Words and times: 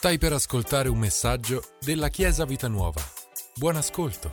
Stai 0.00 0.16
per 0.16 0.32
ascoltare 0.32 0.88
un 0.88 0.96
messaggio 0.96 1.62
della 1.78 2.08
Chiesa 2.08 2.46
Vita 2.46 2.68
Nuova. 2.68 3.02
Buon 3.54 3.76
ascolto. 3.76 4.30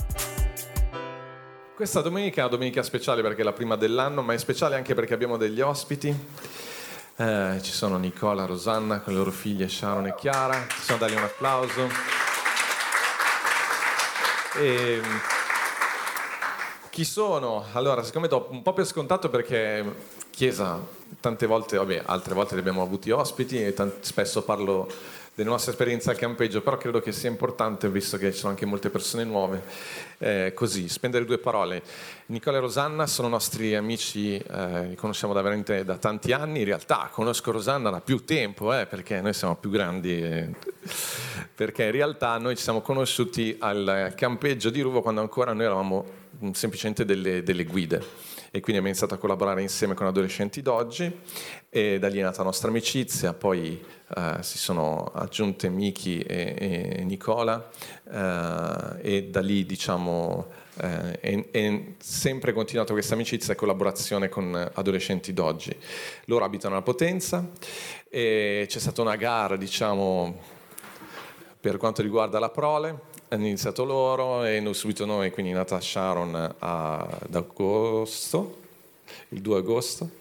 Questa 1.76 2.00
domenica 2.00 2.38
è 2.38 2.44
una 2.46 2.52
domenica 2.52 2.82
speciale 2.84 3.22
perché 3.22 3.42
è 3.42 3.44
la 3.44 3.52
prima 3.52 3.76
dell'anno, 3.76 4.22
ma 4.22 4.32
è 4.32 4.38
speciale 4.38 4.78
anche 4.78 4.94
perché 4.94 5.14
abbiamo 5.14 5.36
degli 5.36 5.60
ospiti. 5.60 6.08
Eh, 7.18 7.60
ci 7.62 7.72
sono 7.74 7.98
Nicola, 7.98 8.46
Rosanna 8.46 9.02
con 9.02 9.12
le 9.12 9.20
loro 9.20 9.32
figlie 9.32 9.68
Sharon 9.68 10.08
e 10.08 10.16
Chiara. 10.16 10.58
Possiamo 10.74 11.02
dargli 11.02 11.18
un 11.18 11.24
applauso. 11.24 11.90
E, 14.60 15.02
chi 16.90 17.04
sono? 17.04 17.66
Allora, 17.74 18.04
siccome 18.04 18.30
do 18.30 18.48
un 18.52 18.62
po' 18.62 18.72
per 18.72 18.86
scontato 18.86 19.28
perché 19.28 20.16
Chiesa 20.30 20.80
tante 21.20 21.46
volte, 21.46 21.76
vabbè, 21.76 22.04
altre 22.06 22.36
volte 22.36 22.56
abbiamo 22.58 22.82
avuti 22.82 23.12
ospiti 23.12 23.62
e 23.62 23.74
tant- 23.74 24.02
spesso 24.04 24.44
parlo 24.44 24.88
delle 25.38 25.50
nostre 25.50 25.70
esperienze 25.70 26.10
al 26.10 26.18
campeggio, 26.18 26.64
però 26.64 26.78
credo 26.78 27.00
che 27.00 27.12
sia 27.12 27.30
importante, 27.30 27.88
visto 27.90 28.18
che 28.18 28.32
ci 28.32 28.40
sono 28.40 28.54
anche 28.54 28.66
molte 28.66 28.90
persone 28.90 29.24
nuove, 29.24 29.62
eh, 30.18 30.52
così, 30.56 30.90
spendere 30.90 31.26
due 31.26 31.38
parole. 31.38 31.84
Nicola 32.28 32.58
e 32.58 32.60
Rosanna 32.60 33.06
sono 33.06 33.28
nostri 33.28 33.76
amici, 33.76 34.36
eh, 34.36 34.88
li 34.88 34.96
conosciamo 34.96 35.34
da 35.34 35.44
veramente 35.44 35.86
da 35.86 35.98
tanti 35.98 36.32
anni, 36.32 36.62
in 36.62 36.66
realtà 36.66 37.10
conosco 37.12 37.52
Rosanna 37.52 37.92
da 37.92 38.02
più 38.02 38.26
tempo, 38.26 38.74
eh, 38.74 38.88
perché 38.88 39.22
noi 39.22 39.34
siamo 39.34 39.56
più 39.58 39.70
grandi, 39.70 40.24
eh, 40.24 40.50
perché 41.54 41.84
in 41.84 41.92
realtà 41.92 42.40
noi 42.40 42.56
ci 42.56 42.64
siamo 42.64 42.82
conosciuti 42.82 43.58
al 43.60 44.14
campeggio 44.16 44.72
di 44.72 44.82
Ruvo 44.82 45.04
quando 45.04 45.22
ancora 45.22 45.54
noi 45.54 45.66
eravamo 45.66 46.06
semplicemente 46.54 47.06
delle, 47.06 47.44
delle 47.44 47.64
guide 47.64 48.37
e 48.48 48.60
quindi 48.60 48.72
abbiamo 48.72 48.88
iniziato 48.88 49.14
a 49.14 49.18
collaborare 49.18 49.62
insieme 49.62 49.94
con 49.94 50.08
adolescenti 50.08 50.62
d'oggi. 50.62 51.20
E 51.70 52.00
da 52.00 52.08
lì 52.08 52.20
è 52.20 52.24
nata 52.24 52.40
la 52.40 52.46
nostra 52.46 52.70
amicizia, 52.70 53.34
poi 53.34 53.84
eh, 54.16 54.38
si 54.42 54.58
sono 54.58 55.12
aggiunte 55.14 55.70
Miki 55.70 56.20
e, 56.22 56.56
e 56.98 57.04
Nicola. 57.04 57.70
Eh, 58.12 59.16
e 59.16 59.24
da 59.26 59.42
lì 59.42 59.66
diciamo 59.66 60.48
eh, 60.80 61.96
sempre 61.98 62.54
continuata 62.54 62.94
questa 62.94 63.16
amicizia 63.16 63.54
e 63.54 63.56
collaborazione 63.56 64.30
con 64.30 64.72
adolescenti 64.74 65.34
d'oggi. 65.34 65.76
Loro 66.26 66.46
abitano 66.46 66.78
a 66.78 66.82
Potenza. 66.82 67.50
E 68.10 68.66
c'è 68.68 68.80
stata 68.80 69.02
una 69.02 69.16
gara 69.16 69.58
diciamo 69.58 70.56
per 71.60 71.78
quanto 71.78 72.02
riguarda 72.02 72.40
la 72.40 72.50
prole 72.50 73.16
hanno 73.30 73.46
iniziato 73.46 73.84
loro 73.84 74.46
e 74.46 74.64
subito 74.74 75.06
noi, 75.06 75.32
quindi 75.32 75.52
nata 75.52 75.82
Sharon 75.82 76.56
ad 76.60 77.36
agosto, 77.36 78.58
il 79.30 79.42
2 79.42 79.58
agosto, 79.58 80.12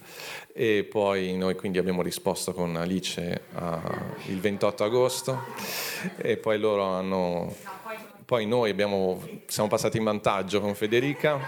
e 0.52 0.84
poi 0.90 1.36
noi 1.36 1.54
quindi 1.54 1.78
abbiamo 1.78 2.02
risposto 2.02 2.52
con 2.52 2.76
Alice 2.76 3.42
uh, 3.52 4.30
il 4.30 4.40
28 4.40 4.84
agosto. 4.84 5.42
E 6.16 6.36
poi 6.38 6.58
loro 6.58 6.84
hanno... 6.84 7.54
Poi 8.24 8.44
noi 8.44 8.70
abbiamo, 8.70 9.22
siamo 9.46 9.68
passati 9.68 9.98
in 9.98 10.04
vantaggio 10.04 10.60
con 10.60 10.74
Federica, 10.74 11.38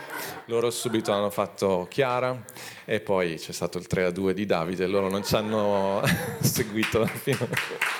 loro 0.44 0.70
subito 0.70 1.10
hanno 1.10 1.30
fatto 1.30 1.88
Chiara. 1.90 2.44
E 2.84 3.00
poi 3.00 3.34
c'è 3.34 3.50
stato 3.50 3.78
il 3.78 3.88
3 3.88 4.04
a 4.04 4.10
2 4.10 4.32
di 4.32 4.46
Davide, 4.46 4.86
loro 4.86 5.08
non 5.08 5.24
ci 5.24 5.34
hanno 5.34 6.02
seguito 6.40 7.04
fino 7.06 7.48
a... 7.50 7.97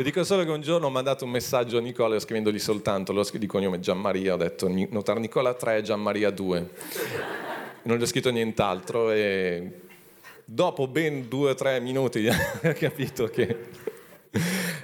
Vi 0.00 0.06
dico 0.06 0.24
solo 0.24 0.44
che 0.44 0.50
un 0.50 0.62
giorno 0.62 0.86
ho 0.86 0.90
mandato 0.90 1.26
un 1.26 1.30
messaggio 1.30 1.76
a 1.76 1.82
Nicola 1.82 2.18
scrivendogli 2.18 2.58
soltanto, 2.58 3.12
lo 3.12 3.22
di 3.34 3.44
cognome 3.44 3.80
Gianmaria, 3.80 4.32
ho 4.32 4.38
detto 4.38 4.66
notare 4.88 5.20
Nicola 5.20 5.52
3 5.52 5.82
Gianmaria 5.82 6.30
2. 6.30 6.68
Non 7.82 7.98
gli 7.98 8.02
ho 8.02 8.06
scritto 8.06 8.30
nient'altro 8.30 9.10
e 9.10 9.72
dopo 10.42 10.88
ben 10.88 11.28
2-3 11.30 11.82
minuti 11.82 12.26
ho 12.32 12.72
capito 12.78 13.26
che... 13.26 13.54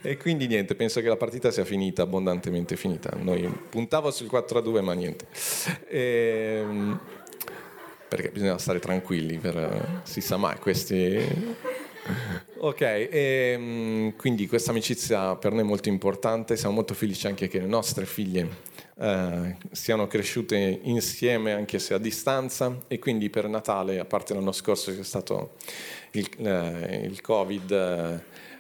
e 0.03 0.19
quindi 0.19 0.47
niente, 0.49 0.75
penso 0.75 1.01
che 1.01 1.09
la 1.09 1.17
partita 1.17 1.51
sia 1.51 1.65
finita, 1.65 2.03
abbondantemente 2.03 2.77
finita. 2.77 3.17
Noi 3.19 3.51
puntavo 3.71 4.11
sul 4.11 4.29
4-2 4.31 4.83
ma 4.83 4.93
niente. 4.93 5.29
E 5.89 6.61
ehm, 6.61 7.01
perché 8.07 8.29
bisogna 8.29 8.59
stare 8.59 8.81
tranquilli, 8.81 9.39
per, 9.39 10.03
si 10.03 10.21
sa 10.21 10.37
mai, 10.37 10.59
questi 10.59 11.55
Ok, 12.59 12.81
e, 12.81 13.09
ehm, 13.11 14.17
quindi 14.17 14.47
questa 14.47 14.71
amicizia 14.71 15.37
per 15.37 15.53
noi 15.53 15.61
è 15.61 15.65
molto 15.65 15.89
importante, 15.89 16.57
siamo 16.57 16.75
molto 16.75 16.95
felici 16.95 17.27
anche 17.27 17.49
che 17.49 17.59
le 17.59 17.67
nostre 17.67 18.07
figlie 18.07 18.49
eh, 18.99 19.57
siano 19.73 20.07
cresciute 20.07 20.81
insieme 20.83 21.53
anche 21.53 21.79
se 21.79 21.95
a 21.95 21.99
distanza 21.99 22.85
e 22.89 22.99
quindi 22.99 23.29
per 23.29 23.49
Natale, 23.49 23.99
a 23.99 24.05
parte 24.05 24.35
l'anno 24.35 24.53
scorso 24.53 24.93
che 24.93 25.01
è 25.01 25.05
stato 25.05 25.55
il, 26.13 26.29
eh, 26.39 27.03
il 27.05 27.21
Covid, 27.21 27.71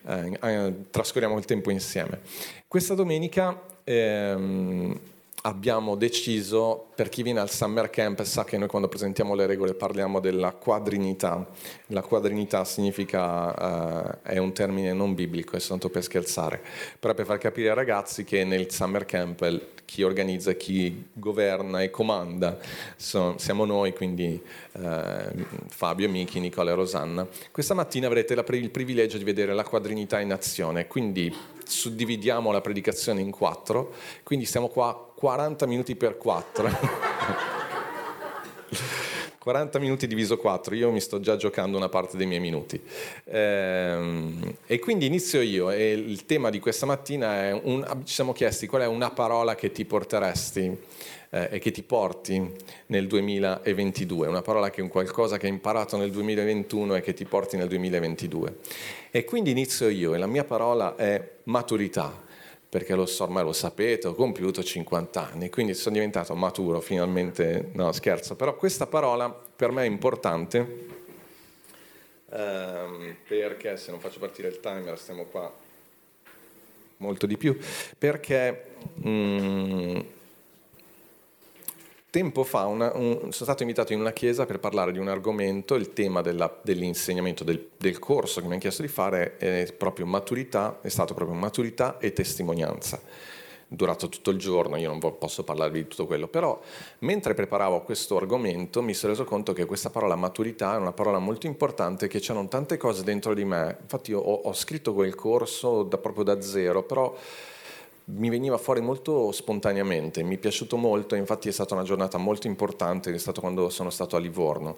eh, 0.06 0.38
eh 0.40 0.74
trascorriamo 0.90 1.38
il 1.38 1.44
tempo 1.44 1.70
insieme. 1.70 2.20
Questa 2.68 2.94
domenica... 2.94 3.60
Ehm, 3.84 5.00
abbiamo 5.46 5.94
deciso, 5.94 6.88
per 6.94 7.08
chi 7.08 7.22
viene 7.22 7.38
al 7.38 7.50
Summer 7.50 7.88
Camp 7.88 8.22
sa 8.24 8.44
che 8.44 8.58
noi 8.58 8.66
quando 8.66 8.88
presentiamo 8.88 9.34
le 9.36 9.46
regole 9.46 9.74
parliamo 9.74 10.18
della 10.18 10.52
quadrinità. 10.52 11.46
La 11.88 12.02
quadrinità 12.02 12.64
significa, 12.64 14.18
uh, 14.24 14.28
è 14.28 14.38
un 14.38 14.52
termine 14.52 14.92
non 14.92 15.14
biblico, 15.14 15.54
è 15.54 15.60
soltanto 15.60 15.88
per 15.88 16.02
scherzare, 16.02 16.60
però 16.98 17.14
per 17.14 17.26
far 17.26 17.38
capire 17.38 17.68
ai 17.68 17.76
ragazzi 17.76 18.24
che 18.24 18.42
nel 18.44 18.72
Summer 18.72 19.04
Camp 19.04 19.74
chi 19.84 20.02
organizza, 20.02 20.52
chi 20.54 21.10
governa 21.12 21.80
e 21.80 21.90
comanda 21.90 22.58
so, 22.96 23.36
siamo 23.38 23.64
noi, 23.64 23.94
quindi 23.94 24.42
uh, 24.72 24.80
Fabio, 25.68 26.08
Michi, 26.08 26.40
Nicola 26.40 26.72
e 26.72 26.74
Rosanna. 26.74 27.24
Questa 27.52 27.72
mattina 27.72 28.08
avrete 28.08 28.34
la, 28.34 28.44
il 28.48 28.70
privilegio 28.70 29.16
di 29.16 29.22
vedere 29.22 29.54
la 29.54 29.62
quadrinità 29.62 30.18
in 30.18 30.32
azione, 30.32 30.88
quindi 30.88 31.32
suddividiamo 31.64 32.50
la 32.50 32.60
predicazione 32.60 33.20
in 33.20 33.30
quattro, 33.30 33.92
quindi 34.24 34.44
stiamo 34.44 34.66
qua 34.66 35.05
40 35.16 35.66
minuti 35.66 35.96
per 35.96 36.18
quattro. 36.18 36.68
40 39.38 39.78
minuti 39.78 40.06
diviso 40.06 40.36
4, 40.36 40.74
io 40.74 40.90
mi 40.90 41.00
sto 41.00 41.20
già 41.20 41.36
giocando 41.36 41.78
una 41.78 41.88
parte 41.88 42.18
dei 42.18 42.26
miei 42.26 42.40
minuti. 42.40 42.78
Ehm, 43.24 44.56
e 44.66 44.78
quindi 44.78 45.06
inizio 45.06 45.40
io 45.40 45.70
e 45.70 45.92
il 45.92 46.26
tema 46.26 46.50
di 46.50 46.58
questa 46.58 46.84
mattina 46.84 47.44
è, 47.44 47.52
un, 47.52 48.02
ci 48.04 48.12
siamo 48.12 48.32
chiesti 48.32 48.66
qual 48.66 48.82
è 48.82 48.86
una 48.86 49.10
parola 49.10 49.54
che 49.54 49.70
ti 49.70 49.86
porteresti 49.86 50.76
eh, 51.30 51.48
e 51.52 51.58
che 51.60 51.70
ti 51.70 51.82
porti 51.82 52.52
nel 52.86 53.06
2022, 53.06 54.26
una 54.26 54.42
parola 54.42 54.68
che 54.68 54.80
è 54.80 54.82
un 54.82 54.88
qualcosa 54.88 55.38
che 55.38 55.46
hai 55.46 55.52
imparato 55.52 55.96
nel 55.96 56.10
2021 56.10 56.96
e 56.96 57.00
che 57.00 57.14
ti 57.14 57.24
porti 57.24 57.56
nel 57.56 57.68
2022. 57.68 58.56
E 59.10 59.24
quindi 59.24 59.50
inizio 59.50 59.88
io 59.88 60.14
e 60.14 60.18
la 60.18 60.26
mia 60.26 60.44
parola 60.44 60.94
è 60.96 61.36
maturità 61.44 62.24
perché 62.76 62.94
lo 62.94 63.06
so, 63.06 63.22
ormai 63.22 63.42
lo 63.42 63.54
sapete, 63.54 64.06
ho 64.06 64.14
compiuto 64.14 64.62
50 64.62 65.30
anni, 65.30 65.48
quindi 65.48 65.72
sono 65.72 65.94
diventato 65.94 66.34
maturo 66.34 66.82
finalmente, 66.82 67.70
no 67.72 67.90
scherzo, 67.90 68.36
però 68.36 68.54
questa 68.54 68.86
parola 68.86 69.30
per 69.30 69.70
me 69.70 69.84
è 69.84 69.86
importante 69.86 70.86
ehm, 72.30 73.16
perché 73.26 73.78
se 73.78 73.90
non 73.92 73.98
faccio 73.98 74.18
partire 74.18 74.48
il 74.48 74.60
timer 74.60 74.98
stiamo 74.98 75.24
qua 75.24 75.50
molto 76.98 77.24
di 77.24 77.38
più, 77.38 77.56
perché... 77.96 78.64
Mm, 79.06 80.00
tempo 82.16 82.44
fa 82.44 82.64
una, 82.64 82.92
un, 82.94 83.18
sono 83.18 83.30
stato 83.30 83.60
invitato 83.60 83.92
in 83.92 84.00
una 84.00 84.12
chiesa 84.12 84.46
per 84.46 84.58
parlare 84.58 84.90
di 84.90 84.98
un 84.98 85.08
argomento, 85.08 85.74
il 85.74 85.92
tema 85.92 86.22
della, 86.22 86.50
dell'insegnamento 86.62 87.44
del, 87.44 87.72
del, 87.76 87.98
corso 87.98 88.40
che 88.40 88.46
mi 88.46 88.52
hanno 88.52 88.60
chiesto 88.62 88.80
di 88.80 88.88
fare 88.88 89.36
è 89.36 89.70
proprio 89.76 90.06
maturità, 90.06 90.78
è 90.80 90.88
stato 90.88 91.12
proprio 91.12 91.36
maturità 91.36 91.98
e 91.98 92.14
testimonianza. 92.14 92.98
Durato 93.68 94.08
tutto 94.08 94.30
il 94.30 94.38
giorno, 94.38 94.76
io 94.76 94.88
non 94.88 95.18
posso 95.18 95.44
parlarvi 95.44 95.82
di 95.82 95.88
tutto 95.88 96.06
quello, 96.06 96.26
però 96.26 96.58
mentre 97.00 97.34
preparavo 97.34 97.82
questo 97.82 98.16
argomento 98.16 98.80
mi 98.80 98.94
sono 98.94 99.12
reso 99.12 99.24
conto 99.24 99.52
che 99.52 99.66
questa 99.66 99.90
parola 99.90 100.16
maturità 100.16 100.72
è 100.72 100.78
una 100.78 100.92
parola 100.92 101.18
molto 101.18 101.46
importante, 101.46 102.08
che 102.08 102.20
c'erano 102.20 102.48
tante 102.48 102.78
cose 102.78 103.04
dentro 103.04 103.34
di 103.34 103.44
me. 103.44 103.76
Infatti 103.82 104.14
ho, 104.14 104.20
ho 104.20 104.52
scritto 104.54 104.94
quel 104.94 105.14
corso 105.14 105.82
da, 105.82 105.98
proprio 105.98 106.24
da 106.24 106.40
zero, 106.40 106.82
però 106.82 107.14
mi 108.08 108.30
veniva 108.30 108.56
fuori 108.58 108.80
molto 108.80 109.32
spontaneamente, 109.32 110.22
mi 110.22 110.36
è 110.36 110.38
piaciuto 110.38 110.76
molto, 110.76 111.14
infatti 111.14 111.48
è 111.48 111.52
stata 111.52 111.74
una 111.74 111.82
giornata 111.82 112.18
molto 112.18 112.46
importante, 112.46 113.12
è 113.12 113.18
stato 113.18 113.40
quando 113.40 113.68
sono 113.68 113.90
stato 113.90 114.16
a 114.16 114.20
Livorno. 114.20 114.76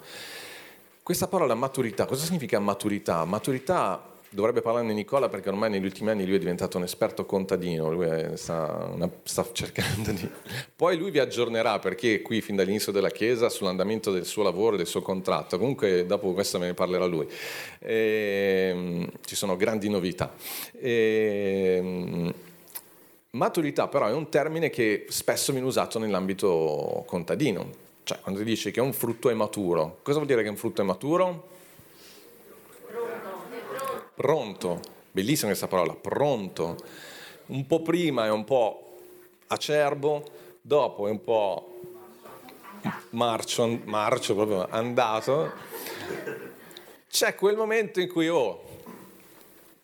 Questa 1.02 1.26
parola 1.26 1.54
maturità, 1.54 2.06
cosa 2.06 2.25
significa 2.25 2.58
maturità? 2.58 3.25
Maturità 3.25 4.16
dovrebbe 4.30 4.60
parlarne 4.60 4.92
Nicola 4.92 5.28
perché 5.28 5.48
ormai 5.48 5.70
negli 5.70 5.84
ultimi 5.84 6.10
anni 6.10 6.26
lui 6.26 6.36
è 6.36 6.38
diventato 6.38 6.76
un 6.76 6.82
esperto 6.82 7.25
contadino, 7.25 7.90
lui 7.90 8.36
sta, 8.36 8.90
una, 8.92 9.10
sta, 9.22 9.46
cercando 9.52 10.12
di... 10.12 10.28
Poi 10.76 10.96
lui 10.96 11.10
vi 11.10 11.19
aggiornerà 11.19 11.78
perché 11.78 12.20
qui 12.22 12.40
fin 12.40 12.56
dall'inizio 12.56 12.92
della 12.92 13.10
Chiesa 13.10 13.48
sull'andamento 13.48 14.10
del 14.10 14.26
suo 14.26 14.42
lavoro 14.42 14.76
del 14.76 14.86
suo 14.86 15.00
contratto, 15.00 15.58
comunque 15.58 16.04
dopo 16.06 16.32
questo 16.32 16.58
me 16.58 16.66
ne 16.66 16.74
parlerà 16.74 17.06
lui. 17.06 17.26
E, 17.78 18.69
ehm, 18.70 19.10
ci 19.24 19.34
sono 19.34 19.56
grandi 19.56 19.88
novità. 19.88 20.32
E, 20.78 21.76
ehm, 21.78 22.34
Maturità 23.30 23.88
però 23.88 24.06
è 24.06 24.12
un 24.12 24.28
termine 24.30 24.70
che 24.70 25.06
spesso 25.08 25.52
viene 25.52 25.66
usato 25.66 25.98
nell'ambito 25.98 27.04
contadino, 27.06 27.70
cioè 28.04 28.20
quando 28.20 28.40
ti 28.40 28.46
dici 28.46 28.70
che 28.70 28.80
un 28.80 28.92
frutto 28.92 29.28
è 29.28 29.34
maturo, 29.34 29.98
cosa 30.02 30.16
vuol 30.16 30.26
dire 30.26 30.42
che 30.42 30.48
un 30.48 30.56
frutto 30.56 30.80
è 30.80 30.84
maturo? 30.84 31.56
pronto, 34.19 34.80
bellissima 35.12 35.46
questa 35.46 35.69
parola, 35.69 35.94
pronto. 35.94 36.76
Un 37.46 37.66
po' 37.69 37.82
prima 37.82 38.26
è 38.26 38.30
un 38.30 38.42
po' 38.42 38.96
acerbo, 39.46 40.24
dopo 40.60 41.06
è 41.06 41.10
un 41.10 41.22
po' 41.22 41.81
marcio, 43.10 43.81
marcio 43.84 44.34
proprio 44.34 44.66
andato. 44.69 45.52
C'è 47.08 47.36
quel 47.36 47.56
momento 47.56 48.00
in 48.00 48.08
cui, 48.08 48.28
oh, 48.28 48.68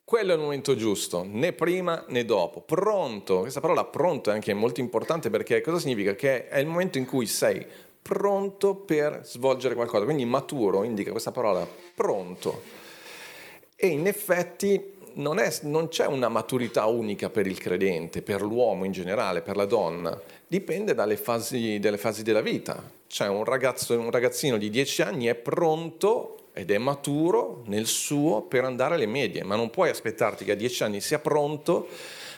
quello 0.05 0.33
è 0.33 0.35
il 0.35 0.41
momento 0.41 0.77
giusto, 0.77 1.25
né 1.27 1.55
prima 1.55 2.05
né 2.09 2.27
dopo. 2.27 2.61
Pronto, 2.61 3.41
questa 3.41 3.61
parola 3.61 3.85
pronto 3.85 4.31
è 4.31 4.35
anche 4.35 4.53
molto 4.53 4.81
importante 4.81 5.31
perché 5.31 5.62
cosa 5.62 5.79
significa? 5.79 6.15
Che 6.15 6.49
è 6.49 6.59
il 6.59 6.67
momento 6.67 6.99
in 6.99 7.06
cui 7.06 7.27
sei 7.27 7.65
pronto 8.03 8.75
per 8.75 9.23
svolgere 9.25 9.75
qualcosa. 9.75 10.05
Quindi 10.05 10.27
maturo 10.27 10.85
indica 10.85 11.11
questa 11.11 11.33
parola 11.33 11.67
pronto. 11.95 12.62
E 13.75 13.87
in 13.87 14.06
effetti 14.06 14.93
non, 15.15 15.39
è, 15.39 15.51
non, 15.62 15.89
c'è 15.89 16.07
una 16.07 16.29
maturità 16.29 16.85
unica 16.85 17.31
per 17.31 17.47
il 17.47 17.59
credente, 17.59 18.21
per 18.21 18.43
l'uomo 18.43 18.85
in 18.85 18.93
generale, 18.93 19.41
per 19.41 19.57
la 19.57 19.65
donna. 19.65 20.21
Dipende 20.47 20.93
dalle 20.93 21.17
fasi, 21.17 21.81
fasi 21.97 22.23
della 22.23 22.43
vita. 22.43 22.91
Cioè 23.07 23.29
un, 23.29 23.45
ragazzo, 23.45 23.99
un 23.99 24.11
ragazzino 24.11 24.59
di 24.59 24.69
10 24.69 25.00
anni 25.00 25.27
è 25.27 25.35
pronto 25.35 26.44
ed 26.56 26.71
è 26.71 26.79
maturo 26.79 27.65
nel 27.67 27.87
suo 27.87 28.43
per 28.43 28.65
andare 28.65 28.95
alle 28.95 29.06
medie, 29.06 29.43
ma 29.43 29.56
non 29.56 29.71
puoi 29.71 29.91
aspettarti 29.91 30.45
che 30.45 30.53
a 30.53 30.55
10 30.55 30.85
anni 30.85 31.01
sia 31.01 31.19
pronto 31.19 31.89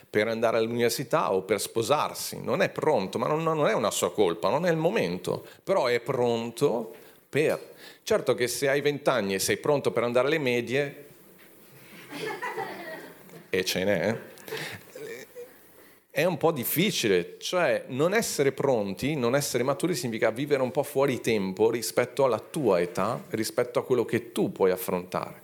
per 0.08 0.26
andare 0.26 0.56
all'università 0.56 1.34
o 1.34 1.42
per 1.42 1.60
sposarsi. 1.60 2.40
Non 2.42 2.62
è 2.62 2.70
pronto, 2.70 3.18
ma 3.18 3.26
non, 3.26 3.42
non 3.42 3.66
è 3.66 3.74
una 3.74 3.90
sua 3.90 4.10
colpa, 4.12 4.48
non 4.48 4.64
è 4.64 4.70
il 4.70 4.78
momento, 4.78 5.46
però 5.62 5.86
è 5.86 6.00
pronto 6.00 6.94
per. 7.28 7.74
Certo 8.02 8.34
che 8.34 8.48
se 8.48 8.70
hai 8.70 8.80
20 8.80 9.08
anni 9.10 9.34
e 9.34 9.38
sei 9.38 9.58
pronto 9.58 9.90
per 9.90 10.04
andare 10.04 10.28
alle 10.28 10.38
medie, 10.38 11.04
e 13.50 13.64
ce 13.64 13.84
n'è, 13.84 14.18
è 16.16 16.24
un 16.24 16.38
po' 16.38 16.50
difficile, 16.50 17.36
cioè 17.36 17.84
non 17.88 18.14
essere 18.14 18.50
pronti, 18.52 19.16
non 19.16 19.36
essere 19.36 19.62
maturi 19.62 19.94
significa 19.94 20.30
vivere 20.30 20.62
un 20.62 20.70
po' 20.70 20.82
fuori 20.82 21.20
tempo 21.20 21.70
rispetto 21.70 22.24
alla 22.24 22.38
tua 22.38 22.80
età, 22.80 23.22
rispetto 23.28 23.78
a 23.78 23.84
quello 23.84 24.06
che 24.06 24.32
tu 24.32 24.50
puoi 24.50 24.70
affrontare. 24.70 25.42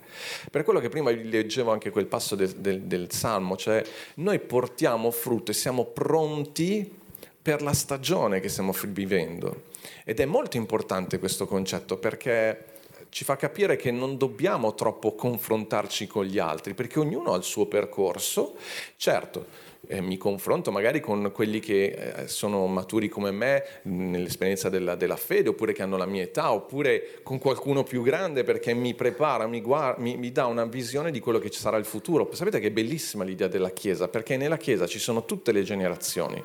Per 0.49 0.63
quello 0.63 0.79
che 0.79 0.89
prima 0.89 1.11
leggevo 1.11 1.71
anche 1.71 1.91
quel 1.91 2.07
passo 2.07 2.33
del, 2.33 2.55
del, 2.55 2.81
del 2.81 3.11
Salmo, 3.11 3.55
cioè 3.55 3.83
noi 4.15 4.39
portiamo 4.39 5.11
frutto 5.11 5.51
e 5.51 5.53
siamo 5.53 5.85
pronti 5.85 6.91
per 7.39 7.61
la 7.61 7.73
stagione 7.73 8.39
che 8.39 8.49
stiamo 8.49 8.73
vivendo. 8.87 9.65
Ed 10.03 10.19
è 10.21 10.25
molto 10.25 10.57
importante 10.57 11.19
questo 11.19 11.45
concetto 11.45 11.97
perché 11.97 12.71
ci 13.09 13.23
fa 13.23 13.35
capire 13.35 13.75
che 13.75 13.91
non 13.91 14.17
dobbiamo 14.17 14.73
troppo 14.73 15.13
confrontarci 15.13 16.07
con 16.07 16.25
gli 16.25 16.39
altri, 16.39 16.73
perché 16.73 16.97
ognuno 16.97 17.33
ha 17.33 17.37
il 17.37 17.43
suo 17.43 17.67
percorso. 17.67 18.55
Certo, 18.97 19.45
eh, 19.87 20.01
mi 20.01 20.17
confronto 20.17 20.71
magari 20.71 20.99
con 20.99 21.31
quelli 21.33 21.59
che 21.59 21.85
eh, 21.85 22.27
sono 22.27 22.65
maturi 22.67 23.09
come 23.09 23.31
me 23.31 23.63
nell'esperienza 23.83 24.69
della, 24.69 24.95
della, 24.95 25.17
fede, 25.17 25.49
oppure 25.49 25.73
che 25.73 25.81
hanno 25.81 25.97
la 25.97 26.05
mia 26.05 26.23
età, 26.23 26.53
oppure 26.53 27.19
con 27.23 27.37
qualcuno 27.37 27.83
più 27.83 28.01
grande 28.01 28.43
perché 28.43 28.73
mi 28.73 28.93
prepara, 28.93 29.45
mi, 29.47 29.61
guarda, 29.61 30.01
mi, 30.01 30.15
mi 30.15 30.31
dà 30.31 30.45
una 30.45 30.65
visione 30.65 31.11
di 31.11 31.19
quello 31.19 31.39
che 31.39 31.49
ci 31.49 31.59
sarà 31.59 31.77
il 31.77 31.85
futuro. 31.85 32.29
Sapete 32.33 32.59
che 32.59 32.67
è 32.67 32.71
bellissima 32.71 33.23
l'idea 33.23 33.47
della 33.47 33.71
Chiesa, 33.71 34.07
perché 34.07 34.37
nella 34.37 34.57
Chiesa 34.57 34.87
ci 34.87 34.99
sono 34.99 35.25
tutte 35.25 35.51
le 35.51 35.63
generazioni. 35.63 36.41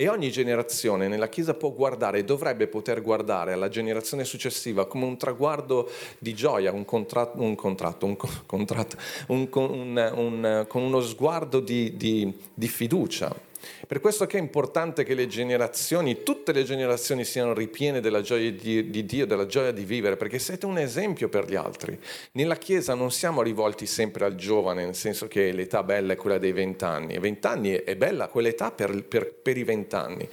E 0.00 0.08
ogni 0.08 0.30
generazione 0.30 1.08
nella 1.08 1.28
Chiesa 1.28 1.52
può 1.52 1.72
guardare 1.72 2.20
e 2.20 2.24
dovrebbe 2.24 2.68
poter 2.68 3.02
guardare 3.02 3.52
alla 3.52 3.68
generazione 3.68 4.24
successiva 4.24 4.86
come 4.86 5.04
un 5.04 5.18
traguardo 5.18 5.90
di 6.18 6.32
gioia, 6.32 6.72
un 6.72 6.86
contratto, 6.86 7.42
un 7.42 7.54
contratto, 7.54 8.06
un 8.06 8.16
contratto 8.46 8.96
un, 9.26 9.46
un, 9.52 10.64
con 10.66 10.82
uno 10.82 11.02
sguardo 11.02 11.60
di, 11.60 11.98
di, 11.98 12.32
di 12.54 12.66
fiducia. 12.66 13.48
Per 13.86 14.00
questo 14.00 14.26
che 14.26 14.38
è 14.38 14.40
importante 14.40 15.04
che 15.04 15.14
le 15.14 15.26
generazioni, 15.26 16.22
tutte 16.22 16.52
le 16.52 16.64
generazioni 16.64 17.24
siano 17.24 17.52
ripiene 17.52 18.00
della 18.00 18.20
gioia 18.20 18.50
di, 18.50 18.90
di, 18.90 19.04
Dio, 19.04 19.26
della 19.26 19.46
gioia 19.46 19.72
di 19.72 19.84
vivere, 19.84 20.16
perché 20.16 20.38
siete 20.38 20.66
un 20.66 20.78
esempio 20.78 21.28
per 21.28 21.46
gli 21.46 21.54
altri. 21.54 21.98
Nella 22.32 22.56
Chiesa 22.56 22.94
non 22.94 23.10
siamo 23.10 23.42
rivolti 23.42 23.86
sempre 23.86 24.24
al 24.24 24.34
giovane, 24.34 24.84
nel 24.84 24.94
senso 24.94 25.28
che 25.28 25.52
l'età 25.52 25.82
bella 25.82 26.12
è 26.12 26.16
quella 26.16 26.38
dei 26.38 26.52
vent'anni. 26.52 27.18
Vent'anni 27.18 27.72
è 27.72 27.96
bella 27.96 28.28
quell'età 28.28 28.70
per, 28.70 29.04
per, 29.04 29.32
per 29.32 29.56
i 29.56 29.64
vent'anni. 29.64 30.28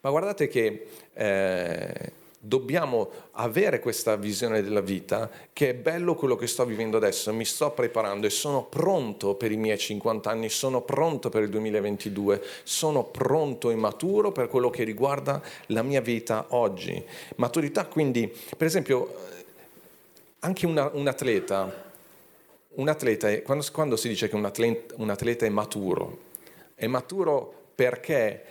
Ma 0.00 0.10
guardate 0.10 0.48
che... 0.48 0.86
Eh, 1.14 2.20
dobbiamo 2.44 3.08
avere 3.32 3.78
questa 3.78 4.16
visione 4.16 4.62
della 4.62 4.80
vita 4.80 5.30
che 5.52 5.70
è 5.70 5.74
bello 5.74 6.16
quello 6.16 6.34
che 6.34 6.48
sto 6.48 6.64
vivendo 6.64 6.96
adesso, 6.96 7.32
mi 7.32 7.44
sto 7.44 7.70
preparando 7.70 8.26
e 8.26 8.30
sono 8.30 8.64
pronto 8.64 9.36
per 9.36 9.52
i 9.52 9.56
miei 9.56 9.78
50 9.78 10.28
anni, 10.28 10.48
sono 10.48 10.80
pronto 10.80 11.28
per 11.28 11.44
il 11.44 11.50
2022, 11.50 12.42
sono 12.64 13.04
pronto 13.04 13.70
e 13.70 13.76
maturo 13.76 14.32
per 14.32 14.48
quello 14.48 14.70
che 14.70 14.82
riguarda 14.82 15.40
la 15.66 15.84
mia 15.84 16.00
vita 16.00 16.46
oggi. 16.48 17.00
Maturità 17.36 17.86
quindi, 17.86 18.26
per 18.56 18.66
esempio, 18.66 19.14
anche 20.40 20.66
una, 20.66 20.90
un 20.94 21.06
atleta, 21.06 21.90
un 22.70 22.88
atleta 22.88 23.40
quando, 23.42 23.64
quando, 23.70 23.94
si 23.94 24.08
dice 24.08 24.28
che 24.28 24.34
un 24.34 24.46
atleta, 24.46 24.94
un 24.98 25.10
atleta 25.10 25.46
è 25.46 25.48
maturo, 25.48 26.18
è 26.74 26.88
maturo 26.88 27.54
perché 27.76 28.44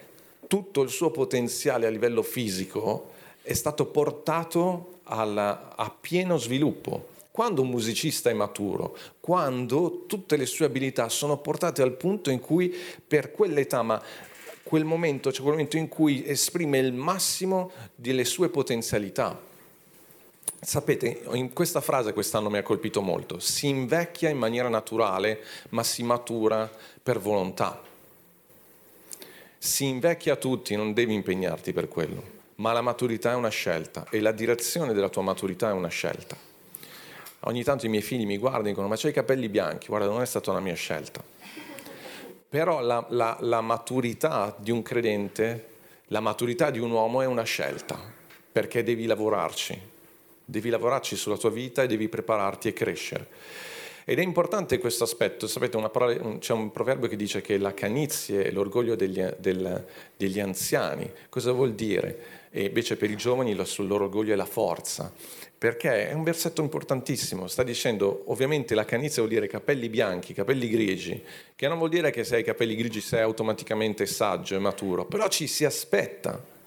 tutto 0.48 0.82
il 0.82 0.90
suo 0.90 1.12
potenziale 1.12 1.88
a 1.88 1.90
livello 1.90 2.22
fisico 2.22 3.11
è 3.42 3.54
stato 3.54 3.86
portato 3.86 5.00
alla, 5.04 5.76
a 5.76 5.90
pieno 5.90 6.38
sviluppo. 6.38 7.10
Quando 7.32 7.62
un 7.62 7.70
musicista 7.70 8.30
è 8.30 8.34
maturo, 8.34 8.98
quando 9.20 10.04
tutte 10.06 10.36
le 10.36 10.46
sue 10.46 10.66
abilità 10.66 11.08
sono 11.08 11.38
portate 11.38 11.82
al 11.82 11.94
punto 11.94 12.30
in 12.30 12.42
cui 12.42 12.76
per 13.08 13.32
quell'età, 13.32 13.82
ma 13.84 14.02
quel 14.64 14.84
momento, 14.84 15.32
cioè 15.32 15.42
quel 15.42 15.54
momento 15.54 15.78
in 15.78 15.88
cui 15.88 16.28
esprime 16.28 16.78
il 16.80 16.94
massimo 16.94 17.72
delle 17.96 18.26
sue 18.26 18.50
potenzialità. 18.50 19.40
Sapete, 20.64 21.24
in 21.32 21.54
questa 21.54 21.82
frase 21.82 22.14
quest'anno 22.14 22.50
mi 22.50 22.58
ha 22.58 22.64
colpito 22.64 23.02
molto, 23.02 23.40
si 23.40 23.68
invecchia 23.68 24.30
in 24.30 24.38
maniera 24.38 24.70
naturale, 24.70 25.42
ma 25.70 25.84
si 25.84 26.04
matura 26.04 26.70
per 27.02 27.18
volontà. 27.18 27.82
Si 29.58 29.86
invecchia 29.86 30.36
tutti, 30.36 30.76
non 30.76 30.94
devi 30.94 31.14
impegnarti 31.14 31.72
per 31.72 31.88
quello 31.88 32.41
ma 32.62 32.74
la 32.74 32.82
maturità 32.82 33.32
è 33.32 33.36
una 33.36 33.50
scelta 33.50 34.06
e 34.12 34.22
la 34.22 34.32
direzione 34.32 34.94
della 34.94 35.10
tua 35.10 35.24
maturità 35.24 35.70
è 35.70 35.74
una 35.74 35.88
scelta. 35.88 36.38
Ogni 37.46 37.64
tanto 37.64 37.88
i 37.88 37.90
miei 37.90 38.04
figli 38.04 38.24
mi 38.24 38.38
guardano 38.38 38.66
e 38.66 38.70
dicono 38.70 38.88
ma 38.88 38.96
c'hai 38.96 39.10
i 39.10 39.14
capelli 39.14 39.50
bianchi, 39.50 39.88
guarda 39.88 40.06
non 40.06 40.22
è 40.22 40.26
stata 40.28 40.52
una 40.52 40.60
mia 40.60 40.76
scelta. 40.76 41.24
Però 42.48 42.80
la, 42.82 43.04
la, 43.10 43.36
la 43.40 43.62
maturità 43.62 44.56
di 44.60 44.70
un 44.70 44.84
credente, 44.84 45.70
la 46.08 46.20
maturità 46.20 46.70
di 46.70 46.78
un 46.78 46.92
uomo 46.92 47.22
è 47.22 47.26
una 47.26 47.44
scelta, 47.44 47.98
perché 48.52 48.84
devi 48.84 49.08
lavorarci, 49.08 49.82
devi 50.46 50.70
lavorarci 50.70 51.16
sulla 51.16 51.38
tua 51.38 51.50
vita 51.50 51.82
e 51.82 51.88
devi 51.88 52.10
prepararti 52.10 52.68
e 52.68 52.74
crescere. 52.74 53.28
Ed 54.04 54.20
è 54.20 54.22
importante 54.22 54.78
questo 54.78 55.04
aspetto, 55.04 55.48
sapete, 55.48 55.80
parola, 55.90 56.38
c'è 56.38 56.54
un 56.54 56.72
proverbio 56.72 57.08
che 57.08 57.16
dice 57.16 57.42
che 57.42 57.58
la 57.58 57.74
canizie 57.74 58.44
è 58.44 58.52
l'orgoglio 58.52 58.96
degli, 58.96 59.24
del, 59.38 59.86
degli 60.16 60.40
anziani. 60.40 61.10
Cosa 61.30 61.54
vuol 61.54 61.74
dire? 61.74 62.41
E 62.52 62.66
invece 62.66 62.98
per 62.98 63.10
i 63.10 63.16
giovani 63.16 63.52
il 63.52 63.66
loro 63.88 64.04
orgoglio 64.04 64.34
è 64.34 64.36
la 64.36 64.46
forza, 64.46 65.12
perché 65.58 66.10
è 66.10 66.14
un 66.14 66.24
versetto 66.24 66.62
importantissimo, 66.62 67.48
sta 67.48 67.64
dicendo 67.64 68.24
ovviamente 68.28 68.76
la 68.76 68.86
canizia 68.86 69.22
vuol 69.22 69.34
dire 69.34 69.48
capelli 69.48 69.90
bianchi, 69.90 70.34
capelli 70.34 70.68
grigi, 70.70 71.24
che 71.56 71.68
non 71.68 71.78
vuol 71.78 71.90
dire 71.90 72.12
che 72.12 72.24
se 72.24 72.36
hai 72.36 72.44
capelli 72.44 72.76
grigi 72.76 73.00
sei 73.00 73.22
automaticamente 73.22 74.06
saggio 74.06 74.56
e 74.56 74.60
maturo, 74.60 75.06
però 75.06 75.28
ci 75.30 75.48
si 75.48 75.64
aspetta 75.64 76.60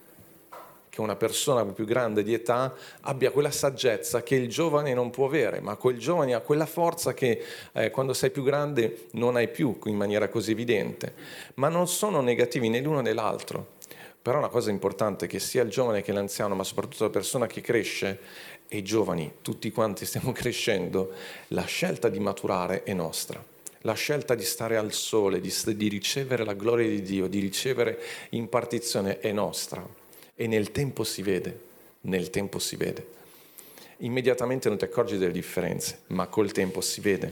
che 0.94 1.00
una 1.00 1.16
persona 1.16 1.64
più 1.64 1.84
grande 1.84 2.22
di 2.22 2.32
età 2.32 2.72
abbia 3.00 3.32
quella 3.32 3.50
saggezza 3.50 4.22
che 4.22 4.36
il 4.36 4.48
giovane 4.48 4.94
non 4.94 5.10
può 5.10 5.26
avere, 5.26 5.58
ma 5.60 5.74
quel 5.74 5.98
giovane 5.98 6.34
ha 6.34 6.40
quella 6.40 6.66
forza 6.66 7.12
che 7.12 7.42
eh, 7.72 7.90
quando 7.90 8.12
sei 8.12 8.30
più 8.30 8.44
grande 8.44 9.08
non 9.14 9.34
hai 9.34 9.48
più 9.48 9.76
in 9.86 9.96
maniera 9.96 10.28
così 10.28 10.52
evidente. 10.52 11.12
Ma 11.54 11.68
non 11.68 11.88
sono 11.88 12.20
negativi 12.20 12.68
né 12.68 12.80
l'uno 12.80 13.00
né 13.00 13.12
l'altro. 13.12 13.72
Però 14.24 14.38
una 14.38 14.48
cosa 14.48 14.70
importante 14.70 15.26
è 15.26 15.28
che 15.28 15.38
sia 15.38 15.62
il 15.62 15.68
giovane 15.68 16.00
che 16.00 16.10
l'anziano, 16.10 16.54
ma 16.54 16.64
soprattutto 16.64 17.04
la 17.04 17.10
persona 17.10 17.46
che 17.46 17.60
cresce, 17.60 18.20
e 18.68 18.78
i 18.78 18.82
giovani, 18.82 19.30
tutti 19.42 19.70
quanti 19.70 20.06
stiamo 20.08 20.32
crescendo, 20.32 21.12
la 21.48 21.66
scelta 21.66 22.08
di 22.08 22.18
maturare 22.20 22.84
è 22.84 22.94
nostra. 22.94 23.44
La 23.82 23.92
scelta 23.92 24.34
di 24.34 24.42
stare 24.42 24.78
al 24.78 24.94
sole, 24.94 25.42
di, 25.42 25.52
di 25.76 25.88
ricevere 25.88 26.42
la 26.42 26.54
gloria 26.54 26.88
di 26.88 27.02
Dio, 27.02 27.26
di 27.26 27.38
ricevere 27.38 28.00
impartizione 28.30 29.18
è 29.18 29.30
nostra. 29.30 29.86
E 30.34 30.46
nel 30.46 30.72
tempo 30.72 31.04
si 31.04 31.20
vede, 31.20 31.60
nel 32.00 32.30
tempo 32.30 32.58
si 32.58 32.76
vede. 32.76 33.06
Immediatamente 33.98 34.70
non 34.70 34.78
ti 34.78 34.84
accorgi 34.84 35.18
delle 35.18 35.32
differenze, 35.32 35.98
ma 36.06 36.28
col 36.28 36.50
tempo 36.50 36.80
si 36.80 37.02
vede. 37.02 37.30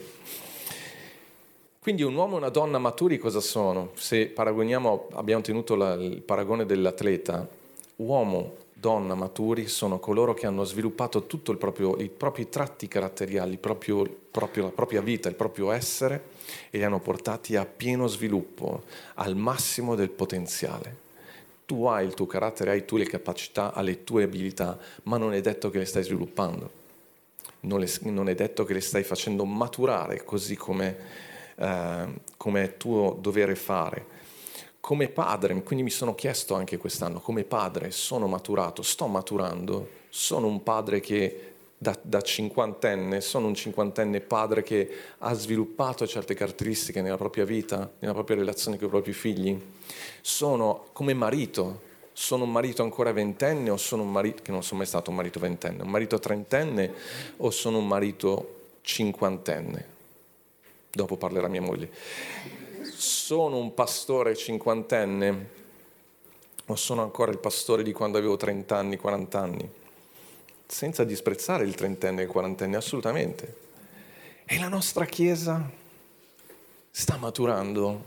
Quindi 1.82 2.04
un 2.04 2.14
uomo 2.14 2.34
e 2.34 2.38
una 2.38 2.48
donna 2.48 2.78
maturi 2.78 3.18
cosa 3.18 3.40
sono? 3.40 3.90
Se 3.94 4.28
paragoniamo, 4.28 5.08
abbiamo 5.14 5.42
tenuto 5.42 5.74
la, 5.74 5.94
il 5.94 6.22
paragone 6.22 6.64
dell'atleta, 6.64 7.44
uomo 7.96 8.54
donna 8.72 9.16
maturi 9.16 9.66
sono 9.66 9.98
coloro 9.98 10.32
che 10.32 10.46
hanno 10.46 10.62
sviluppato 10.62 11.26
tutti 11.26 11.50
i 11.50 12.08
propri 12.08 12.48
tratti 12.48 12.86
caratteriali, 12.86 13.56
proprio, 13.56 14.08
proprio, 14.30 14.62
la 14.62 14.70
propria 14.70 15.00
vita, 15.00 15.28
il 15.28 15.34
proprio 15.34 15.72
essere 15.72 16.26
e 16.70 16.78
li 16.78 16.84
hanno 16.84 17.00
portati 17.00 17.56
a 17.56 17.66
pieno 17.66 18.06
sviluppo, 18.06 18.84
al 19.14 19.34
massimo 19.34 19.96
del 19.96 20.10
potenziale. 20.10 20.96
Tu 21.66 21.86
hai 21.86 22.06
il 22.06 22.14
tuo 22.14 22.26
carattere, 22.26 22.70
hai 22.70 22.84
tu 22.84 22.96
le 22.96 23.06
capacità, 23.06 23.72
hai 23.72 23.86
le 23.86 24.04
tue 24.04 24.22
abilità, 24.22 24.78
ma 25.04 25.16
non 25.16 25.34
è 25.34 25.40
detto 25.40 25.68
che 25.68 25.78
le 25.78 25.84
stai 25.84 26.04
sviluppando. 26.04 26.70
Non, 27.62 27.80
le, 27.80 27.90
non 28.02 28.28
è 28.28 28.36
detto 28.36 28.62
che 28.62 28.72
le 28.72 28.80
stai 28.80 29.02
facendo 29.02 29.44
maturare 29.44 30.22
così 30.22 30.54
come, 30.54 31.30
eh, 31.56 32.06
come 32.36 32.76
tuo 32.76 33.16
dovere 33.20 33.54
fare 33.54 34.20
come 34.82 35.08
padre, 35.08 35.54
quindi 35.62 35.84
mi 35.84 35.90
sono 35.90 36.12
chiesto 36.12 36.54
anche 36.54 36.76
quest'anno, 36.76 37.20
come 37.20 37.44
padre 37.44 37.92
sono 37.92 38.26
maturato, 38.26 38.82
sto 38.82 39.06
maturando, 39.06 39.88
sono 40.08 40.48
un 40.48 40.64
padre 40.64 40.98
che 40.98 41.52
da, 41.78 41.96
da, 42.02 42.20
cinquantenne, 42.20 43.20
sono 43.20 43.46
un 43.46 43.54
cinquantenne 43.54 44.18
padre 44.18 44.64
che 44.64 44.90
ha 45.18 45.32
sviluppato 45.34 46.04
certe 46.04 46.34
caratteristiche 46.34 47.00
nella 47.00 47.16
propria 47.16 47.44
vita, 47.44 47.88
nella 48.00 48.12
propria 48.12 48.38
relazione 48.38 48.76
con 48.76 48.88
i 48.88 48.90
propri 48.90 49.12
figli, 49.12 49.56
sono 50.20 50.86
come 50.92 51.14
marito, 51.14 51.90
sono 52.12 52.42
un 52.42 52.50
marito 52.50 52.82
ancora 52.82 53.12
ventenne 53.12 53.70
o 53.70 53.76
sono 53.76 54.02
un 54.02 54.10
marito, 54.10 54.42
che 54.42 54.50
non 54.50 54.64
sono 54.64 54.78
mai 54.78 54.88
stato 54.88 55.10
un 55.10 55.16
marito 55.16 55.38
ventenne, 55.38 55.82
un 55.82 55.90
marito 55.90 56.18
trentenne 56.18 56.92
o 57.36 57.50
sono 57.52 57.78
un 57.78 57.86
marito 57.86 58.70
cinquantenne. 58.80 59.91
Dopo 60.92 61.16
parlerà 61.16 61.48
mia 61.48 61.62
moglie 61.62 61.90
sono 63.02 63.56
un 63.56 63.74
pastore 63.74 64.36
cinquantenne 64.36 65.60
o 66.66 66.76
sono 66.76 67.02
ancora 67.02 67.32
il 67.32 67.38
pastore 67.38 67.82
di 67.82 67.92
quando 67.92 68.16
avevo 68.16 68.36
30 68.36 68.76
anni, 68.76 68.96
40 68.96 69.38
anni? 69.40 69.70
Senza 70.66 71.02
disprezzare 71.02 71.64
il 71.64 71.74
trentenne 71.74 72.20
e 72.20 72.24
il 72.24 72.30
quarantenne, 72.30 72.76
assolutamente. 72.76 73.56
E 74.44 74.58
la 74.58 74.68
nostra 74.68 75.04
Chiesa 75.04 75.68
sta 76.90 77.16
maturando. 77.16 78.04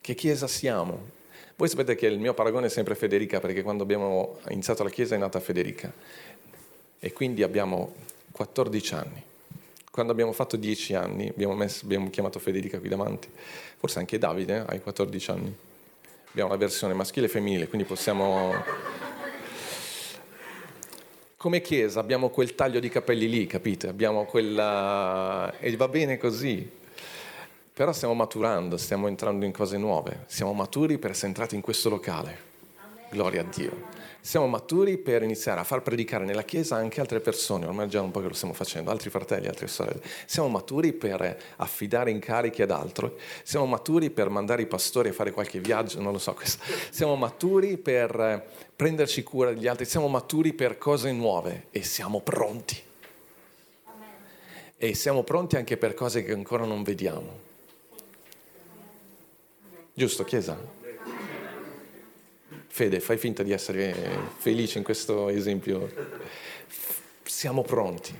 Che 0.00 0.14
Chiesa 0.14 0.46
siamo? 0.46 1.18
Voi 1.56 1.68
sapete 1.68 1.96
che 1.96 2.06
il 2.06 2.20
mio 2.20 2.32
paragone 2.32 2.66
è 2.66 2.70
sempre 2.70 2.94
Federica, 2.94 3.40
perché 3.40 3.62
quando 3.62 3.82
abbiamo 3.82 4.38
iniziato 4.50 4.84
la 4.84 4.90
Chiesa 4.90 5.16
è 5.16 5.18
nata 5.18 5.40
Federica. 5.40 5.92
E 6.98 7.12
quindi 7.12 7.42
abbiamo 7.42 7.94
14 8.30 8.94
anni. 8.94 9.22
Quando 10.00 10.16
abbiamo 10.16 10.34
fatto 10.34 10.56
10 10.56 10.94
anni, 10.94 11.28
abbiamo, 11.28 11.54
messo, 11.54 11.84
abbiamo 11.84 12.08
chiamato 12.08 12.38
Federica 12.38 12.78
qui 12.78 12.88
davanti, 12.88 13.28
forse 13.76 13.98
anche 13.98 14.16
Davide, 14.16 14.56
eh, 14.56 14.64
hai 14.66 14.80
14 14.80 15.30
anni. 15.30 15.54
Abbiamo 16.30 16.48
la 16.48 16.56
versione 16.56 16.94
maschile 16.94 17.26
e 17.26 17.28
femminile, 17.28 17.68
quindi 17.68 17.86
possiamo... 17.86 18.54
Come 21.36 21.60
chiesa 21.60 22.00
abbiamo 22.00 22.30
quel 22.30 22.54
taglio 22.54 22.80
di 22.80 22.88
capelli 22.88 23.28
lì, 23.28 23.46
capite? 23.46 23.88
Abbiamo 23.88 24.24
quella... 24.24 25.52
e 25.58 25.76
va 25.76 25.88
bene 25.88 26.16
così. 26.16 26.66
Però 27.74 27.92
stiamo 27.92 28.14
maturando, 28.14 28.78
stiamo 28.78 29.06
entrando 29.06 29.44
in 29.44 29.52
cose 29.52 29.76
nuove. 29.76 30.24
Siamo 30.28 30.54
maturi 30.54 30.96
per 30.96 31.10
essere 31.10 31.26
entrati 31.26 31.56
in 31.56 31.60
questo 31.60 31.90
locale. 31.90 32.38
Gloria 33.10 33.42
a 33.42 33.44
Dio 33.44 33.99
siamo 34.20 34.46
maturi 34.46 34.98
per 34.98 35.22
iniziare 35.22 35.60
a 35.60 35.64
far 35.64 35.82
predicare 35.82 36.24
nella 36.24 36.42
Chiesa 36.42 36.76
anche 36.76 37.00
altre 37.00 37.20
persone, 37.20 37.66
ormai 37.66 37.88
già 37.88 38.02
un 38.02 38.10
po' 38.10 38.20
che 38.20 38.28
lo 38.28 38.34
stiamo 38.34 38.54
facendo, 38.54 38.90
altri 38.90 39.10
fratelli, 39.10 39.46
altre 39.46 39.66
sorelle. 39.66 40.02
Siamo 40.26 40.48
maturi 40.48 40.92
per 40.92 41.42
affidare 41.56 42.10
incarichi 42.10 42.62
ad 42.62 42.70
altro, 42.70 43.16
siamo 43.42 43.66
maturi 43.66 44.10
per 44.10 44.28
mandare 44.28 44.62
i 44.62 44.66
pastori 44.66 45.08
a 45.08 45.12
fare 45.12 45.32
qualche 45.32 45.58
viaggio, 45.60 46.00
non 46.00 46.12
lo 46.12 46.18
so 46.18 46.34
questo. 46.34 46.62
Siamo 46.90 47.16
maturi 47.16 47.78
per 47.78 48.46
prenderci 48.76 49.22
cura 49.22 49.52
degli 49.52 49.66
altri, 49.66 49.84
siamo 49.84 50.08
maturi 50.08 50.52
per 50.52 50.78
cose 50.78 51.12
nuove 51.12 51.66
e 51.70 51.82
siamo 51.82 52.20
pronti. 52.20 52.82
E 54.82 54.94
siamo 54.94 55.22
pronti 55.22 55.56
anche 55.56 55.76
per 55.76 55.94
cose 55.94 56.24
che 56.24 56.32
ancora 56.32 56.64
non 56.64 56.82
vediamo. 56.82 57.48
Giusto, 59.92 60.24
Chiesa? 60.24 60.79
Fede, 62.80 62.98
fai 62.98 63.18
finta 63.18 63.42
di 63.42 63.52
essere 63.52 63.94
felice 64.38 64.78
in 64.78 64.84
questo 64.84 65.28
esempio. 65.28 65.92
Siamo 67.22 67.60
pronti. 67.60 68.14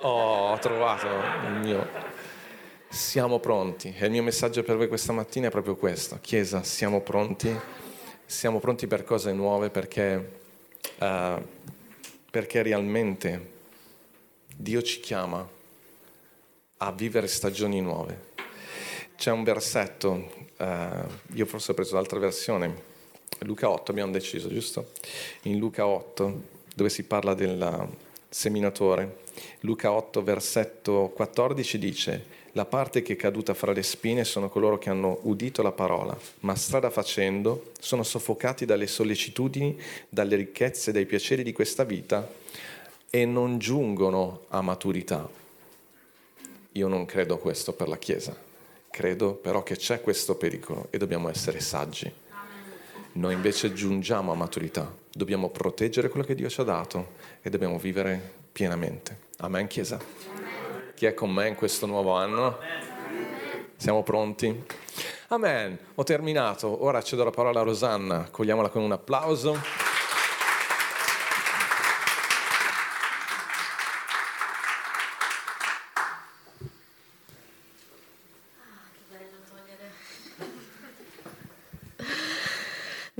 Oh, 0.00 0.52
ho 0.52 0.58
trovato 0.58 1.06
il 1.48 1.52
mio. 1.60 1.86
Siamo 2.88 3.40
pronti. 3.40 3.94
E 3.94 4.06
il 4.06 4.10
mio 4.10 4.22
messaggio 4.22 4.62
per 4.62 4.76
voi 4.76 4.88
questa 4.88 5.12
mattina 5.12 5.48
è 5.48 5.50
proprio 5.50 5.76
questo. 5.76 6.18
Chiesa, 6.22 6.62
siamo 6.62 7.02
pronti. 7.02 7.54
Siamo 8.24 8.58
pronti 8.58 8.86
per 8.86 9.04
cose 9.04 9.30
nuove 9.34 9.68
perché, 9.68 10.30
uh, 11.00 11.42
perché 12.30 12.62
realmente 12.62 13.50
Dio 14.56 14.80
ci 14.80 15.00
chiama 15.00 15.46
a 16.78 16.90
vivere 16.90 17.26
stagioni 17.26 17.82
nuove. 17.82 18.32
C'è 19.14 19.30
un 19.30 19.44
versetto 19.44 20.43
uh, 20.58 21.34
io 21.34 21.46
forse 21.46 21.70
ho 21.70 21.74
preso 21.74 21.94
l'altra 21.94 22.18
versione, 22.18 22.92
Luca 23.40 23.68
8 23.68 23.90
abbiamo 23.90 24.12
deciso, 24.12 24.48
giusto? 24.48 24.92
In 25.42 25.58
Luca 25.58 25.86
8, 25.86 26.42
dove 26.74 26.88
si 26.88 27.04
parla 27.04 27.34
del 27.34 27.88
seminatore, 28.28 29.22
Luca 29.60 29.92
8 29.92 30.22
versetto 30.22 31.12
14 31.14 31.78
dice, 31.78 32.24
la 32.52 32.64
parte 32.64 33.02
che 33.02 33.14
è 33.14 33.16
caduta 33.16 33.52
fra 33.52 33.72
le 33.72 33.82
spine 33.82 34.24
sono 34.24 34.48
coloro 34.48 34.78
che 34.78 34.88
hanno 34.88 35.18
udito 35.22 35.62
la 35.62 35.72
parola, 35.72 36.16
ma 36.40 36.54
strada 36.54 36.88
facendo 36.88 37.72
sono 37.80 38.04
soffocati 38.04 38.64
dalle 38.64 38.86
sollecitudini, 38.86 39.76
dalle 40.08 40.36
ricchezze, 40.36 40.92
dai 40.92 41.06
piaceri 41.06 41.42
di 41.42 41.52
questa 41.52 41.82
vita 41.82 42.28
e 43.10 43.24
non 43.24 43.58
giungono 43.58 44.42
a 44.48 44.62
maturità. 44.62 45.28
Io 46.72 46.88
non 46.88 47.04
credo 47.06 47.38
questo 47.38 47.72
per 47.72 47.88
la 47.88 47.98
Chiesa. 47.98 48.36
Credo 48.94 49.34
però 49.34 49.64
che 49.64 49.74
c'è 49.74 50.00
questo 50.00 50.36
pericolo 50.36 50.86
e 50.90 50.98
dobbiamo 50.98 51.28
essere 51.28 51.58
saggi. 51.58 52.08
Noi 53.14 53.34
invece 53.34 53.72
giungiamo 53.72 54.30
a 54.30 54.36
maturità, 54.36 54.88
dobbiamo 55.10 55.48
proteggere 55.48 56.08
quello 56.08 56.24
che 56.24 56.36
Dio 56.36 56.48
ci 56.48 56.60
ha 56.60 56.62
dato 56.62 57.14
e 57.42 57.50
dobbiamo 57.50 57.76
vivere 57.76 58.34
pienamente. 58.52 59.18
Amen, 59.38 59.66
Chiesa? 59.66 59.98
Chi 60.94 61.06
è 61.06 61.12
con 61.12 61.32
me 61.32 61.48
in 61.48 61.56
questo 61.56 61.86
nuovo 61.86 62.12
anno? 62.12 62.58
Siamo 63.76 64.04
pronti? 64.04 64.64
Amen. 65.26 65.76
Ho 65.96 66.04
terminato. 66.04 66.84
Ora 66.84 67.02
cedo 67.02 67.24
la 67.24 67.30
parola 67.30 67.58
a 67.58 67.64
Rosanna. 67.64 68.28
Cogliamola 68.30 68.68
con 68.68 68.82
un 68.82 68.92
applauso. 68.92 69.83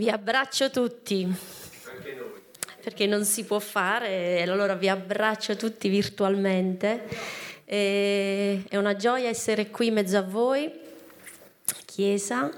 Vi 0.04 0.10
abbraccio 0.10 0.68
tutti. 0.68 1.34
Perché 2.82 3.06
non 3.06 3.24
si 3.24 3.42
può 3.44 3.58
fare, 3.58 4.42
allora 4.42 4.74
vi 4.74 4.90
abbraccio 4.90 5.56
tutti 5.56 5.88
virtualmente. 5.88 7.08
E 7.64 8.64
è 8.68 8.76
una 8.76 8.96
gioia 8.96 9.30
essere 9.30 9.70
qui 9.70 9.86
in 9.86 9.94
mezzo 9.94 10.18
a 10.18 10.20
voi. 10.20 10.70
Chiesa, 11.86 12.50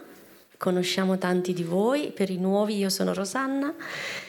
conosciamo 0.57 1.19
tanti 1.19 1.53
di 1.53 1.63
voi, 1.63 2.11
per 2.11 2.31
i 2.31 2.39
nuovi 2.39 2.79
io 2.79 2.89
sono 2.89 3.15
Rosanna, 3.15 3.73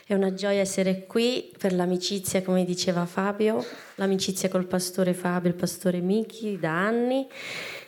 è 0.06 0.14
una 0.14 0.36
gioia 0.36 0.60
essere 0.60 1.08
qui 1.08 1.52
per 1.58 1.74
l'amicizia, 1.74 2.44
come 2.44 2.66
diceva 2.66 3.08
Fabio, 3.08 3.66
l'amicizia 3.96 4.48
col 4.48 4.68
pastore 4.68 5.16
Fabio, 5.16 5.50
il 5.50 5.56
pastore 5.56 6.02
Michi 6.02 6.60
da 6.60 6.86
anni, 6.86 7.28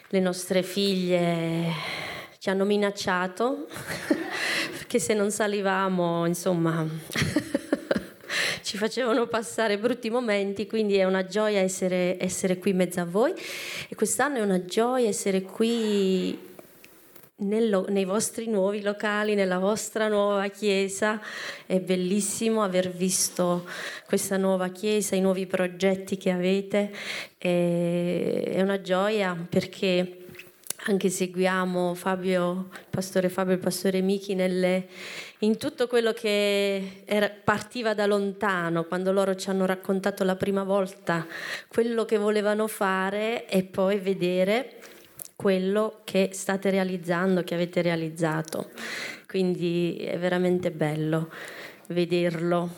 le 0.07 0.19
nostre 0.19 0.63
figlie 0.63 2.17
ci 2.39 2.50
hanno 2.50 2.63
minacciato 2.63 3.67
che 4.89 5.00
se 5.00 5.13
non 5.13 5.29
salivamo, 5.29 6.25
insomma, 6.25 6.84
ci 8.63 8.75
facevano 8.75 9.27
passare 9.27 9.77
brutti 9.77 10.10
momenti, 10.10 10.65
quindi 10.65 10.96
è 10.96 11.03
una 11.03 11.27
gioia 11.27 11.60
essere, 11.60 12.17
essere 12.19 12.58
qui 12.58 12.72
in 12.72 12.77
mezzo 12.77 13.00
a 13.00 13.05
voi 13.05 13.31
e 13.88 13.93
quest'anno 13.93 14.38
è 14.38 14.41
una 14.41 14.65
gioia 14.65 15.08
essere 15.08 15.43
qui 15.43 16.36
nel, 17.36 17.86
nei 17.89 18.03
vostri 18.03 18.48
nuovi 18.48 18.81
locali, 18.81 19.36
nella 19.36 19.60
vostra 19.60 20.08
nuova 20.08 20.48
chiesa. 20.48 21.22
È 21.67 21.79
bellissimo 21.79 22.63
aver 22.63 22.89
visto 22.89 23.67
questa 24.08 24.38
nuova 24.38 24.69
chiesa, 24.69 25.15
i 25.15 25.22
nuovi 25.22 25.46
progetti 25.46 26.17
che 26.17 26.31
avete. 26.31 26.91
È 27.38 28.60
una 28.60 28.81
gioia 28.81 29.38
perché 29.48 30.18
anche 30.86 31.09
seguiamo 31.09 31.93
Fabio, 31.93 32.69
il 32.71 32.86
pastore 32.89 33.29
Fabio 33.29 33.53
e 33.53 33.55
il 33.55 33.62
pastore 33.62 34.01
Michi 34.01 34.36
nelle, 34.36 34.88
in 35.39 35.57
tutto 35.57 35.88
quello 35.88 36.13
che 36.13 37.03
era, 37.05 37.29
partiva 37.29 37.93
da 37.93 38.05
lontano, 38.05 38.86
quando 38.86 39.12
loro 39.12 39.36
ci 39.36 39.50
hanno 39.50 39.65
raccontato 39.65 40.24
la 40.24 40.36
prima 40.36 40.63
volta 40.63 41.27
quello 41.67 42.05
che 42.05 42.17
volevano 42.17 42.67
fare 42.67 43.48
e 43.48 43.63
poi 43.63 44.00
vedere 44.00 44.77
quello 45.36 46.01
che 46.03 46.29
state 46.33 46.69
realizzando, 46.69 47.43
che 47.43 47.53
avete 47.53 47.81
realizzato. 47.81 48.71
quindi 49.25 49.98
è 49.98 50.17
veramente 50.17 50.71
bello 50.71 51.29
vederlo, 51.89 52.69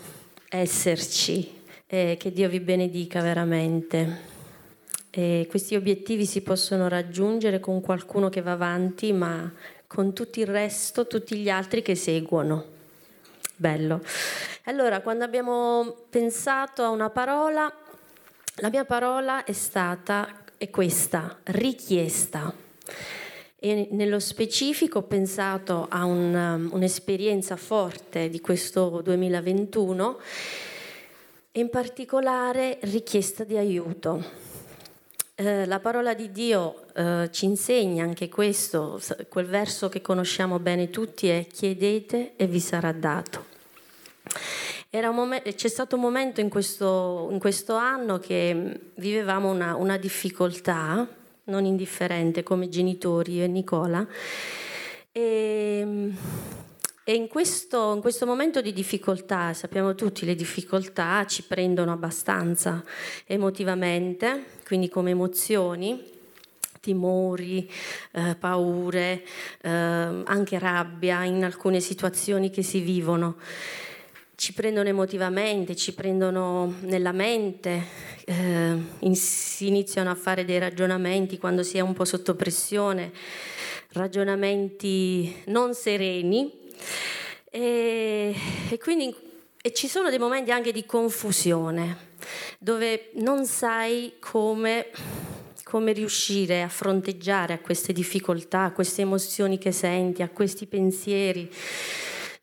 esserci, 0.50 1.62
eh, 1.88 2.16
che 2.20 2.32
Dio 2.32 2.50
vi 2.50 2.60
benedica 2.60 3.22
veramente. 3.22 4.31
E 5.14 5.46
questi 5.50 5.76
obiettivi 5.76 6.26
si 6.26 6.42
possono 6.42 6.88
raggiungere 6.88 7.60
con 7.60 7.82
qualcuno 7.82 8.30
che 8.30 8.42
va 8.42 8.54
avanti, 8.54 9.12
ma 9.12 9.52
con 9.86 10.14
tutto 10.14 10.40
il 10.40 10.48
resto, 10.48 11.06
tutti 11.06 11.36
gli 11.36 11.50
altri 11.50 11.82
che 11.82 11.96
seguono. 11.96 12.66
Bello. 13.58 14.02
Allora, 14.64 15.02
quando 15.02 15.26
abbiamo 15.26 16.06
pensato 16.10 16.82
a 16.84 16.90
una 16.90 17.10
parola, 17.10 17.72
la 18.56 18.70
mia 18.70 18.86
parola 18.86 19.44
è 19.44 19.52
stata 19.52 20.42
è 20.62 20.70
questa, 20.70 21.40
richiesta. 21.46 22.54
E 23.58 23.88
nello 23.92 24.20
specifico 24.20 25.00
ho 25.00 25.04
pensato 25.04 25.88
a 25.90 26.06
un, 26.06 26.70
un'esperienza 26.72 27.56
forte 27.56 28.30
di 28.30 28.40
questo 28.40 29.02
2021 29.04 30.20
e 31.52 31.60
in 31.60 31.70
particolare 31.70 32.78
richiesta 32.82 33.44
di 33.44 33.58
aiuto. 33.58 34.51
Eh, 35.42 35.66
la 35.66 35.80
parola 35.80 36.14
di 36.14 36.32
Dio 36.32 36.86
eh, 36.94 37.28
ci 37.32 37.46
insegna 37.46 38.04
anche 38.04 38.30
questo, 38.30 39.02
quel 39.28 39.48
verso 39.48 39.90
che 39.90 40.00
conosciamo 40.00 40.60
bene 40.60 40.92
tutti 40.92 41.30
è 41.30 41.48
chiedete 41.52 42.34
e 42.36 42.46
vi 42.46 42.60
sarà 42.60 42.92
dato. 42.92 43.46
Momento, 44.92 45.52
c'è 45.52 45.68
stato 45.68 45.96
un 45.96 46.02
momento 46.04 46.42
in 46.42 46.50
questo, 46.50 47.30
in 47.32 47.40
questo 47.40 47.74
anno 47.74 48.20
che 48.20 48.92
vivevamo 48.94 49.50
una, 49.50 49.76
una, 49.76 49.98
difficoltà 49.98 51.08
non 51.46 51.66
indifferente 51.66 52.44
come 52.44 52.70
genitori, 52.70 53.38
io 53.38 53.46
e 53.46 53.48
Nicola, 53.48 54.06
e, 55.12 56.12
e 57.12 57.16
in, 57.16 57.28
questo, 57.28 57.94
in 57.94 58.00
questo 58.00 58.26
momento 58.26 58.62
di 58.62 58.72
difficoltà, 58.72 59.52
sappiamo 59.52 59.96
tutti 59.96 60.26
le 60.26 60.34
difficoltà 60.34 61.26
ci 61.26 61.44
prendono 61.44 61.92
abbastanza 61.92 62.82
emotivamente, 63.26 64.46
quindi 64.66 64.88
come 64.88 65.10
emozioni 65.10 66.02
timori, 66.80 67.70
eh, 68.14 68.36
paure, 68.40 69.24
eh, 69.62 69.70
anche 69.70 70.58
rabbia 70.58 71.26
in 71.26 71.44
alcune 71.44 71.82
situazioni 71.82 72.50
che 72.50 72.64
si 72.64 72.80
vivono. 72.80 73.36
Ci 74.36 74.54
prendono 74.54 74.88
emotivamente, 74.88 75.76
ci 75.76 75.94
prendono 75.94 76.76
nella 76.80 77.12
mente, 77.12 77.88
eh, 78.24 78.78
in, 79.00 79.16
si 79.18 79.68
iniziano 79.68 80.10
a 80.10 80.16
fare 80.16 80.46
dei 80.46 80.60
ragionamenti 80.60 81.38
quando 81.38 81.62
si 81.62 81.78
è 81.78 81.82
un 81.82 81.92
po' 81.92 82.06
sotto 82.06 82.36
pressione, 82.36 83.12
ragionamenti 83.90 85.44
non 85.48 85.74
sereni 85.74 86.60
e, 87.50 88.36
e 88.70 88.78
quindi 88.78 89.30
e 89.64 89.74
ci 89.74 89.88
sono 89.88 90.10
dei 90.10 90.18
momenti 90.18 90.52
anche 90.52 90.72
di 90.72 90.86
confusione 90.86 92.10
dove 92.58 93.12
non 93.16 93.46
sai 93.46 94.14
come, 94.20 94.88
come 95.64 95.94
riuscire 95.94 96.64
a 96.64 96.70
fronteggiare 96.70 97.54
a 97.54 97.60
queste 97.60 97.94
difficoltà, 97.94 98.64
a 98.64 98.72
queste 98.72 99.02
emozioni 99.02 99.58
che 99.58 99.72
senti, 99.72 100.22
a 100.22 100.30
questi 100.30 100.66
pensieri 100.66 101.50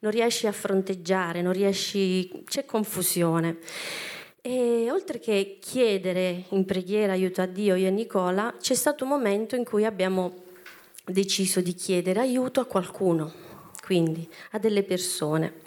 non 0.01 0.13
riesci 0.13 0.47
a 0.47 0.53
fronteggiare, 0.53 1.43
riesci, 1.53 2.45
c'è 2.45 2.65
confusione. 2.65 3.59
E 4.41 4.89
oltre 4.91 5.19
che 5.19 5.59
chiedere 5.61 6.45
in 6.51 6.65
preghiera 6.65 7.13
aiuto 7.13 7.43
a 7.43 7.47
Dio, 7.47 7.75
io 7.75 7.89
e 7.89 7.91
Nicola, 7.91 8.55
c'è 8.61 8.75
stato 8.75 9.05
un 9.05 9.11
momento 9.11 9.57
in 9.57 9.65
cui 9.65 9.85
abbiamo 9.85 10.45
deciso 11.05 11.61
di 11.61 11.75
chiedere 11.75 12.21
aiuto 12.21 12.61
a 12.61 12.67
qualcuno, 12.67 13.33
quindi 13.89 14.29
a 14.51 14.59
delle 14.59 14.83
persone. 14.83 15.61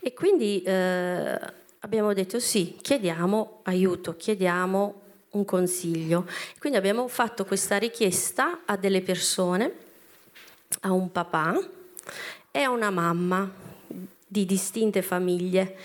E 0.00 0.14
quindi 0.14 0.62
eh, 0.62 1.36
abbiamo 1.80 2.12
detto 2.12 2.38
sì, 2.38 2.76
chiediamo 2.80 3.62
aiuto, 3.64 4.14
chiediamo 4.14 5.02
un 5.30 5.44
consiglio. 5.44 6.28
Quindi 6.60 6.78
abbiamo 6.78 7.08
fatto 7.08 7.44
questa 7.44 7.76
richiesta 7.76 8.60
a 8.66 8.76
delle 8.76 9.00
persone, 9.00 9.72
a 10.82 10.92
un 10.92 11.10
papà 11.10 11.58
e 12.52 12.60
a 12.60 12.70
una 12.70 12.90
mamma 12.90 13.52
di 14.24 14.44
distinte 14.44 15.02
famiglie, 15.02 15.76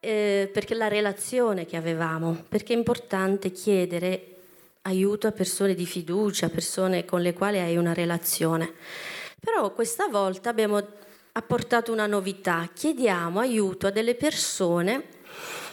eh, 0.00 0.48
perché 0.50 0.72
la 0.72 0.88
relazione 0.88 1.66
che 1.66 1.76
avevamo, 1.76 2.46
perché 2.48 2.72
è 2.72 2.76
importante 2.78 3.52
chiedere 3.52 4.36
aiuto 4.82 5.26
a 5.26 5.32
persone 5.32 5.74
di 5.74 5.84
fiducia, 5.84 6.48
persone 6.48 7.04
con 7.04 7.20
le 7.20 7.34
quali 7.34 7.58
hai 7.58 7.76
una 7.76 7.92
relazione. 7.92 8.72
Però 9.44 9.72
questa 9.72 10.08
volta 10.08 10.48
abbiamo 10.48 10.82
apportato 11.32 11.92
una 11.92 12.06
novità, 12.06 12.68
chiediamo 12.72 13.38
aiuto 13.38 13.86
a 13.86 13.90
delle 13.90 14.14
persone 14.14 15.12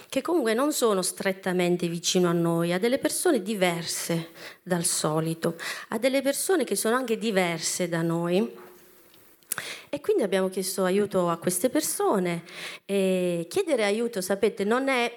che 0.08 0.20
comunque 0.20 0.52
non 0.52 0.74
sono 0.74 1.00
strettamente 1.00 1.88
vicino 1.88 2.28
a 2.28 2.32
noi, 2.32 2.74
a 2.74 2.78
delle 2.78 2.98
persone 2.98 3.40
diverse 3.40 4.28
dal 4.62 4.84
solito, 4.84 5.56
a 5.88 5.98
delle 5.98 6.20
persone 6.20 6.64
che 6.64 6.76
sono 6.76 6.96
anche 6.96 7.16
diverse 7.16 7.88
da 7.88 8.02
noi 8.02 8.60
e 9.88 10.00
quindi 10.00 10.22
abbiamo 10.22 10.50
chiesto 10.50 10.84
aiuto 10.84 11.30
a 11.30 11.38
queste 11.38 11.70
persone. 11.70 12.44
E 12.84 13.46
chiedere 13.48 13.84
aiuto, 13.84 14.20
sapete, 14.20 14.64
non 14.64 14.88
è, 14.88 15.10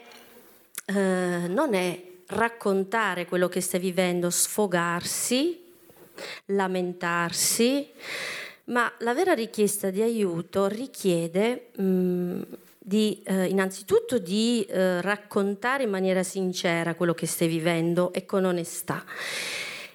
eh, 0.86 0.94
non 0.94 1.74
è 1.74 2.02
raccontare 2.28 3.26
quello 3.26 3.48
che 3.50 3.62
stai 3.62 3.80
vivendo, 3.80 4.30
sfogarsi, 4.30 5.64
lamentarsi, 6.46 7.90
ma 8.66 8.92
la 9.00 9.14
vera 9.14 9.34
richiesta 9.34 9.90
di 9.90 10.02
aiuto 10.02 10.68
richiede 10.68 11.70
mh, 11.76 12.42
di, 12.78 13.22
eh, 13.26 13.46
innanzitutto 13.46 14.18
di 14.18 14.66
eh, 14.70 15.02
raccontare 15.02 15.84
in 15.84 15.90
maniera 15.90 16.24
sincera 16.24 16.96
quello 16.96 17.14
che 17.14 17.26
stai 17.26 17.48
vivendo 17.48 18.14
e 18.14 18.26
con 18.26 18.46
onestà. 18.46 19.04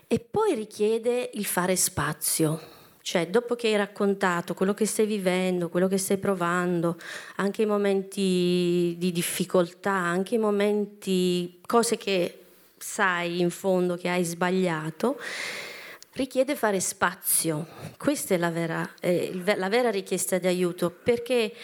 E 0.07 0.19
poi 0.19 0.55
richiede 0.55 1.31
il 1.35 1.45
fare 1.45 1.77
spazio 1.77 2.79
cioè, 3.03 3.27
dopo 3.27 3.57
che 3.57 3.67
hai 3.67 3.77
raccontato 3.77 4.55
quello 4.55 4.73
che 4.73 4.87
stai 4.87 5.07
vivendo, 5.07 5.69
quello 5.69 5.89
che 5.89 5.99
stai 5.99 6.19
provando, 6.19 6.97
anche 7.37 7.63
i 7.63 7.67
momenti 7.67 8.95
di 8.99 9.11
difficoltà, 9.11 9.91
anche 9.91 10.37
i 10.37 10.39
momenti, 10.39 11.59
cose 11.67 11.97
che 11.97 12.39
sai 12.79 13.41
in 13.41 13.51
fondo 13.51 13.97
che 13.97 14.09
hai 14.09 14.23
sbagliato, 14.23 15.19
richiede 16.13 16.57
fare 16.57 16.81
spazio. 16.81 17.67
Questa 17.97 18.35
è 18.35 18.39
la 18.39 18.51
vera, 18.51 18.89
eh, 19.01 19.33
la 19.57 19.69
vera 19.69 19.91
richiesta 19.91 20.39
di 20.39 20.47
aiuto, 20.47 20.91
perché 20.91 21.55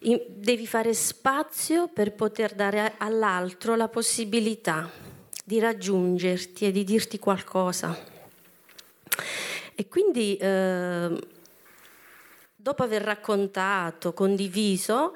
in, 0.00 0.20
devi 0.28 0.66
fare 0.66 0.94
spazio 0.94 1.88
per 1.88 2.12
poter 2.12 2.54
dare 2.54 2.94
all'altro 2.98 3.74
la 3.74 3.88
possibilità 3.88 4.90
di 5.44 5.58
raggiungerti 5.58 6.66
e 6.66 6.72
di 6.72 6.84
dirti 6.84 7.18
qualcosa. 7.18 8.12
E 9.74 9.88
quindi 9.88 10.36
eh, 10.36 11.28
dopo 12.54 12.82
aver 12.82 13.02
raccontato, 13.02 14.12
condiviso, 14.12 15.14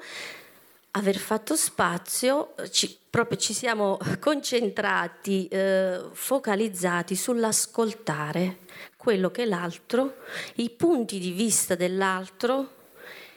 aver 0.91 1.17
fatto 1.17 1.55
spazio, 1.55 2.55
ci, 2.71 2.97
proprio 3.09 3.37
ci 3.37 3.53
siamo 3.53 3.97
concentrati, 4.19 5.47
eh, 5.47 6.01
focalizzati 6.11 7.15
sull'ascoltare 7.15 8.59
quello 8.95 9.31
che 9.31 9.45
l'altro, 9.45 10.17
i 10.55 10.69
punti 10.69 11.19
di 11.19 11.31
vista 11.31 11.75
dell'altro 11.75 12.77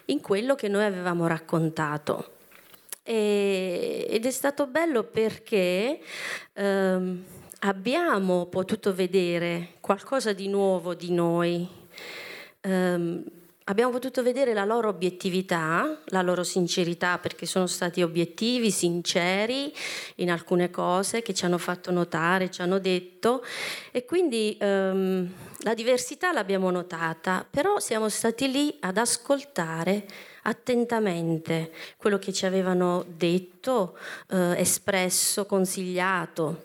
in 0.07 0.21
quello 0.21 0.55
che 0.55 0.69
noi 0.69 0.85
avevamo 0.85 1.27
raccontato. 1.27 2.31
E, 3.03 4.07
ed 4.09 4.27
è 4.27 4.31
stato 4.31 4.67
bello 4.67 5.05
perché 5.05 6.01
ehm, 6.53 7.25
abbiamo 7.61 8.47
potuto 8.47 8.95
vedere 8.95 9.75
qualcosa 9.81 10.33
di 10.33 10.49
nuovo 10.49 10.95
di 10.95 11.13
noi. 11.13 11.69
Um, 12.65 13.25
abbiamo 13.73 13.91
potuto 13.91 14.23
vedere 14.23 14.53
la 14.53 14.67
loro 14.67 14.89
obiettività, 14.91 15.99
la 16.09 16.21
loro 16.21 16.45
sincerità, 16.45 17.17
perché 17.17 17.47
sono 17.47 17.67
stati 17.67 18.03
obiettivi, 18.03 18.71
sinceri 18.71 19.73
in 20.17 20.31
alcune 20.31 20.71
cose 20.71 21.23
che 21.23 21.33
ci 21.33 21.47
hanno 21.47 21.57
fatto 21.57 21.91
notare, 21.91 22.51
ci 22.51 22.61
hanno 22.61 22.79
detto 22.79 23.43
e 23.91 24.05
quindi 24.05 24.59
um, 24.61 25.27
la 25.61 25.73
diversità 25.73 26.33
l'abbiamo 26.33 26.71
notata, 26.71 27.47
però 27.49 27.79
siamo 27.79 28.11
stati 28.11 28.51
lì 28.51 28.77
ad 28.81 28.99
ascoltare 28.99 30.07
attentamente 30.43 31.73
quello 31.97 32.19
che 32.19 32.35
ci 32.35 32.45
avevano 32.45 33.07
detto, 33.09 33.97
eh, 34.29 34.61
espresso, 34.61 35.47
consigliato. 35.47 36.65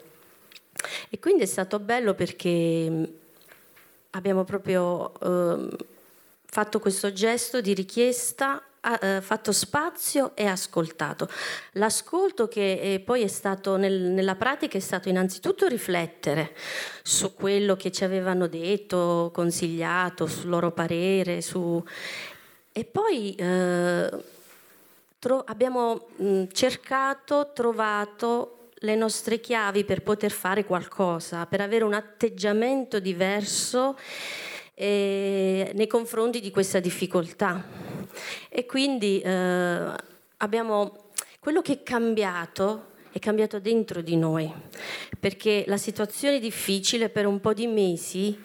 E 1.08 1.18
quindi 1.18 1.44
è 1.44 1.46
stato 1.46 1.78
bello 1.78 2.12
perché 2.12 3.12
abbiamo 4.10 4.44
proprio 4.44 5.12
eh, 5.20 5.96
fatto 6.50 6.78
questo 6.80 7.12
gesto 7.12 7.60
di 7.60 7.74
richiesta 7.74 8.62
eh, 9.00 9.20
fatto 9.20 9.52
spazio 9.52 10.32
e 10.34 10.46
ascoltato. 10.46 11.28
L'ascolto 11.72 12.48
che 12.48 12.94
eh, 12.94 13.00
poi 13.00 13.22
è 13.22 13.26
stato 13.26 13.76
nel, 13.76 14.00
nella 14.00 14.34
pratica 14.34 14.78
è 14.78 14.80
stato 14.80 15.08
innanzitutto 15.08 15.66
riflettere 15.66 16.54
su 17.02 17.34
quello 17.34 17.76
che 17.76 17.92
ci 17.92 18.04
avevano 18.04 18.46
detto, 18.46 19.30
consigliato, 19.32 20.26
sul 20.26 20.48
loro 20.48 20.72
parere, 20.72 21.42
su... 21.42 21.82
e 22.72 22.84
poi 22.84 23.34
eh, 23.34 24.10
tro- 25.18 25.44
abbiamo 25.46 26.08
mh, 26.16 26.44
cercato, 26.52 27.50
trovato 27.52 28.70
le 28.82 28.94
nostre 28.94 29.40
chiavi 29.40 29.84
per 29.84 30.02
poter 30.02 30.30
fare 30.30 30.64
qualcosa, 30.64 31.46
per 31.46 31.60
avere 31.60 31.84
un 31.84 31.94
atteggiamento 31.94 33.00
diverso 33.00 33.96
eh, 34.78 35.72
nei 35.74 35.86
confronti 35.88 36.40
di 36.40 36.52
questa 36.52 36.78
difficoltà. 36.78 37.64
E 38.48 38.64
quindi 38.64 39.20
eh, 39.20 39.94
abbiamo 40.36 41.10
quello 41.40 41.60
che 41.60 41.72
è 41.72 41.82
cambiato 41.82 42.86
è 43.10 43.18
cambiato 43.18 43.58
dentro 43.58 44.00
di 44.02 44.16
noi, 44.16 44.52
perché 45.18 45.64
la 45.66 45.78
situazione 45.78 46.38
difficile 46.38 47.08
per 47.08 47.26
un 47.26 47.40
po' 47.40 47.54
di 47.54 47.66
mesi 47.66 48.38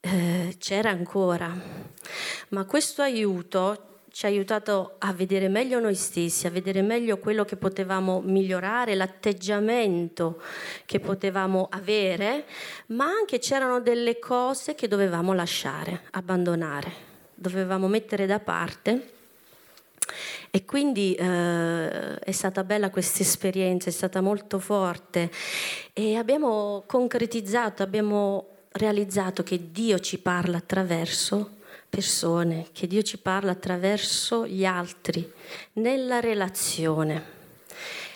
eh, 0.00 0.54
c'era 0.58 0.90
ancora, 0.90 1.52
ma 2.50 2.64
questo 2.66 3.02
aiuto 3.02 3.93
ci 4.14 4.26
ha 4.26 4.28
aiutato 4.28 4.94
a 4.98 5.12
vedere 5.12 5.48
meglio 5.48 5.80
noi 5.80 5.96
stessi, 5.96 6.46
a 6.46 6.50
vedere 6.50 6.82
meglio 6.82 7.18
quello 7.18 7.44
che 7.44 7.56
potevamo 7.56 8.20
migliorare, 8.20 8.94
l'atteggiamento 8.94 10.40
che 10.86 11.00
potevamo 11.00 11.66
avere, 11.68 12.44
ma 12.86 13.06
anche 13.06 13.40
c'erano 13.40 13.80
delle 13.80 14.20
cose 14.20 14.76
che 14.76 14.86
dovevamo 14.86 15.32
lasciare, 15.32 16.02
abbandonare, 16.12 16.92
dovevamo 17.34 17.88
mettere 17.88 18.26
da 18.26 18.38
parte. 18.38 19.14
E 20.48 20.64
quindi 20.64 21.14
eh, 21.14 22.16
è 22.16 22.30
stata 22.30 22.62
bella 22.62 22.90
questa 22.90 23.22
esperienza, 23.22 23.88
è 23.88 23.92
stata 23.92 24.20
molto 24.20 24.60
forte 24.60 25.28
e 25.92 26.14
abbiamo 26.14 26.84
concretizzato, 26.86 27.82
abbiamo 27.82 28.46
realizzato 28.70 29.42
che 29.42 29.72
Dio 29.72 29.98
ci 29.98 30.20
parla 30.20 30.58
attraverso 30.58 31.62
persone, 31.94 32.66
che 32.72 32.88
Dio 32.88 33.02
ci 33.02 33.18
parla 33.18 33.52
attraverso 33.52 34.48
gli 34.48 34.64
altri, 34.64 35.32
nella 35.74 36.18
relazione. 36.18 37.32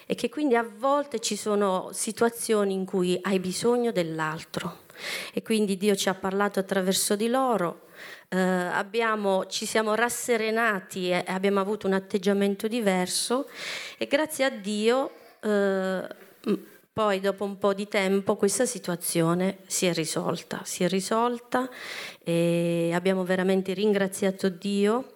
E 0.04 0.16
che 0.16 0.28
quindi 0.28 0.56
a 0.56 0.68
volte 0.78 1.20
ci 1.20 1.36
sono 1.36 1.90
situazioni 1.92 2.72
in 2.72 2.84
cui 2.84 3.16
hai 3.22 3.38
bisogno 3.38 3.92
dell'altro. 3.92 4.86
E 5.32 5.42
quindi 5.42 5.76
Dio 5.76 5.94
ci 5.94 6.08
ha 6.08 6.14
parlato 6.14 6.58
attraverso 6.58 7.14
di 7.14 7.28
loro, 7.28 7.86
eh, 8.30 8.38
abbiamo, 8.38 9.46
ci 9.46 9.64
siamo 9.64 9.94
rasserenati 9.94 11.10
e 11.10 11.22
abbiamo 11.28 11.60
avuto 11.60 11.86
un 11.86 11.92
atteggiamento 11.92 12.66
diverso 12.66 13.48
e 13.96 14.06
grazie 14.06 14.44
a 14.44 14.50
Dio 14.50 15.12
eh, 15.40 16.06
poi 16.98 17.20
dopo 17.20 17.44
un 17.44 17.58
po' 17.58 17.74
di 17.74 17.86
tempo 17.86 18.34
questa 18.34 18.66
situazione 18.66 19.58
si 19.68 19.86
è 19.86 19.92
risolta, 19.92 20.62
si 20.64 20.82
è 20.82 20.88
risolta 20.88 21.70
e 22.24 22.90
abbiamo 22.92 23.22
veramente 23.22 23.72
ringraziato 23.72 24.48
Dio 24.48 25.12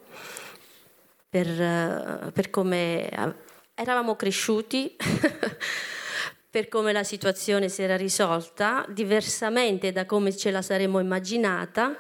per, 1.29 2.31
per 2.33 2.51
come 2.51 3.09
eravamo 3.75 4.14
cresciuti, 4.14 4.95
per 6.49 6.68
come 6.68 6.92
la 6.92 7.03
situazione 7.03 7.68
si 7.68 7.83
era 7.83 7.97
risolta, 7.97 8.87
diversamente 8.88 9.90
da 9.90 10.07
come 10.07 10.37
ce 10.37 10.53
la 10.53 10.62
saremmo 10.62 11.01
immaginata. 11.01 11.99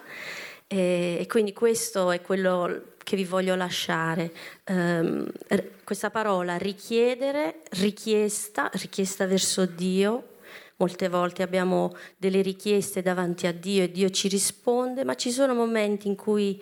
E 0.68 1.26
quindi 1.28 1.52
questo 1.52 2.12
è 2.12 2.20
quello 2.20 2.91
che 3.02 3.16
vi 3.16 3.24
voglio 3.24 3.54
lasciare. 3.54 4.32
Um, 4.68 5.30
questa 5.84 6.10
parola 6.10 6.56
richiedere, 6.56 7.60
richiesta, 7.70 8.70
richiesta 8.74 9.26
verso 9.26 9.66
Dio. 9.66 10.28
Molte 10.76 11.08
volte 11.08 11.42
abbiamo 11.42 11.94
delle 12.16 12.42
richieste 12.42 13.02
davanti 13.02 13.46
a 13.46 13.52
Dio 13.52 13.84
e 13.84 13.90
Dio 13.90 14.10
ci 14.10 14.28
risponde, 14.28 15.04
ma 15.04 15.14
ci 15.14 15.30
sono 15.30 15.54
momenti 15.54 16.08
in 16.08 16.16
cui 16.16 16.60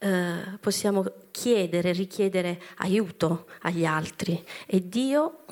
uh, 0.00 0.58
possiamo 0.60 1.04
chiedere, 1.30 1.92
richiedere 1.92 2.60
aiuto 2.76 3.46
agli 3.62 3.84
altri 3.84 4.44
e 4.66 4.88
Dio, 4.88 5.44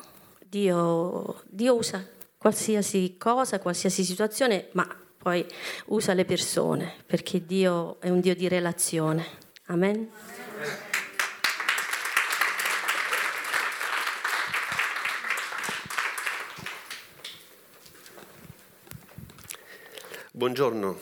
Dio, 0.49 1.41
Dio 1.47 1.75
usa 1.75 2.05
qualsiasi 2.37 3.15
cosa, 3.17 3.59
qualsiasi 3.59 4.03
situazione, 4.03 4.67
ma 4.73 4.85
poi 5.17 5.45
usa 5.85 6.13
le 6.13 6.25
persone, 6.25 6.93
perché 7.05 7.45
Dio 7.45 8.01
è 8.01 8.09
un 8.09 8.19
Dio 8.19 8.35
di 8.35 8.49
relazione. 8.49 9.42
Amen. 9.67 10.09
Buongiorno, 20.31 20.99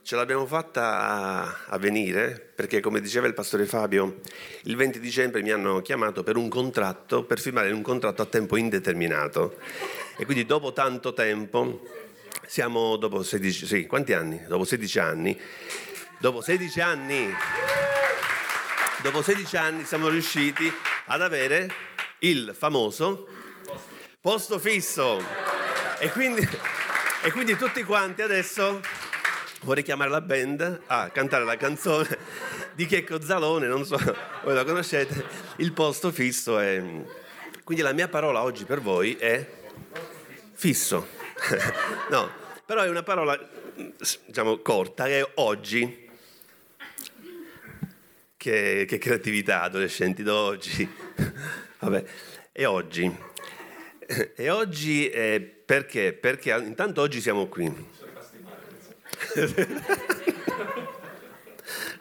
ce 0.00 0.16
l'abbiamo 0.16 0.46
fatta 0.46 1.66
a, 1.66 1.76
venire 1.76 2.52
perché 2.54 2.80
come 2.80 3.02
diceva 3.02 3.26
il 3.26 3.34
pastore 3.34 3.66
Fabio, 3.66 4.20
il 4.62 4.76
20 4.76 4.98
dicembre 4.98 5.42
mi 5.42 5.50
hanno 5.50 5.82
chiamato 5.82 6.22
per 6.22 6.36
un 6.36 6.48
contratto, 6.48 7.24
per 7.24 7.38
firmare 7.38 7.70
un 7.70 7.82
contratto 7.82 8.22
a 8.22 8.26
tempo 8.26 8.56
indeterminato 8.56 9.58
e 10.16 10.24
quindi 10.24 10.46
dopo 10.46 10.72
tanto 10.72 11.12
tempo, 11.12 11.82
siamo 12.46 12.96
dopo 12.96 13.22
16, 13.22 13.66
sì, 13.66 13.86
quanti 13.86 14.14
anni? 14.14 14.42
Dopo 14.46 14.64
16 14.64 14.98
anni, 14.98 15.38
dopo 16.18 16.40
16 16.40 16.80
anni 16.80 17.34
dopo 19.02 19.22
16 19.22 19.56
anni 19.56 19.84
siamo 19.84 20.08
riusciti 20.08 20.70
ad 21.06 21.22
avere 21.22 21.72
il 22.20 22.54
famoso 22.56 23.26
posto 24.20 24.58
fisso. 24.58 25.22
E 25.98 26.10
quindi, 26.10 26.46
e 27.22 27.32
quindi 27.32 27.56
tutti 27.56 27.82
quanti 27.84 28.22
adesso 28.22 28.80
vorrei 29.62 29.82
chiamare 29.82 30.10
la 30.10 30.20
band 30.20 30.82
a 30.86 31.08
cantare 31.10 31.44
la 31.44 31.56
canzone 31.56 32.18
di 32.74 32.86
Checco 32.86 33.20
Zalone, 33.22 33.66
non 33.66 33.84
so, 33.84 33.98
voi 34.42 34.54
la 34.54 34.64
conoscete, 34.64 35.24
il 35.56 35.72
posto 35.72 36.10
fisso 36.10 36.58
è... 36.58 36.82
Quindi 37.64 37.82
la 37.82 37.92
mia 37.92 38.08
parola 38.08 38.42
oggi 38.42 38.64
per 38.64 38.80
voi 38.80 39.14
è 39.14 39.46
fisso. 40.52 41.06
no, 42.10 42.30
però 42.66 42.82
è 42.82 42.88
una 42.88 43.02
parola, 43.02 43.38
diciamo, 44.26 44.58
corta, 44.58 45.06
è 45.06 45.26
oggi 45.36 46.08
che, 48.40 48.86
che 48.88 48.96
creatività, 48.96 49.60
adolescenti 49.60 50.22
d'oggi. 50.22 50.88
Vabbè, 51.78 52.04
e 52.52 52.64
oggi? 52.64 53.14
E 54.34 54.48
oggi 54.48 55.10
eh, 55.10 55.42
perché? 55.42 56.14
Perché 56.14 56.50
intanto 56.52 57.02
oggi 57.02 57.20
siamo 57.20 57.48
qui. 57.48 57.70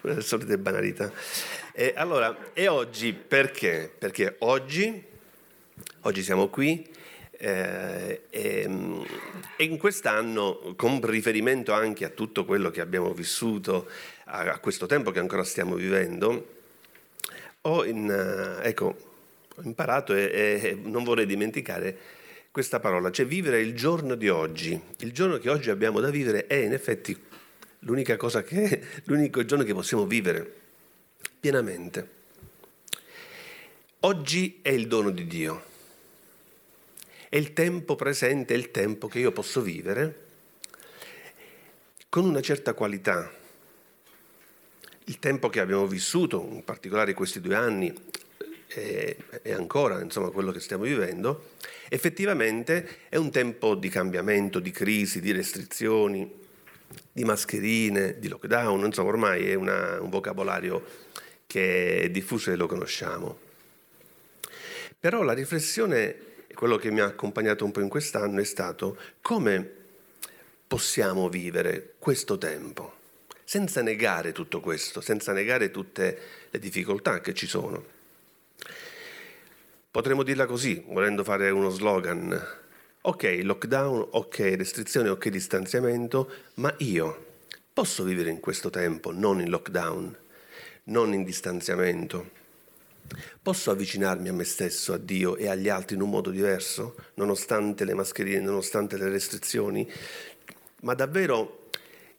Le 0.01 0.21
solite 0.21 0.57
banalità. 0.57 1.11
E 1.73 1.91
allora, 1.93 2.53
e 2.53 2.69
oggi 2.69 3.11
perché? 3.11 3.93
Perché 3.99 4.37
oggi, 4.39 5.03
oggi 6.03 6.23
siamo 6.23 6.47
qui 6.47 6.89
eh, 7.41 8.23
e, 8.29 8.69
e, 9.57 9.63
in 9.63 9.77
quest'anno, 9.77 10.73
con 10.75 10.99
riferimento 11.05 11.71
anche 11.73 12.03
a 12.03 12.09
tutto 12.09 12.43
quello 12.43 12.69
che 12.69 12.81
abbiamo 12.81 13.13
vissuto 13.13 13.89
a, 14.29 14.59
questo 14.59 14.85
tempo 14.85 15.11
che 15.11 15.19
ancora 15.19 15.43
stiamo 15.43 15.75
vivendo, 15.75 16.57
ho, 17.61 17.85
in, 17.85 18.09
eh, 18.09 18.67
ecco, 18.67 18.95
ho 19.55 19.61
imparato 19.63 20.13
e, 20.13 20.29
e, 20.33 20.79
non 20.81 21.03
vorrei 21.03 21.25
dimenticare 21.25 21.97
questa 22.51 22.79
parola, 22.79 23.11
cioè 23.11 23.25
vivere 23.25 23.61
il 23.61 23.75
giorno 23.75 24.15
di 24.15 24.29
oggi. 24.29 24.79
Il 24.99 25.11
giorno 25.11 25.37
che 25.37 25.49
oggi 25.49 25.69
abbiamo 25.69 25.99
da 25.99 26.09
vivere 26.09 26.47
è 26.47 26.55
in 26.55 26.73
effetti 26.73 27.17
l'unica 27.79 28.17
cosa 28.17 28.43
che, 28.43 28.81
l'unico 29.05 29.43
giorno 29.45 29.63
che 29.63 29.73
possiamo 29.73 30.05
vivere 30.05 30.53
pienamente. 31.39 32.17
Oggi 34.01 34.59
è 34.61 34.69
il 34.69 34.87
dono 34.87 35.09
di 35.09 35.27
Dio. 35.27 35.67
È 37.27 37.35
il 37.35 37.53
tempo 37.53 37.95
presente, 37.95 38.53
è 38.53 38.57
il 38.57 38.71
tempo 38.71 39.07
che 39.07 39.19
io 39.19 39.31
posso 39.31 39.61
vivere 39.61 40.27
con 42.09 42.25
una 42.25 42.41
certa 42.41 42.73
qualità, 42.73 43.31
il 45.09 45.17
tempo 45.17 45.49
che 45.49 45.59
abbiamo 45.59 45.87
vissuto, 45.87 46.47
in 46.51 46.63
particolare 46.63 47.15
questi 47.15 47.41
due 47.41 47.55
anni, 47.55 47.91
e, 48.67 49.17
e 49.41 49.51
ancora 49.51 49.99
insomma, 50.01 50.29
quello 50.29 50.51
che 50.51 50.59
stiamo 50.59 50.83
vivendo, 50.83 51.49
effettivamente 51.89 52.99
è 53.09 53.15
un 53.15 53.31
tempo 53.31 53.73
di 53.73 53.89
cambiamento, 53.89 54.59
di 54.59 54.69
crisi, 54.69 55.19
di 55.19 55.31
restrizioni, 55.31 56.31
di 57.11 57.23
mascherine, 57.23 58.19
di 58.19 58.27
lockdown, 58.27 58.85
insomma 58.85 59.09
ormai 59.09 59.49
è 59.49 59.55
una, 59.55 59.99
un 59.99 60.09
vocabolario 60.09 60.85
che 61.47 62.01
è 62.01 62.09
diffuso 62.11 62.51
e 62.51 62.55
lo 62.55 62.67
conosciamo. 62.67 63.39
Però 64.99 65.23
la 65.23 65.33
riflessione, 65.33 66.15
quello 66.53 66.77
che 66.77 66.91
mi 66.91 66.99
ha 66.99 67.05
accompagnato 67.05 67.65
un 67.65 67.71
po' 67.71 67.79
in 67.79 67.89
quest'anno 67.89 68.41
è 68.41 68.43
stato 68.43 68.95
come 69.21 69.77
possiamo 70.67 71.29
vivere 71.29 71.95
questo 71.97 72.37
tempo 72.37 72.98
senza 73.49 73.81
negare 73.81 74.31
tutto 74.31 74.59
questo, 74.59 75.01
senza 75.01 75.33
negare 75.33 75.71
tutte 75.71 76.19
le 76.51 76.59
difficoltà 76.59 77.19
che 77.19 77.33
ci 77.33 77.47
sono. 77.47 77.83
Potremmo 79.89 80.21
dirla 80.21 80.45
così, 80.45 80.83
volendo 80.89 81.23
fare 81.23 81.49
uno 81.49 81.71
slogan. 81.71 82.39
Ok, 83.01 83.39
lockdown, 83.41 84.09
ok, 84.11 84.53
restrizioni, 84.55 85.09
ok, 85.09 85.29
distanziamento, 85.29 86.31
ma 86.55 86.71
io 86.77 87.25
posso 87.73 88.03
vivere 88.03 88.29
in 88.29 88.39
questo 88.39 88.69
tempo, 88.69 89.11
non 89.11 89.41
in 89.41 89.49
lockdown. 89.49 90.15
non 90.83 91.13
in 91.13 91.23
distanziamento. 91.23 92.29
Posso 93.41 93.71
avvicinarmi 93.71 94.27
a 94.27 94.33
me 94.33 94.43
stesso, 94.43 94.93
a 94.93 94.97
Dio 94.97 95.35
e 95.37 95.47
agli 95.47 95.69
altri 95.69 95.95
in 95.95 96.03
un 96.03 96.11
modo 96.11 96.29
diverso, 96.29 96.95
nonostante 97.15 97.83
le 97.83 97.95
mascherine, 97.95 98.41
nonostante 98.41 98.95
le 98.95 99.09
restrizioni? 99.09 99.91
Ma 100.81 100.93
davvero 100.93 101.59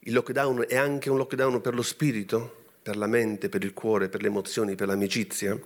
il 0.05 0.13
lockdown 0.13 0.65
è 0.67 0.77
anche 0.77 1.11
un 1.11 1.17
lockdown 1.17 1.61
per 1.61 1.75
lo 1.75 1.83
spirito, 1.83 2.65
per 2.81 2.97
la 2.97 3.05
mente, 3.05 3.49
per 3.49 3.63
il 3.63 3.73
cuore, 3.73 4.09
per 4.09 4.21
le 4.21 4.27
emozioni, 4.27 4.73
per 4.73 4.87
l'amicizia? 4.87 5.59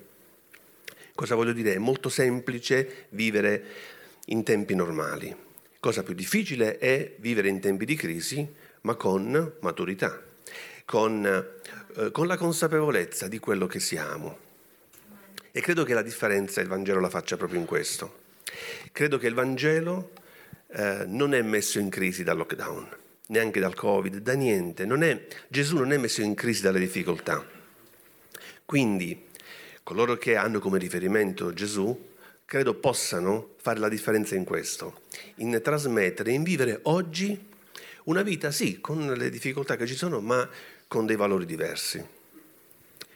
Cosa 1.14 1.36
voglio 1.36 1.54
dire? 1.54 1.76
È 1.76 1.78
molto 1.78 2.10
semplice 2.10 3.06
vivere 3.10 3.64
in 4.26 4.44
tempi 4.44 4.76
normali. 4.76 5.34
Cosa 5.80 6.04
più 6.04 6.14
difficile 6.14 6.78
è 6.78 7.16
vivere 7.20 7.48
in 7.48 7.62
tempi 7.62 7.86
di 7.86 7.96
crisi, 7.96 8.46
ma 8.82 8.96
con 8.96 9.54
maturità, 9.62 10.22
con, 10.84 11.26
eh, 11.96 12.12
con 12.12 12.28
la 12.28 12.36
consapevolezza 12.36 13.30
di 13.30 13.40
quello 13.40 13.68
che 13.68 13.80
siamo. 13.80 14.38
E 15.54 15.62
credo 15.62 15.86
che 15.86 15.94
la 15.94 16.02
differenza 16.02 16.60
il 16.60 16.68
Vangelo 16.68 17.00
la 17.00 17.10
faccia 17.10 17.38
proprio 17.38 17.62
in 17.62 17.66
questo. 17.66 18.24
Credo 18.92 19.18
che 19.18 19.28
il 19.28 19.34
Vangelo 19.34 20.12
eh, 20.68 21.06
non 21.08 21.34
è 21.34 21.42
messo 21.42 21.80
in 21.80 21.88
crisi 21.88 22.24
dal 22.24 22.36
lockdown, 22.36 23.04
neanche 23.28 23.60
dal 23.60 23.76
Covid, 23.76 24.18
da 24.18 24.34
niente. 24.34 24.86
Non 24.86 25.04
è, 25.04 25.28
Gesù 25.48 25.78
non 25.78 25.92
è 25.92 25.98
messo 25.98 26.22
in 26.22 26.36
crisi 26.36 26.62
dalle 26.62 26.80
difficoltà. 26.80 27.46
Quindi 28.66 29.26
coloro 29.84 30.18
che 30.18 30.36
hanno 30.36 30.60
come 30.60 30.80
riferimento 30.80 31.54
Gesù, 31.54 32.14
credo 32.46 32.74
possano 32.74 33.54
fare 33.58 33.80
la 33.80 33.90
differenza 33.90 34.36
in 34.36 34.44
questo, 34.44 35.02
in 35.36 35.60
trasmettere, 35.64 36.32
in 36.32 36.44
vivere 36.44 36.80
oggi 36.84 37.54
una 38.06 38.24
vita, 38.24 38.52
sì, 38.52 38.80
con 38.82 39.14
le 39.14 39.30
difficoltà 39.30 39.76
che 39.76 39.86
ci 39.86 39.96
sono, 39.96 40.22
ma 40.22 40.48
con 40.88 41.06
dei 41.06 41.16
valori 41.16 41.46
diversi, 41.46 42.04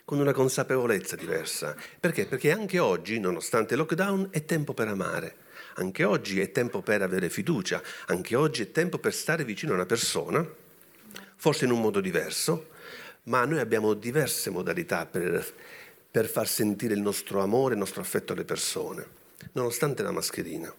con 0.06 0.19
una 0.19 0.34
consapevolezza 0.34 1.15
diversa. 1.15 1.76
Perché? 2.00 2.26
Perché 2.26 2.52
anche 2.52 2.80
oggi, 2.80 3.19
nonostante 3.19 3.74
il 3.74 3.80
lockdown, 3.80 4.30
è 4.32 4.45
tempo 4.45 4.74
per 4.74 4.88
amare. 4.88 5.36
Anche 5.75 6.03
oggi 6.03 6.39
è 6.39 6.51
tempo 6.51 6.82
per 6.82 7.01
avere 7.01 7.29
fiducia, 7.29 7.82
anche 8.08 8.36
oggi 8.36 8.63
è 8.63 8.71
tempo 8.71 8.97
per 8.97 9.13
stare 9.13 9.43
vicino 9.43 9.71
a 9.71 9.75
una 9.75 9.86
persona, 9.86 10.47
forse 11.36 11.65
in 11.65 11.71
un 11.71 11.82
modo 11.82 11.99
diverso, 11.99 12.69
ma 13.23 13.45
noi 13.45 13.60
abbiamo 13.60 13.93
diverse 13.93 14.49
modalità 14.49 15.05
per 15.05 15.53
per 16.12 16.27
far 16.27 16.47
sentire 16.47 16.93
il 16.93 17.01
nostro 17.01 17.41
amore, 17.41 17.73
il 17.73 17.79
nostro 17.79 18.01
affetto 18.01 18.34
alle 18.34 18.43
persone, 18.43 19.05
nonostante 19.53 20.01
la 20.01 20.12
mascherina. 20.12 20.73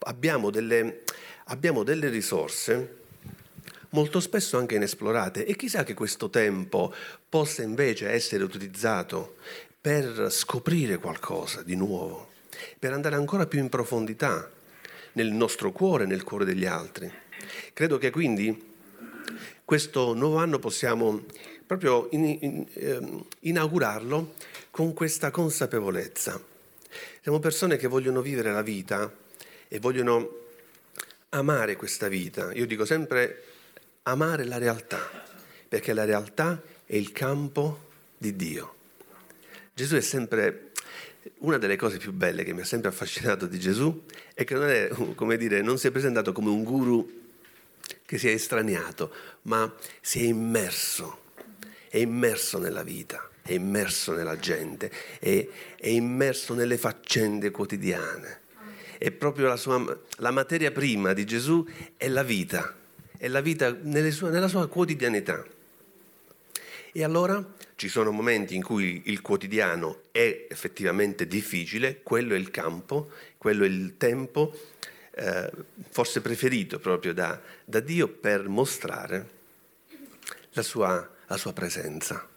Abbiamo 0.00 0.50
delle, 0.50 1.02
abbiamo 1.44 1.82
delle 1.82 2.08
risorse 2.08 3.00
molto 3.90 4.20
spesso 4.20 4.56
anche 4.56 4.76
inesplorate 4.76 5.44
e 5.44 5.54
chissà 5.54 5.84
che 5.84 5.92
questo 5.92 6.30
tempo 6.30 6.94
possa 7.28 7.62
invece 7.62 8.08
essere 8.08 8.42
utilizzato 8.42 9.36
per 9.78 10.28
scoprire 10.30 10.96
qualcosa 10.98 11.62
di 11.62 11.76
nuovo, 11.76 12.31
per 12.78 12.92
andare 12.92 13.16
ancora 13.16 13.46
più 13.46 13.58
in 13.58 13.68
profondità 13.68 14.50
nel 15.12 15.30
nostro 15.30 15.72
cuore, 15.72 16.06
nel 16.06 16.24
cuore 16.24 16.44
degli 16.44 16.66
altri. 16.66 17.10
Credo 17.72 17.98
che 17.98 18.10
quindi 18.10 18.70
questo 19.64 20.14
nuovo 20.14 20.36
anno 20.36 20.58
possiamo 20.58 21.24
proprio 21.66 22.08
in, 22.10 22.24
in, 22.24 22.66
eh, 22.74 23.24
inaugurarlo 23.40 24.34
con 24.70 24.92
questa 24.92 25.30
consapevolezza. 25.30 26.40
Siamo 27.22 27.38
persone 27.38 27.76
che 27.76 27.86
vogliono 27.86 28.20
vivere 28.20 28.52
la 28.52 28.62
vita 28.62 29.10
e 29.68 29.78
vogliono 29.78 30.40
amare 31.30 31.76
questa 31.76 32.08
vita. 32.08 32.52
Io 32.52 32.66
dico 32.66 32.84
sempre 32.84 33.44
amare 34.02 34.44
la 34.44 34.58
realtà, 34.58 35.08
perché 35.68 35.92
la 35.92 36.04
realtà 36.04 36.60
è 36.84 36.96
il 36.96 37.12
campo 37.12 37.88
di 38.18 38.36
Dio. 38.36 38.74
Gesù 39.72 39.96
è 39.96 40.00
sempre 40.00 40.71
una 41.38 41.58
delle 41.58 41.76
cose 41.76 41.98
più 41.98 42.12
belle 42.12 42.44
che 42.44 42.52
mi 42.52 42.60
ha 42.60 42.64
sempre 42.64 42.90
affascinato 42.90 43.46
di 43.46 43.58
Gesù 43.58 44.04
è 44.34 44.44
che 44.44 44.54
non, 44.54 44.68
è, 44.68 44.88
dire, 45.36 45.62
non 45.62 45.78
si 45.78 45.86
è 45.86 45.90
presentato 45.90 46.32
come 46.32 46.50
un 46.50 46.62
guru 46.62 47.20
che 48.04 48.18
si 48.18 48.28
è 48.28 48.32
estraniato, 48.32 49.12
ma 49.42 49.72
si 50.00 50.20
è 50.20 50.26
immerso, 50.26 51.20
è 51.88 51.98
immerso 51.98 52.58
nella 52.58 52.82
vita 52.82 53.26
è 53.42 53.54
immerso 53.54 54.12
nella 54.12 54.38
gente, 54.38 54.90
è, 55.18 55.46
è 55.76 55.88
immerso 55.88 56.54
nelle 56.54 56.78
faccende 56.78 57.50
quotidiane. 57.50 58.40
È 58.98 59.10
proprio 59.10 59.48
la, 59.48 59.56
sua, 59.56 59.84
la 60.18 60.30
materia 60.30 60.70
prima 60.70 61.12
di 61.12 61.24
Gesù 61.24 61.66
è 61.96 62.08
la 62.08 62.22
vita, 62.22 62.76
è 63.16 63.26
la 63.26 63.40
vita 63.40 63.76
sue, 64.10 64.30
nella 64.30 64.46
sua 64.46 64.68
quotidianità. 64.68 65.44
E 66.94 67.02
allora 67.02 67.42
ci 67.74 67.88
sono 67.88 68.10
momenti 68.10 68.54
in 68.54 68.62
cui 68.62 69.02
il 69.06 69.22
quotidiano 69.22 70.02
è 70.10 70.46
effettivamente 70.48 71.26
difficile, 71.26 72.02
quello 72.02 72.34
è 72.34 72.36
il 72.36 72.50
campo, 72.50 73.10
quello 73.38 73.64
è 73.64 73.66
il 73.66 73.96
tempo 73.96 74.54
eh, 75.14 75.50
forse 75.88 76.20
preferito 76.20 76.78
proprio 76.78 77.14
da, 77.14 77.40
da 77.64 77.80
Dio 77.80 78.08
per 78.08 78.46
mostrare 78.46 79.28
la 80.50 80.62
sua, 80.62 81.10
la 81.26 81.36
sua 81.38 81.54
presenza. 81.54 82.28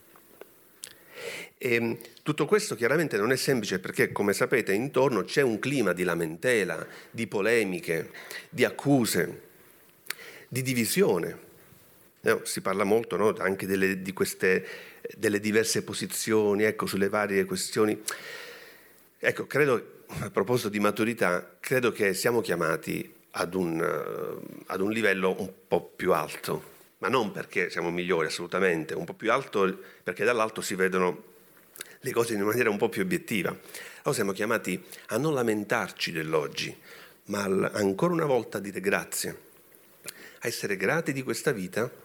E 1.58 1.74
ehm, 1.74 1.98
tutto 2.24 2.46
questo 2.46 2.76
chiaramente 2.76 3.18
non 3.18 3.34
è 3.34 3.36
semplice 3.36 3.80
perché, 3.80 4.14
come 4.14 4.32
sapete, 4.32 4.72
intorno 4.72 5.24
c'è 5.24 5.42
un 5.42 5.60
clima 5.60 5.92
di 5.92 6.04
lamentela, 6.04 6.86
di 7.12 7.28
polemiche, 7.28 8.12
di 8.50 8.64
accuse, 8.64 9.42
di 10.48 10.62
divisione. 10.62 11.45
No, 12.26 12.42
si 12.44 12.62
parla 12.62 12.84
molto 12.84 13.18
no, 13.18 13.36
anche 13.38 13.68
delle, 13.68 14.02
di 14.02 14.12
queste, 14.12 14.66
delle 15.16 15.40
diverse 15.40 15.84
posizioni 15.84 16.64
ecco, 16.64 16.88
sulle 16.88 17.08
varie 17.08 17.46
questioni. 17.46 18.02
Ecco, 19.20 19.46
credo, 19.46 20.04
a 20.08 20.32
proposito 20.32 20.70
di 20.70 20.80
maturità, 20.80 21.58
credo 21.60 21.92
che 21.92 22.16
siamo 22.16 22.42
chiamati 22.42 23.14
ad 23.30 23.54
un, 23.54 23.80
ad 24.66 24.82
un 24.82 24.92
livello 24.92 25.40
un 25.40 25.52
po' 25.68 25.84
più 25.84 26.14
alto, 26.14 26.74
ma 26.98 27.10
non 27.10 27.32
perché 27.32 27.70
siamo 27.70 27.92
migliori 27.92 28.26
assolutamente, 28.26 28.96
un 28.96 29.06
po' 29.06 29.14
più 29.14 29.32
alto 29.32 29.78
perché 30.02 30.24
dall'alto 30.24 30.62
si 30.62 30.74
vedono 30.74 31.34
le 32.00 32.12
cose 32.12 32.34
in 32.34 32.42
maniera 32.42 32.72
un 32.72 32.78
po' 32.78 32.90
più 32.90 33.04
obiettiva. 33.04 33.50
Allora 33.50 34.14
siamo 34.14 34.32
chiamati 34.32 34.84
a 35.10 35.18
non 35.18 35.36
lamentarci 35.36 36.12
dell'oggi, 36.12 36.76
ma 37.26 37.44
ancora 37.74 38.14
una 38.14 38.26
volta 38.26 38.58
a 38.58 38.62
dire 38.62 38.80
grazie, 38.80 39.38
a 40.40 40.48
essere 40.48 40.76
grati 40.76 41.14
di 41.14 41.22
questa 41.22 41.52
vita 41.52 42.02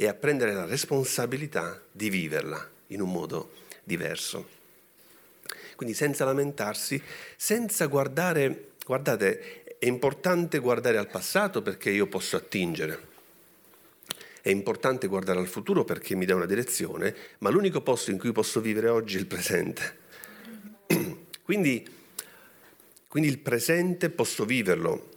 e 0.00 0.06
a 0.06 0.14
prendere 0.14 0.52
la 0.52 0.64
responsabilità 0.64 1.82
di 1.90 2.08
viverla 2.08 2.70
in 2.88 3.00
un 3.00 3.10
modo 3.10 3.50
diverso. 3.82 4.56
Quindi 5.74 5.92
senza 5.92 6.24
lamentarsi, 6.24 7.02
senza 7.36 7.86
guardare, 7.86 8.74
guardate, 8.86 9.64
è 9.76 9.86
importante 9.86 10.60
guardare 10.60 10.98
al 10.98 11.08
passato 11.08 11.62
perché 11.62 11.90
io 11.90 12.06
posso 12.06 12.36
attingere 12.36 13.06
è 14.40 14.50
importante 14.50 15.08
guardare 15.08 15.40
al 15.40 15.46
futuro 15.46 15.84
perché 15.84 16.14
mi 16.14 16.24
dà 16.24 16.34
una 16.34 16.46
direzione, 16.46 17.14
ma 17.38 17.50
l'unico 17.50 17.82
posto 17.82 18.10
in 18.10 18.18
cui 18.18 18.32
posso 18.32 18.60
vivere 18.60 18.88
oggi 18.88 19.16
è 19.16 19.18
il 19.18 19.26
presente. 19.26 19.98
Quindi, 21.42 21.86
quindi 23.08 23.28
il 23.28 23.38
presente 23.38 24.10
posso 24.10 24.44
viverlo 24.44 25.08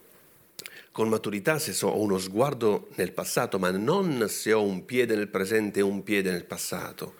con 0.92 1.08
maturità 1.08 1.58
se 1.58 1.74
so, 1.74 1.88
ho 1.88 2.02
uno 2.02 2.18
sguardo 2.18 2.90
nel 2.96 3.14
passato, 3.14 3.58
ma 3.60 3.72
non 3.72 4.28
se 4.28 4.52
ho 4.52 4.64
un 4.64 4.86
piede 4.86 5.16
nel 5.16 5.30
presente 5.30 5.80
e 5.80 5.84
un 5.84 6.04
piede 6.04 6.32
nel 6.32 6.46
passato. 6.46 7.16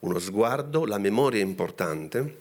Uno 0.00 0.18
sguardo, 0.18 0.84
la 0.84 0.98
memoria 0.98 1.40
è 1.40 1.44
importante. 1.44 2.40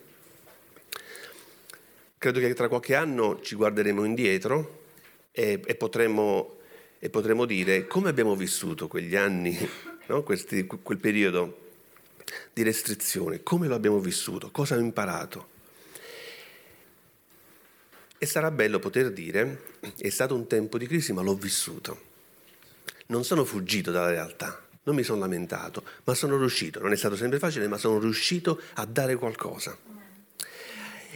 Credo 2.17 2.39
che 2.39 2.54
tra 2.54 2.67
qualche 2.67 2.96
anno 2.96 3.39
ci 3.41 3.56
guarderemo 3.56 4.04
indietro 4.04 4.84
e, 5.32 5.62
e 5.63 5.76
potremo 5.76 6.60
e 7.04 7.10
potremmo 7.10 7.46
dire 7.46 7.88
come 7.88 8.10
abbiamo 8.10 8.36
vissuto 8.36 8.88
quegli 8.88 9.15
anni, 9.15 9.58
no? 10.06 10.22
Questi, 10.22 10.67
quel 10.67 11.00
periodo 11.00 11.70
di 12.54 12.62
restrizione, 12.62 13.41
come 13.41 13.67
lo 13.67 13.74
abbiamo 13.74 14.00
vissuto, 14.00 14.52
cosa 14.52 14.76
ho 14.76 14.80
imparato. 14.80 15.50
E 18.23 18.27
sarà 18.27 18.51
bello 18.51 18.77
poter 18.77 19.12
dire, 19.12 19.63
è 19.97 20.10
stato 20.10 20.36
un 20.36 20.45
tempo 20.45 20.77
di 20.77 20.86
crisi, 20.86 21.12
ma 21.12 21.23
l'ho 21.23 21.34
vissuto. 21.34 22.01
Non 23.07 23.23
sono 23.23 23.43
fuggito 23.45 23.89
dalla 23.89 24.12
realtà, 24.12 24.63
non 24.84 24.93
mi 24.93 25.01
sono 25.01 25.21
lamentato, 25.21 25.84
ma 26.03 26.13
sono 26.13 26.38
riuscito, 26.38 26.79
non 26.79 26.91
è 26.91 26.95
stato 26.95 27.15
sempre 27.15 27.39
facile, 27.39 27.67
ma 27.67 27.79
sono 27.79 27.97
riuscito 27.97 28.62
a 28.75 28.86
dare 28.86 29.15
qualcosa. 29.15 29.75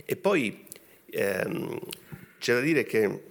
E 0.04 0.16
poi 0.16 0.66
ehm, 1.12 1.80
c'è 2.40 2.56
da 2.56 2.62
dire 2.62 2.86
che 2.86 3.24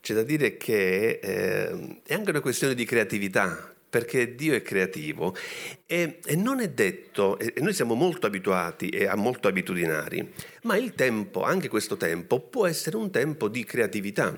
c'è 0.00 0.14
da 0.14 0.24
dire 0.24 0.56
che 0.56 1.20
eh, 1.22 2.00
è 2.02 2.14
anche 2.14 2.30
una 2.30 2.40
questione 2.40 2.74
di 2.74 2.84
creatività, 2.84 3.75
perché 3.88 4.34
Dio 4.34 4.54
è 4.54 4.62
creativo 4.62 5.34
e, 5.86 6.18
e 6.24 6.36
non 6.36 6.60
è 6.60 6.68
detto, 6.68 7.38
e 7.38 7.54
noi 7.58 7.72
siamo 7.72 7.94
molto 7.94 8.26
abituati 8.26 8.88
e 8.88 9.12
molto 9.14 9.48
abitudinari, 9.48 10.32
ma 10.62 10.76
il 10.76 10.94
tempo, 10.94 11.42
anche 11.42 11.68
questo 11.68 11.96
tempo, 11.96 12.40
può 12.40 12.66
essere 12.66 12.96
un 12.96 13.10
tempo 13.10 13.48
di 13.48 13.64
creatività. 13.64 14.36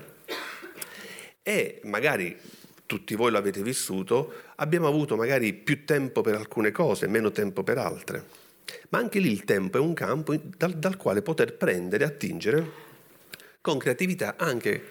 E 1.41 1.81
magari 1.83 2.37
tutti 2.85 3.15
voi 3.15 3.31
l'avete 3.31 3.61
vissuto, 3.61 4.33
abbiamo 4.55 4.87
avuto 4.87 5.15
magari 5.15 5.53
più 5.53 5.85
tempo 5.85 6.21
per 6.21 6.35
alcune 6.35 6.71
cose, 6.71 7.07
meno 7.07 7.31
tempo 7.31 7.63
per 7.63 7.77
altre. 7.77 8.25
Ma 8.89 8.99
anche 8.99 9.19
lì 9.19 9.31
il 9.31 9.45
tempo 9.45 9.77
è 9.77 9.79
un 9.79 9.93
campo 9.93 10.35
dal, 10.57 10.73
dal 10.73 10.97
quale 10.97 11.21
poter 11.21 11.55
prendere, 11.55 12.03
attingere 12.03 12.87
con 13.61 13.77
creatività 13.77 14.35
anche 14.37 14.83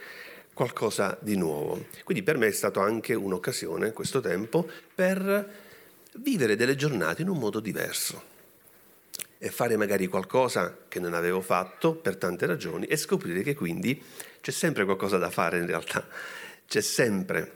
qualcosa 0.58 1.16
di 1.20 1.36
nuovo. 1.36 1.86
Quindi 2.02 2.24
per 2.24 2.36
me 2.36 2.48
è 2.48 2.50
stato 2.50 2.80
anche 2.80 3.14
un'occasione, 3.14 3.92
questo 3.92 4.18
tempo, 4.18 4.68
per 4.92 5.48
vivere 6.14 6.56
delle 6.56 6.74
giornate 6.74 7.22
in 7.22 7.28
un 7.28 7.38
modo 7.38 7.60
diverso 7.60 8.20
e 9.38 9.50
fare 9.50 9.76
magari 9.76 10.08
qualcosa 10.08 10.76
che 10.88 10.98
non 10.98 11.14
avevo 11.14 11.42
fatto 11.42 11.94
per 11.94 12.16
tante 12.16 12.44
ragioni 12.46 12.86
e 12.86 12.96
scoprire 12.96 13.42
che 13.42 13.54
quindi 13.54 14.02
c'è 14.40 14.50
sempre 14.50 14.84
qualcosa 14.84 15.16
da 15.16 15.30
fare 15.30 15.58
in 15.58 15.66
realtà, 15.66 16.04
c'è 16.66 16.80
sempre 16.80 17.52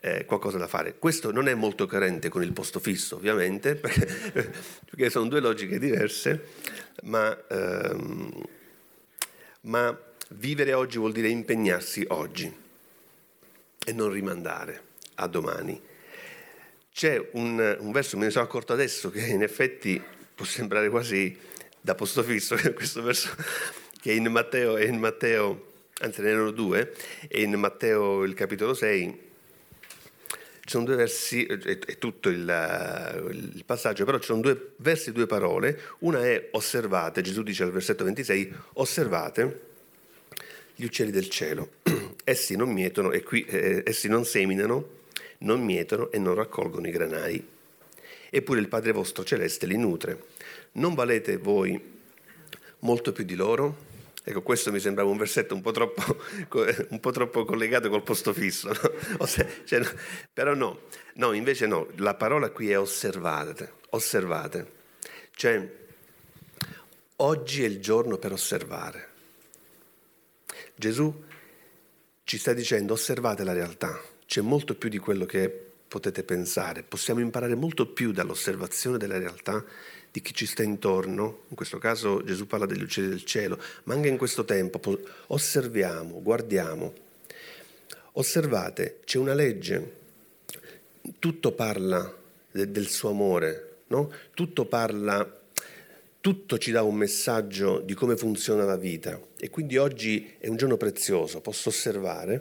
eh, 0.00 0.24
qualcosa 0.24 0.58
da 0.58 0.66
fare. 0.66 0.98
Questo 0.98 1.30
non 1.30 1.46
è 1.46 1.54
molto 1.54 1.86
coerente 1.86 2.28
con 2.28 2.42
il 2.42 2.52
posto 2.52 2.80
fisso, 2.80 3.14
ovviamente, 3.14 3.76
perché, 3.78 5.10
sono 5.10 5.28
due 5.28 5.38
logiche 5.38 5.78
diverse, 5.78 6.48
ma, 7.02 7.40
ehm, 7.46 8.32
ma 9.60 9.96
vivere 10.34 10.72
oggi 10.72 10.98
vuol 10.98 11.12
dire 11.12 11.28
impegnarsi 11.28 12.04
oggi 12.08 12.52
e 13.84 13.92
non 13.92 14.10
rimandare 14.10 14.82
a 15.16 15.26
domani. 15.26 15.80
C'è 16.92 17.28
un, 17.32 17.76
un 17.80 17.92
verso, 17.92 18.16
me 18.16 18.26
ne 18.26 18.30
sono 18.30 18.44
accorto 18.44 18.72
adesso, 18.72 19.10
che 19.10 19.26
in 19.26 19.42
effetti 19.42 20.00
può 20.34 20.44
sembrare 20.44 20.88
quasi 20.90 21.36
da 21.80 21.94
posto 21.94 22.22
fisso, 22.22 22.56
questo 22.74 23.02
verso 23.02 23.30
che 24.00 24.12
in 24.12 24.26
Matteo, 24.26 24.78
in 24.78 24.98
Matteo 24.98 25.70
anzi 26.00 26.22
ne 26.22 26.30
erano 26.30 26.50
due, 26.50 26.94
e 27.28 27.42
in 27.42 27.54
Matteo 27.54 28.24
il 28.24 28.34
capitolo 28.34 28.74
6 28.74 29.30
ci 30.64 30.68
sono 30.68 30.84
due 30.84 30.94
versi, 30.94 31.44
è 31.44 31.98
tutto 31.98 32.28
il, 32.28 32.38
il, 33.30 33.64
passaggio, 33.64 34.04
però 34.04 34.18
ci 34.18 34.26
sono 34.26 34.40
due 34.40 34.74
versi, 34.76 35.10
due 35.10 35.26
parole. 35.26 35.78
Una 36.00 36.24
è 36.24 36.50
osservate, 36.52 37.20
Gesù 37.20 37.42
dice 37.42 37.64
al 37.64 37.72
versetto 37.72 38.04
26, 38.04 38.52
osservate 38.74 39.70
gli 40.82 40.86
uccelli 40.86 41.12
del 41.12 41.28
cielo. 41.28 41.74
Essi 42.24 42.56
non 42.56 42.72
mietono 42.72 43.12
e 43.12 43.22
qui 43.22 43.44
eh, 43.44 43.82
essi 43.86 44.08
non 44.08 44.24
seminano, 44.24 45.00
non 45.38 45.64
mietono 45.64 46.10
e 46.10 46.18
non 46.18 46.34
raccolgono 46.34 46.88
i 46.88 46.90
granai. 46.90 47.44
Eppure 48.30 48.58
il 48.58 48.68
Padre 48.68 48.90
vostro 48.90 49.22
celeste 49.22 49.66
li 49.66 49.76
nutre. 49.76 50.24
Non 50.72 50.94
valete 50.94 51.36
voi 51.36 51.80
molto 52.80 53.12
più 53.12 53.24
di 53.24 53.36
loro? 53.36 53.90
Ecco, 54.24 54.42
questo 54.42 54.72
mi 54.72 54.80
sembrava 54.80 55.10
un 55.10 55.16
versetto 55.16 55.54
un 55.54 55.60
po' 55.60 55.70
troppo, 55.70 56.02
un 56.90 57.00
po 57.00 57.10
troppo 57.12 57.44
collegato 57.44 57.88
col 57.88 58.02
posto 58.02 58.32
fisso, 58.32 58.68
no? 58.68 59.26
cioè, 59.64 59.82
però 60.32 60.54
no, 60.54 60.82
no, 61.14 61.32
invece 61.32 61.66
no, 61.66 61.88
la 61.96 62.14
parola 62.14 62.50
qui 62.50 62.70
è 62.70 62.78
osservate, 62.78 63.72
osservate. 63.90 64.72
Cioè, 65.32 65.70
oggi 67.16 67.62
è 67.62 67.66
il 67.66 67.80
giorno 67.80 68.16
per 68.16 68.32
osservare. 68.32 69.10
Gesù 70.74 71.24
ci 72.24 72.38
sta 72.38 72.52
dicendo 72.52 72.94
osservate 72.94 73.44
la 73.44 73.52
realtà, 73.52 74.00
c'è 74.26 74.40
molto 74.40 74.74
più 74.74 74.88
di 74.88 74.98
quello 74.98 75.26
che 75.26 75.70
potete 75.92 76.22
pensare, 76.22 76.82
possiamo 76.82 77.20
imparare 77.20 77.54
molto 77.54 77.86
più 77.86 78.12
dall'osservazione 78.12 78.96
della 78.96 79.18
realtà 79.18 79.62
di 80.10 80.22
chi 80.22 80.34
ci 80.34 80.46
sta 80.46 80.62
intorno, 80.62 81.44
in 81.48 81.56
questo 81.56 81.78
caso 81.78 82.22
Gesù 82.24 82.46
parla 82.46 82.66
degli 82.66 82.82
uccelli 82.82 83.08
del 83.08 83.24
cielo, 83.24 83.58
ma 83.84 83.94
anche 83.94 84.08
in 84.08 84.16
questo 84.16 84.44
tempo 84.44 84.80
osserviamo, 85.28 86.22
guardiamo. 86.22 86.92
Osservate, 88.12 89.00
c'è 89.04 89.18
una 89.18 89.34
legge, 89.34 89.96
tutto 91.18 91.52
parla 91.52 92.14
del 92.50 92.88
suo 92.88 93.10
amore, 93.10 93.80
no? 93.88 94.10
tutto 94.34 94.66
parla, 94.66 95.40
tutto 96.22 96.56
ci 96.56 96.70
dà 96.70 96.84
un 96.84 96.94
messaggio 96.94 97.80
di 97.80 97.94
come 97.94 98.16
funziona 98.16 98.64
la 98.64 98.76
vita 98.76 99.20
e 99.36 99.50
quindi 99.50 99.76
oggi 99.76 100.36
è 100.38 100.46
un 100.46 100.56
giorno 100.56 100.76
prezioso, 100.76 101.40
posso 101.40 101.68
osservare, 101.68 102.40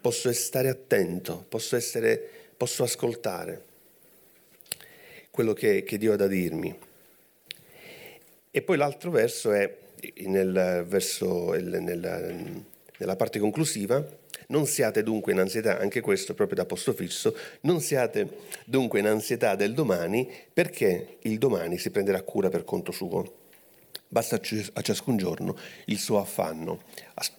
posso 0.00 0.30
stare 0.32 0.68
attento, 0.68 1.46
posso, 1.48 1.76
essere, 1.76 2.20
posso 2.56 2.82
ascoltare 2.82 3.64
quello 5.30 5.52
che, 5.52 5.84
che 5.84 5.96
Dio 5.96 6.12
ha 6.12 6.16
da 6.16 6.26
dirmi. 6.26 6.76
E 8.50 8.62
poi 8.62 8.76
l'altro 8.76 9.12
verso 9.12 9.52
è 9.52 9.78
nel 10.24 10.84
verso, 10.84 11.52
nella, 11.52 12.18
nella 12.98 13.16
parte 13.16 13.38
conclusiva, 13.38 14.04
non 14.48 14.66
siate 14.66 15.02
dunque 15.02 15.32
in 15.32 15.38
ansietà, 15.38 15.78
anche 15.78 16.00
questo 16.00 16.34
proprio 16.34 16.56
da 16.56 16.64
posto 16.64 16.92
fisso, 16.92 17.36
non 17.62 17.80
siate 17.80 18.28
dunque 18.64 19.00
in 19.00 19.06
ansietà 19.06 19.54
del 19.54 19.74
domani 19.74 20.28
perché 20.52 21.18
il 21.20 21.38
domani 21.38 21.78
si 21.78 21.90
prenderà 21.90 22.22
cura 22.22 22.48
per 22.48 22.64
conto 22.64 22.92
suo. 22.92 23.40
Basta 24.08 24.36
a 24.36 24.82
ciascun 24.82 25.16
giorno 25.16 25.56
il 25.86 25.98
suo 25.98 26.18
affanno. 26.18 26.82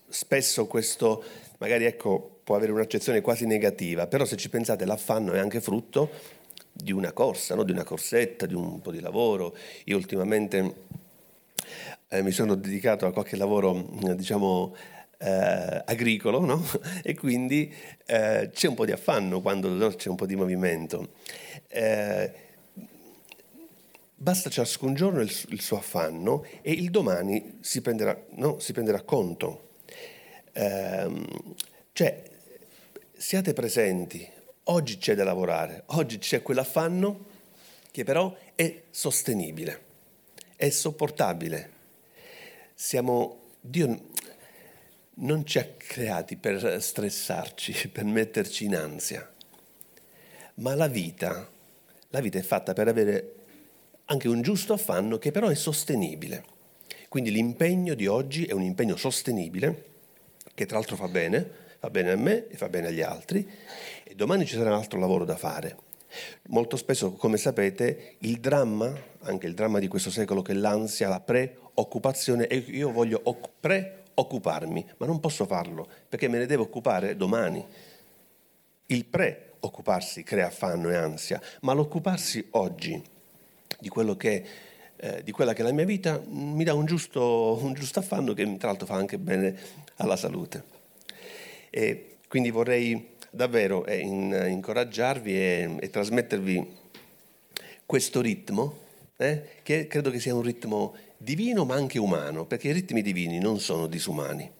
Spesso 0.09 0.65
questo 0.65 1.23
magari 1.59 1.85
ecco, 1.85 2.39
può 2.43 2.55
avere 2.55 2.71
un'accezione 2.71 3.21
quasi 3.21 3.45
negativa, 3.45 4.07
però 4.07 4.25
se 4.25 4.35
ci 4.35 4.49
pensate 4.49 4.85
l'affanno 4.85 5.33
è 5.33 5.39
anche 5.39 5.61
frutto 5.61 6.09
di 6.73 6.91
una 6.91 7.13
corsa, 7.13 7.55
no? 7.55 7.63
di 7.63 7.71
una 7.71 7.83
corsetta, 7.83 8.45
di 8.45 8.55
un 8.55 8.81
po' 8.81 8.91
di 8.91 8.99
lavoro. 8.99 9.55
Io 9.85 9.95
ultimamente 9.95 10.73
eh, 12.09 12.21
mi 12.21 12.31
sono 12.31 12.55
dedicato 12.55 13.05
a 13.05 13.13
qualche 13.13 13.37
lavoro, 13.37 13.87
diciamo, 14.15 14.75
eh, 15.23 15.83
agricolo, 15.85 16.43
no? 16.45 16.63
e 17.01 17.15
quindi 17.15 17.73
eh, 18.05 18.49
c'è 18.51 18.67
un 18.67 18.75
po' 18.75 18.85
di 18.85 18.91
affanno 18.91 19.41
quando 19.41 19.69
no? 19.69 19.89
c'è 19.89 20.09
un 20.09 20.15
po' 20.15 20.25
di 20.25 20.35
movimento. 20.35 21.13
Eh, 21.67 22.31
basta 24.15 24.49
ciascun 24.49 24.93
giorno 24.93 25.21
il, 25.21 25.31
il, 25.49 25.61
suo 25.61 25.77
affanno 25.77 26.45
e 26.61 26.71
il 26.71 26.89
domani 26.89 27.59
si 27.61 27.81
prenderà, 27.81 28.17
si 28.57 28.73
prenderà 28.73 29.01
conto. 29.01 29.69
Ehm, 30.53 31.25
cioè, 31.93 32.23
siate 33.15 33.53
presenti, 33.53 34.29
Oggi 34.67 34.97
c'è 34.97 35.13
da 35.13 35.25
lavorare, 35.25 35.83
oggi 35.87 36.19
c'è 36.19 36.41
quell'affanno 36.41 37.25
che 37.91 38.05
però 38.05 38.33
è 38.55 38.83
sostenibile, 38.91 39.81
è 40.55 40.69
sopportabile. 40.69 41.71
Siamo, 42.73 43.41
Dio 43.59 44.03
non 45.15 45.45
ci 45.45 45.59
ha 45.59 45.67
creati 45.77 46.35
per 46.37 46.81
stressarci, 46.81 47.89
per 47.93 48.05
metterci 48.05 48.65
in 48.65 48.75
ansia, 48.75 49.29
ma 50.55 50.75
la 50.75 50.87
vita, 50.87 51.49
la 52.09 52.19
vita 52.19 52.39
è 52.39 52.43
fatta 52.43 52.73
per 52.73 52.87
avere 52.87 53.35
anche 54.05 54.27
un 54.27 54.41
giusto 54.41 54.73
affanno 54.73 55.17
che 55.17 55.31
però 55.31 55.47
è 55.47 55.55
sostenibile. 55.55 56.51
Quindi 57.09 57.31
l'impegno 57.31 57.93
di 57.93 58.07
oggi 58.07 58.45
è 58.45 58.53
un 58.53 58.63
impegno 58.63 58.95
sostenibile, 58.95 59.91
che 60.55 60.65
tra 60.65 60.77
l'altro 60.77 60.95
fa 60.95 61.07
bene, 61.07 61.47
fa 61.77 61.89
bene 61.89 62.11
a 62.11 62.15
me 62.15 62.47
e 62.47 62.55
fa 62.55 62.69
bene 62.69 62.87
agli 62.87 63.01
altri, 63.01 63.47
e 64.03 64.15
domani 64.15 64.45
ci 64.45 64.55
sarà 64.55 64.71
un 64.71 64.77
altro 64.77 64.99
lavoro 64.99 65.25
da 65.25 65.37
fare. 65.37 65.77
Molto 66.49 66.75
spesso, 66.75 67.13
come 67.13 67.37
sapete, 67.37 68.15
il 68.19 68.39
dramma, 68.39 68.93
anche 69.21 69.47
il 69.47 69.53
dramma 69.53 69.79
di 69.79 69.87
questo 69.87 70.09
secolo, 70.09 70.41
che 70.41 70.51
è 70.53 70.55
l'ansia, 70.55 71.07
la 71.07 71.19
preoccupazione, 71.19 72.47
e 72.47 72.57
io 72.57 72.91
voglio 72.91 73.19
preoccuparmi, 73.19 74.02
ma 74.97 75.05
non 75.05 75.19
posso 75.19 75.45
farlo 75.45 75.87
perché 76.07 76.27
me 76.27 76.37
ne 76.37 76.45
devo 76.45 76.63
occupare 76.63 77.15
domani. 77.15 77.65
Il 78.87 79.05
preoccuparsi 79.05 80.23
crea 80.23 80.47
affanno 80.47 80.89
e 80.89 80.95
ansia, 80.95 81.41
ma 81.61 81.73
l'occuparsi 81.73 82.45
oggi 82.51 83.01
di, 83.79 83.91
che, 84.17 84.45
eh, 84.95 85.23
di 85.23 85.31
quella 85.31 85.53
che 85.53 85.61
è 85.61 85.65
la 85.65 85.71
mia 85.71 85.85
vita 85.85 86.21
mi 86.27 86.63
dà 86.63 86.73
un 86.73 86.85
giusto, 86.85 87.57
un 87.61 87.73
giusto 87.73 87.99
affanno 87.99 88.33
che 88.33 88.57
tra 88.57 88.69
l'altro 88.69 88.85
fa 88.85 88.95
anche 88.95 89.17
bene 89.17 89.57
alla 89.95 90.15
salute. 90.15 90.63
E 91.69 92.17
quindi 92.27 92.51
vorrei 92.51 93.11
davvero 93.29 93.85
eh, 93.85 93.97
in, 93.97 94.31
incoraggiarvi 94.49 95.35
e, 95.35 95.75
e, 95.79 95.89
trasmettervi 95.89 96.81
questo 97.85 98.21
ritmo, 98.21 98.79
eh, 99.17 99.59
che 99.63 99.87
credo 99.87 100.11
che 100.11 100.19
sia 100.19 100.35
un 100.35 100.43
ritmo 100.43 100.95
divino 101.23 101.63
ma 101.63 101.75
anche 101.75 101.97
umano, 101.97 102.45
perché 102.45 102.67
i 102.67 102.73
ritmi 102.73 103.01
divini 103.01 103.39
non 103.39 103.59
sono 103.59 103.87
disumani. 103.87 104.51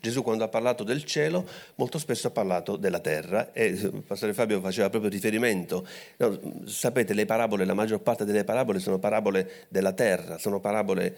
Gesù 0.00 0.22
quando 0.22 0.42
ha 0.42 0.48
parlato 0.48 0.82
del 0.82 1.04
cielo 1.04 1.48
molto 1.76 1.96
spesso 1.96 2.26
ha 2.26 2.30
parlato 2.30 2.76
della 2.76 2.98
terra 2.98 3.52
e 3.52 3.66
il 3.66 4.02
pastore 4.04 4.34
Fabio 4.34 4.60
faceva 4.60 4.90
proprio 4.90 5.10
riferimento. 5.10 5.86
No, 6.16 6.38
sapete, 6.66 7.14
le 7.14 7.24
parabole, 7.24 7.64
la 7.64 7.74
maggior 7.74 8.00
parte 8.00 8.24
delle 8.24 8.44
parabole 8.44 8.80
sono 8.80 8.98
parabole 8.98 9.66
della 9.68 9.92
terra, 9.92 10.38
sono 10.38 10.60
parabole 10.60 11.16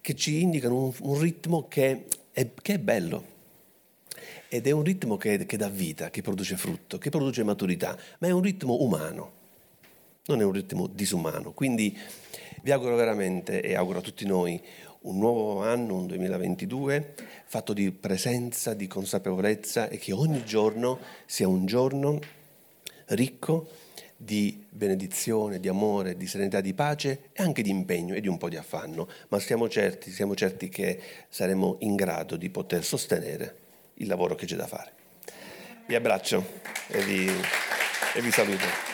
che 0.00 0.14
ci 0.14 0.40
indicano 0.42 0.76
un, 0.76 0.92
un 1.00 1.20
ritmo 1.20 1.66
che 1.68 2.06
è, 2.32 2.46
che 2.62 2.74
è 2.74 2.78
bello, 2.78 3.24
ed 4.48 4.66
è 4.66 4.70
un 4.70 4.84
ritmo 4.84 5.16
che, 5.16 5.44
che 5.44 5.56
dà 5.56 5.68
vita, 5.68 6.10
che 6.10 6.22
produce 6.22 6.56
frutto, 6.56 6.98
che 6.98 7.10
produce 7.10 7.42
maturità, 7.42 7.98
ma 8.18 8.28
è 8.28 8.30
un 8.30 8.42
ritmo 8.42 8.82
umano, 8.82 9.32
non 10.26 10.40
è 10.40 10.44
un 10.44 10.52
ritmo 10.52 10.86
disumano. 10.86 11.52
Quindi 11.52 11.98
vi 12.62 12.72
auguro 12.72 12.96
veramente 12.96 13.60
e 13.60 13.74
auguro 13.74 13.98
a 13.98 14.02
tutti 14.02 14.26
noi 14.26 14.60
un 15.02 15.18
nuovo 15.18 15.62
anno, 15.62 15.94
un 15.94 16.06
2022, 16.06 17.14
fatto 17.46 17.72
di 17.72 17.90
presenza, 17.90 18.74
di 18.74 18.86
consapevolezza 18.86 19.88
e 19.88 19.96
che 19.96 20.12
ogni 20.12 20.44
giorno 20.44 20.98
sia 21.24 21.48
un 21.48 21.64
giorno 21.64 22.18
ricco 23.06 23.68
di 24.14 24.62
benedizione, 24.68 25.58
di 25.58 25.68
amore, 25.68 26.18
di 26.18 26.26
serenità, 26.26 26.60
di 26.60 26.74
pace 26.74 27.30
e 27.32 27.42
anche 27.42 27.62
di 27.62 27.70
impegno 27.70 28.14
e 28.14 28.20
di 28.20 28.28
un 28.28 28.36
po' 28.36 28.50
di 28.50 28.56
affanno, 28.56 29.08
ma 29.28 29.38
siamo 29.38 29.66
certi, 29.68 30.10
siamo 30.10 30.34
certi 30.34 30.68
che 30.68 31.00
saremo 31.30 31.76
in 31.80 31.96
grado 31.96 32.36
di 32.36 32.50
poter 32.50 32.84
sostenere 32.84 33.56
il 33.94 34.06
lavoro 34.06 34.34
che 34.34 34.44
c'è 34.44 34.56
da 34.56 34.66
fare. 34.66 34.92
Vi 35.86 35.94
abbraccio 35.94 36.44
e 36.88 37.02
vi, 37.02 37.26
e 38.14 38.20
vi 38.20 38.30
saluto. 38.30 38.89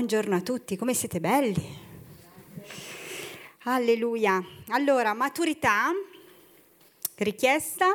Buongiorno 0.00 0.34
a 0.34 0.40
tutti, 0.40 0.78
come 0.78 0.94
siete 0.94 1.20
belli? 1.20 1.78
Alleluia. 3.64 4.42
Allora, 4.68 5.12
maturità 5.12 5.90
richiesta 7.16 7.94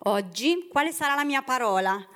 oggi. 0.00 0.68
Quale 0.70 0.92
sarà 0.92 1.14
la 1.14 1.24
mia 1.24 1.40
parola? 1.40 2.06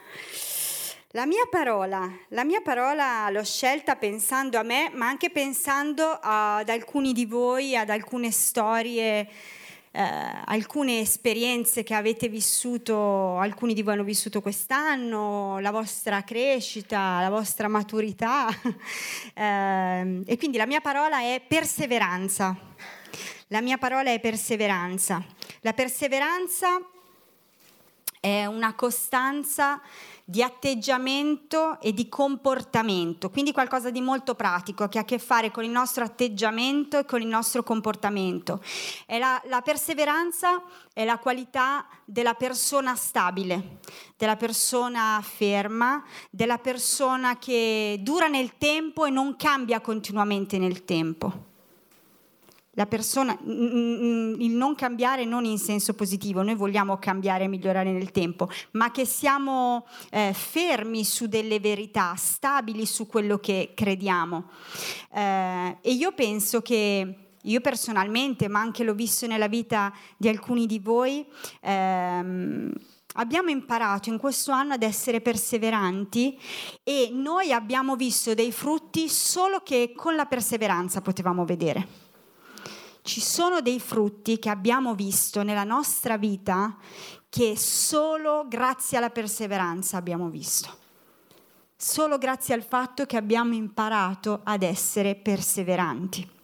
La 1.13 1.25
mia 1.25 1.47
parola, 1.51 2.07
la 2.29 2.45
mia 2.45 2.61
parola 2.61 3.31
l'ho 3.31 3.45
scelta 3.45 3.97
pensando 3.97 4.59
a 4.59 4.63
me, 4.63 4.91
ma 4.93 5.07
anche 5.07 5.31
pensando 5.31 6.19
ad 6.21 6.69
alcuni 6.69 7.15
di 7.15 7.25
voi, 7.25 7.75
ad 7.75 7.89
alcune 7.89 8.31
storie 8.31 9.27
eh, 9.93 10.03
alcune 10.45 11.01
esperienze 11.01 11.83
che 11.83 11.95
avete 11.95 12.29
vissuto, 12.29 13.39
alcuni 13.39 13.75
di 13.75 13.83
voi 13.83 13.95
hanno 13.95 14.05
vissuto 14.05 14.41
quest'anno, 14.41 15.59
la 15.61 15.71
vostra 15.71 16.23
crescita, 16.25 17.21
la 17.21 17.31
vostra 17.31 17.69
maturità. 17.69 18.49
eh, 19.35 20.23
e 20.25 20.37
quindi 20.39 20.57
la 20.57 20.67
mia 20.67 20.81
parola 20.81 21.21
è 21.21 21.43
perseveranza. 21.47 22.57
La 23.49 23.61
mia 23.61 23.77
parola 23.77 24.11
è 24.11 24.19
perseveranza. 24.19 25.23
La 25.61 25.75
perseveranza 25.75 26.81
è 28.23 28.47
una 28.47 28.77
costanza 28.77 29.81
di 30.25 30.45
atteggiamento 30.45 31.81
e 31.81 31.93
di 31.93 32.09
comportamento, 32.09 33.31
quindi 33.31 33.51
qualcosa 33.51 33.91
di 33.91 34.01
molto 34.01 34.37
pratico 34.37 34.87
che 34.87 34.99
ha 34.99 35.01
a 35.01 35.05
che 35.05 35.19
fare 35.19 35.51
con 35.51 35.65
il 35.65 35.71
nostro 35.71 36.05
atteggiamento 36.05 36.99
e 36.99 37.05
con 37.05 37.21
il 37.21 37.27
nostro 37.27 37.65
comportamento. 37.65 38.63
La, 39.09 39.43
la, 39.47 39.61
perseveranza 39.61 40.63
è 40.93 41.05
la 41.05 41.19
qualità 41.19 41.85
della 42.05 42.35
persona 42.35 42.95
stabile, 42.95 43.81
della 44.17 44.37
persona 44.37 45.21
ferma, 45.21 46.05
della 46.31 46.59
persona 46.59 47.39
che 47.39 47.99
dura 48.03 48.29
nel 48.29 48.57
tempo 48.57 49.05
e 49.05 49.11
non 49.11 49.35
cambia 49.35 49.81
continuamente 49.81 50.59
nel 50.59 50.85
tempo 50.85 51.51
la 52.75 52.87
persona, 52.87 53.39
il 53.45 54.51
non 54.51 54.75
cambiare 54.75 55.25
non 55.27 55.45
in 55.45 55.59
senso 55.59 55.93
positivo, 55.93 56.43
noi 56.43 56.55
vogliamo 56.55 56.97
cambiare 56.99 57.45
e 57.45 57.49
migliorare 57.49 57.93
nel 57.93 58.11
tempo, 58.13 58.49
ma 58.73 58.91
che 58.91 59.05
siamo 59.05 59.87
eh, 60.11 60.33
fermi 60.33 61.05
su 61.05 61.27
delle 61.27 61.61
verità, 61.61 62.15
stabili 62.17 62.87
su 62.87 63.07
quello 63.07 63.39
che 63.39 63.73
crediamo. 63.75 64.49
Eh, 65.13 65.77
e 65.83 65.93
io 65.93 66.13
penso 66.13 66.63
che 66.63 67.17
io 67.43 67.61
personalmente, 67.61 68.49
ma 68.49 68.61
anche 68.61 68.85
l'ho 68.85 68.95
visto 68.95 69.27
nella 69.27 69.49
vita 69.49 69.93
di 70.17 70.29
alcuni 70.29 70.65
di 70.65 70.79
voi, 70.79 71.27
ehm, 71.61 72.73
abbiamo 73.15 73.51
imparato 73.51 74.09
in 74.09 74.17
questo 74.17 74.53
anno 74.53 74.73
ad 74.73 74.83
essere 74.83 75.21
perseveranti 75.21 76.39
e 76.83 77.11
noi 77.13 77.53
abbiamo 77.53 77.97
visto 77.97 78.33
dei 78.33 78.53
frutti 78.53 79.11
solo 79.11 79.61
che 79.61 79.93
con 79.95 80.15
la 80.15 80.25
perseveranza 80.25 81.03
potevamo 81.03 81.45
vedere 81.45 82.02
ci 83.03 83.21
sono 83.21 83.61
dei 83.61 83.81
frutti 83.81 84.39
che 84.39 84.49
abbiamo 84.49 84.95
visto 84.95 85.43
nella 85.43 85.65
nostra 85.65 86.17
vita 86.17 86.77
che 87.29 87.57
solo 87.57 88.47
grazie 88.49 88.99
alla 88.99 89.11
perseveranza 89.11 89.97
abbiamo 89.97 90.29
visto. 90.29 90.79
Solo 91.77 92.17
grazie 92.17 92.55
al 92.55 92.63
fatto 92.63 93.07
che 93.07 93.17
abbiamo 93.17 93.55
imparato 93.55 94.41
ad 94.45 94.63
essere 94.63 95.17
perseveranti. 95.17 96.41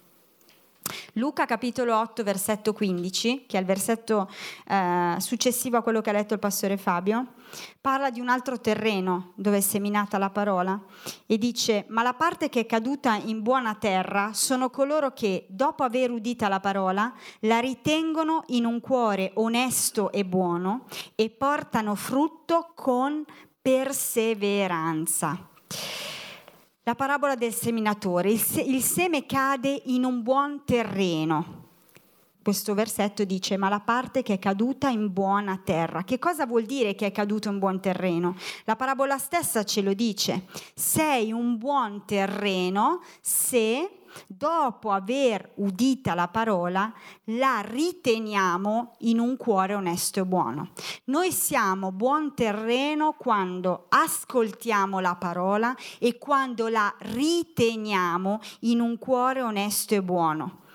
Luca 1.14 1.46
capitolo 1.46 1.98
8 1.98 2.22
versetto 2.22 2.72
15, 2.72 3.46
che 3.46 3.56
è 3.56 3.60
il 3.60 3.66
versetto 3.66 4.30
eh, 4.66 5.16
successivo 5.18 5.76
a 5.76 5.82
quello 5.82 6.00
che 6.00 6.10
ha 6.10 6.12
letto 6.12 6.34
il 6.34 6.40
pastore 6.40 6.76
Fabio, 6.76 7.34
parla 7.80 8.10
di 8.10 8.20
un 8.20 8.28
altro 8.28 8.60
terreno 8.60 9.32
dove 9.34 9.58
è 9.58 9.60
seminata 9.60 10.18
la 10.18 10.30
parola 10.30 10.80
e 11.26 11.38
dice, 11.38 11.86
ma 11.88 12.02
la 12.02 12.14
parte 12.14 12.48
che 12.48 12.60
è 12.60 12.66
caduta 12.66 13.14
in 13.16 13.42
buona 13.42 13.74
terra 13.74 14.32
sono 14.32 14.70
coloro 14.70 15.12
che, 15.12 15.46
dopo 15.48 15.82
aver 15.82 16.10
udita 16.10 16.48
la 16.48 16.60
parola, 16.60 17.12
la 17.40 17.58
ritengono 17.58 18.44
in 18.48 18.64
un 18.64 18.80
cuore 18.80 19.32
onesto 19.34 20.12
e 20.12 20.24
buono 20.24 20.86
e 21.14 21.30
portano 21.30 21.94
frutto 21.94 22.72
con 22.74 23.24
perseveranza. 23.60 25.56
La 26.88 26.94
parabola 26.94 27.34
del 27.34 27.52
seminatore, 27.52 28.30
il, 28.30 28.40
se- 28.40 28.62
il 28.62 28.82
seme 28.82 29.26
cade 29.26 29.82
in 29.88 30.04
un 30.04 30.22
buon 30.22 30.62
terreno. 30.64 31.66
Questo 32.42 32.72
versetto 32.72 33.24
dice, 33.24 33.58
ma 33.58 33.68
la 33.68 33.80
parte 33.80 34.22
che 34.22 34.32
è 34.32 34.38
caduta 34.38 34.88
in 34.88 35.12
buona 35.12 35.60
terra. 35.62 36.02
Che 36.02 36.18
cosa 36.18 36.46
vuol 36.46 36.64
dire 36.64 36.94
che 36.94 37.04
è 37.04 37.12
caduto 37.12 37.50
in 37.50 37.58
buon 37.58 37.78
terreno? 37.80 38.36
La 38.64 38.74
parabola 38.74 39.18
stessa 39.18 39.64
ce 39.64 39.82
lo 39.82 39.92
dice. 39.92 40.46
Sei 40.74 41.30
un 41.30 41.58
buon 41.58 42.06
terreno 42.06 43.02
se 43.20 43.97
dopo 44.26 44.90
aver 44.90 45.52
udita 45.56 46.14
la 46.14 46.28
parola, 46.28 46.92
la 47.24 47.60
riteniamo 47.64 48.94
in 49.00 49.18
un 49.18 49.36
cuore 49.36 49.74
onesto 49.74 50.20
e 50.20 50.24
buono. 50.24 50.70
Noi 51.04 51.32
siamo 51.32 51.92
buon 51.92 52.34
terreno 52.34 53.12
quando 53.12 53.86
ascoltiamo 53.88 55.00
la 55.00 55.16
parola 55.16 55.74
e 55.98 56.18
quando 56.18 56.68
la 56.68 56.92
riteniamo 56.98 58.40
in 58.60 58.80
un 58.80 58.98
cuore 58.98 59.42
onesto 59.42 59.94
e 59.94 60.02
buono. 60.02 60.66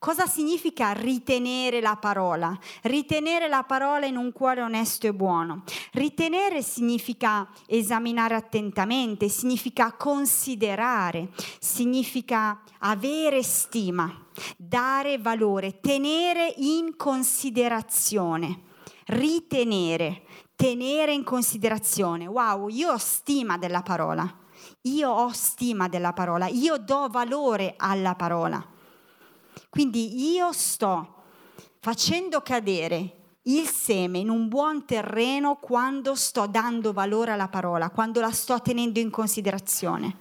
Cosa 0.00 0.26
significa 0.26 0.92
ritenere 0.92 1.82
la 1.82 1.94
parola? 1.94 2.58
Ritenere 2.84 3.48
la 3.48 3.64
parola 3.64 4.06
in 4.06 4.16
un 4.16 4.32
cuore 4.32 4.62
onesto 4.62 5.06
e 5.06 5.12
buono. 5.12 5.62
Ritenere 5.92 6.62
significa 6.62 7.46
esaminare 7.66 8.34
attentamente, 8.34 9.28
significa 9.28 9.92
considerare, 9.92 11.28
significa 11.58 12.62
avere 12.78 13.42
stima, 13.42 14.10
dare 14.56 15.18
valore, 15.18 15.80
tenere 15.80 16.54
in 16.56 16.96
considerazione. 16.96 18.62
Ritenere, 19.04 20.22
tenere 20.56 21.12
in 21.12 21.24
considerazione. 21.24 22.26
Wow, 22.26 22.68
io 22.68 22.92
ho 22.92 22.96
stima 22.96 23.58
della 23.58 23.82
parola. 23.82 24.34
Io 24.84 25.10
ho 25.10 25.30
stima 25.34 25.88
della 25.88 26.14
parola, 26.14 26.46
io 26.46 26.78
do 26.78 27.08
valore 27.10 27.74
alla 27.76 28.14
parola. 28.14 28.78
Quindi 29.70 30.32
io 30.32 30.52
sto 30.52 31.14
facendo 31.78 32.42
cadere 32.42 33.14
il 33.44 33.66
seme 33.66 34.18
in 34.18 34.28
un 34.28 34.48
buon 34.48 34.84
terreno 34.84 35.56
quando 35.56 36.14
sto 36.14 36.46
dando 36.46 36.92
valore 36.92 37.30
alla 37.30 37.48
parola, 37.48 37.88
quando 37.88 38.20
la 38.20 38.32
sto 38.32 38.60
tenendo 38.60 38.98
in 38.98 39.10
considerazione, 39.10 40.16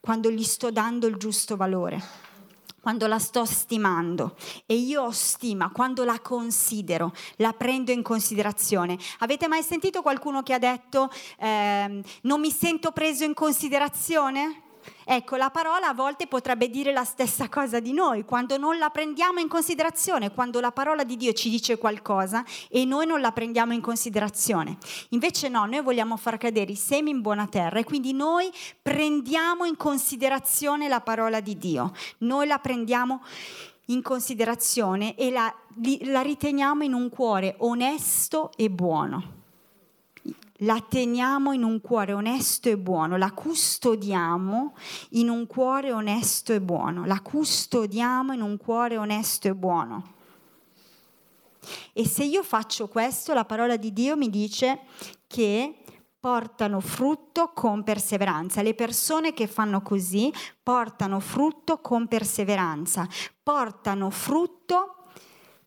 quando 0.00 0.30
gli 0.30 0.42
sto 0.42 0.72
dando 0.72 1.06
il 1.06 1.16
giusto 1.16 1.56
valore 1.56 2.28
quando 2.80 3.06
la 3.06 3.18
sto 3.18 3.44
stimando 3.44 4.36
e 4.64 4.74
io 4.74 5.02
ho 5.02 5.10
stima 5.10 5.70
quando 5.70 6.04
la 6.04 6.18
considero, 6.20 7.12
la 7.36 7.52
prendo 7.52 7.92
in 7.92 8.02
considerazione. 8.02 8.98
Avete 9.18 9.48
mai 9.48 9.62
sentito 9.62 10.00
qualcuno 10.00 10.42
che 10.42 10.54
ha 10.54 10.58
detto 10.58 11.10
eh, 11.38 12.02
non 12.22 12.40
mi 12.40 12.50
sento 12.50 12.90
preso 12.92 13.24
in 13.24 13.34
considerazione? 13.34 14.62
Ecco, 15.04 15.36
la 15.36 15.50
parola 15.50 15.88
a 15.88 15.94
volte 15.94 16.26
potrebbe 16.26 16.68
dire 16.68 16.92
la 16.92 17.04
stessa 17.04 17.48
cosa 17.48 17.80
di 17.80 17.92
noi, 17.92 18.24
quando 18.24 18.56
non 18.56 18.78
la 18.78 18.90
prendiamo 18.90 19.40
in 19.40 19.48
considerazione, 19.48 20.32
quando 20.32 20.60
la 20.60 20.72
parola 20.72 21.04
di 21.04 21.16
Dio 21.16 21.32
ci 21.32 21.50
dice 21.50 21.78
qualcosa 21.78 22.44
e 22.68 22.84
noi 22.84 23.06
non 23.06 23.20
la 23.20 23.32
prendiamo 23.32 23.72
in 23.72 23.80
considerazione. 23.80 24.78
Invece 25.10 25.48
no, 25.48 25.66
noi 25.66 25.82
vogliamo 25.82 26.16
far 26.16 26.38
cadere 26.38 26.72
i 26.72 26.76
semi 26.76 27.10
in 27.10 27.20
buona 27.20 27.46
terra 27.46 27.78
e 27.78 27.84
quindi 27.84 28.12
noi 28.12 28.50
prendiamo 28.80 29.64
in 29.64 29.76
considerazione 29.76 30.88
la 30.88 31.00
parola 31.00 31.40
di 31.40 31.56
Dio, 31.56 31.92
noi 32.18 32.46
la 32.46 32.58
prendiamo 32.58 33.22
in 33.86 34.02
considerazione 34.02 35.16
e 35.16 35.30
la, 35.30 35.52
la 36.02 36.20
riteniamo 36.20 36.84
in 36.84 36.94
un 36.94 37.08
cuore 37.08 37.56
onesto 37.58 38.52
e 38.56 38.70
buono 38.70 39.38
la 40.62 40.80
teniamo 40.80 41.52
in 41.52 41.62
un 41.62 41.80
cuore 41.80 42.12
onesto 42.12 42.68
e 42.68 42.76
buono, 42.76 43.16
la 43.16 43.32
custodiamo 43.32 44.74
in 45.10 45.28
un 45.28 45.46
cuore 45.46 45.92
onesto 45.92 46.52
e 46.52 46.60
buono, 46.60 47.04
la 47.04 47.20
custodiamo 47.20 48.32
in 48.32 48.42
un 48.42 48.56
cuore 48.56 48.96
onesto 48.96 49.48
e 49.48 49.54
buono. 49.54 50.14
E 51.92 52.06
se 52.06 52.24
io 52.24 52.42
faccio 52.42 52.88
questo, 52.88 53.34
la 53.34 53.44
parola 53.44 53.76
di 53.76 53.92
Dio 53.92 54.16
mi 54.16 54.30
dice 54.30 54.80
che 55.26 55.76
portano 56.18 56.80
frutto 56.80 57.52
con 57.54 57.82
perseveranza. 57.82 58.62
Le 58.62 58.74
persone 58.74 59.32
che 59.32 59.46
fanno 59.46 59.80
così 59.80 60.32
portano 60.62 61.20
frutto 61.20 61.78
con 61.80 62.06
perseveranza, 62.06 63.08
portano 63.42 64.10
frutto 64.10 64.96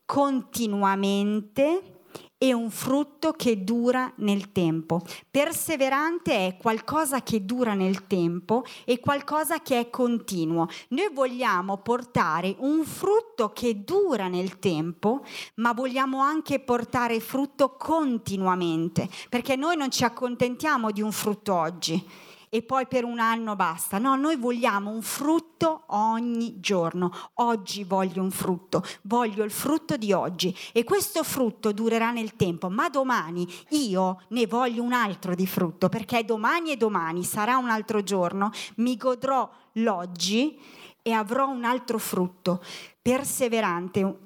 continuamente 0.05 1.92
e 2.37 2.53
un 2.53 2.69
frutto 2.69 3.31
che 3.31 3.63
dura 3.63 4.11
nel 4.17 4.51
tempo. 4.51 5.01
Perseverante 5.29 6.47
è 6.47 6.57
qualcosa 6.57 7.21
che 7.21 7.45
dura 7.45 7.73
nel 7.73 8.07
tempo 8.07 8.63
e 8.83 8.99
qualcosa 8.99 9.61
che 9.61 9.79
è 9.79 9.89
continuo. 9.89 10.67
Noi 10.89 11.09
vogliamo 11.13 11.77
portare 11.77 12.55
un 12.59 12.83
frutto 12.83 13.51
che 13.53 13.83
dura 13.83 14.27
nel 14.27 14.59
tempo, 14.59 15.23
ma 15.55 15.73
vogliamo 15.73 16.19
anche 16.19 16.59
portare 16.59 17.19
frutto 17.19 17.75
continuamente, 17.77 19.07
perché 19.29 19.55
noi 19.55 19.77
non 19.77 19.89
ci 19.89 20.03
accontentiamo 20.03 20.91
di 20.91 21.01
un 21.01 21.11
frutto 21.11 21.53
oggi 21.53 22.31
e 22.53 22.61
poi 22.61 22.85
per 22.85 23.03
un 23.03 23.17
anno 23.17 23.55
basta. 23.55 23.97
No, 23.97 24.15
noi 24.15 24.35
vogliamo 24.35 24.91
un 24.91 25.01
frutto 25.01 25.85
ogni 25.87 26.59
giorno. 26.59 27.11
Oggi 27.37 27.83
voglio 27.83 28.21
un 28.21 28.29
frutto, 28.29 28.83
voglio 29.01 29.43
il 29.43 29.49
frutto 29.49 29.97
di 29.97 30.13
oggi 30.13 30.55
e 30.71 30.83
questo 30.83 31.23
frutto 31.23 31.71
durerà 31.71 32.11
nel 32.11 32.35
tempo, 32.35 32.69
ma 32.69 32.89
domani 32.89 33.51
io 33.69 34.21
ne 34.27 34.45
voglio 34.45 34.83
un 34.83 34.93
altro 34.93 35.33
di 35.33 35.47
frutto 35.47 35.89
perché 35.89 36.23
domani 36.25 36.71
e 36.71 36.77
domani 36.77 37.23
sarà 37.23 37.57
un 37.57 37.71
altro 37.71 38.03
giorno, 38.03 38.51
mi 38.75 38.97
godrò 38.97 39.49
l'oggi 39.73 40.55
e 41.01 41.11
avrò 41.11 41.49
un 41.49 41.63
altro 41.63 41.97
frutto 41.97 42.61
perseverante, 43.01 44.17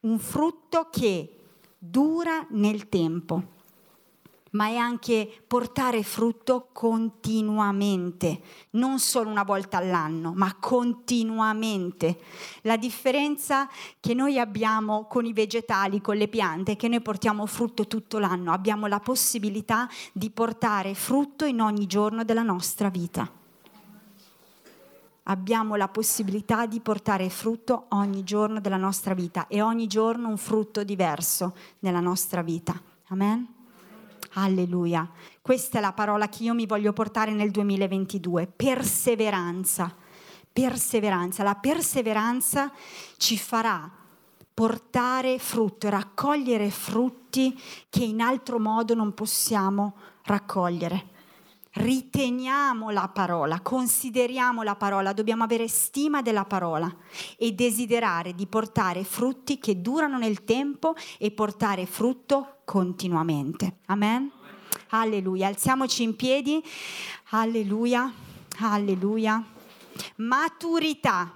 un 0.00 0.18
frutto 0.18 0.88
che 0.90 1.32
dura 1.78 2.44
nel 2.50 2.88
tempo 2.88 3.56
ma 4.50 4.66
è 4.66 4.76
anche 4.76 5.30
portare 5.46 6.02
frutto 6.02 6.68
continuamente, 6.72 8.40
non 8.70 8.98
solo 8.98 9.30
una 9.30 9.42
volta 9.42 9.78
all'anno, 9.78 10.32
ma 10.34 10.54
continuamente. 10.58 12.18
La 12.62 12.76
differenza 12.76 13.68
che 14.00 14.14
noi 14.14 14.38
abbiamo 14.38 15.06
con 15.06 15.24
i 15.24 15.32
vegetali, 15.32 16.00
con 16.00 16.16
le 16.16 16.28
piante, 16.28 16.72
è 16.72 16.76
che 16.76 16.88
noi 16.88 17.00
portiamo 17.00 17.46
frutto 17.46 17.86
tutto 17.86 18.18
l'anno, 18.18 18.52
abbiamo 18.52 18.86
la 18.86 19.00
possibilità 19.00 19.88
di 20.12 20.30
portare 20.30 20.94
frutto 20.94 21.44
in 21.44 21.60
ogni 21.60 21.86
giorno 21.86 22.24
della 22.24 22.42
nostra 22.42 22.88
vita. 22.88 23.30
Abbiamo 25.30 25.76
la 25.76 25.88
possibilità 25.88 26.64
di 26.64 26.80
portare 26.80 27.28
frutto 27.28 27.84
ogni 27.90 28.24
giorno 28.24 28.60
della 28.60 28.78
nostra 28.78 29.12
vita 29.12 29.46
e 29.46 29.60
ogni 29.60 29.86
giorno 29.86 30.28
un 30.28 30.38
frutto 30.38 30.82
diverso 30.84 31.54
nella 31.80 32.00
nostra 32.00 32.40
vita. 32.40 32.80
Amen. 33.08 33.57
Alleluia. 34.42 35.08
Questa 35.40 35.78
è 35.78 35.80
la 35.80 35.92
parola 35.92 36.28
che 36.28 36.42
io 36.42 36.54
mi 36.54 36.66
voglio 36.66 36.92
portare 36.92 37.32
nel 37.32 37.50
2022. 37.50 38.46
Perseveranza. 38.46 39.94
Perseveranza. 40.52 41.42
La 41.42 41.54
perseveranza 41.54 42.72
ci 43.16 43.38
farà 43.38 43.90
portare 44.54 45.38
frutto, 45.38 45.88
raccogliere 45.88 46.70
frutti 46.70 47.56
che 47.88 48.02
in 48.02 48.20
altro 48.20 48.58
modo 48.58 48.94
non 48.94 49.14
possiamo 49.14 49.94
raccogliere. 50.24 51.16
Riteniamo 51.78 52.90
la 52.90 53.08
parola, 53.08 53.60
consideriamo 53.60 54.64
la 54.64 54.74
parola, 54.74 55.12
dobbiamo 55.12 55.44
avere 55.44 55.68
stima 55.68 56.22
della 56.22 56.44
parola 56.44 56.92
e 57.36 57.52
desiderare 57.52 58.34
di 58.34 58.48
portare 58.48 59.04
frutti 59.04 59.60
che 59.60 59.80
durano 59.80 60.18
nel 60.18 60.42
tempo 60.42 60.96
e 61.18 61.30
portare 61.30 61.86
frutto 61.86 62.62
continuamente. 62.64 63.76
Amen? 63.86 64.28
Alleluia. 64.88 65.46
Alziamoci 65.46 66.02
in 66.02 66.16
piedi. 66.16 66.60
Alleluia. 67.28 68.12
Alleluia. 68.58 69.40
Maturità. 70.16 71.32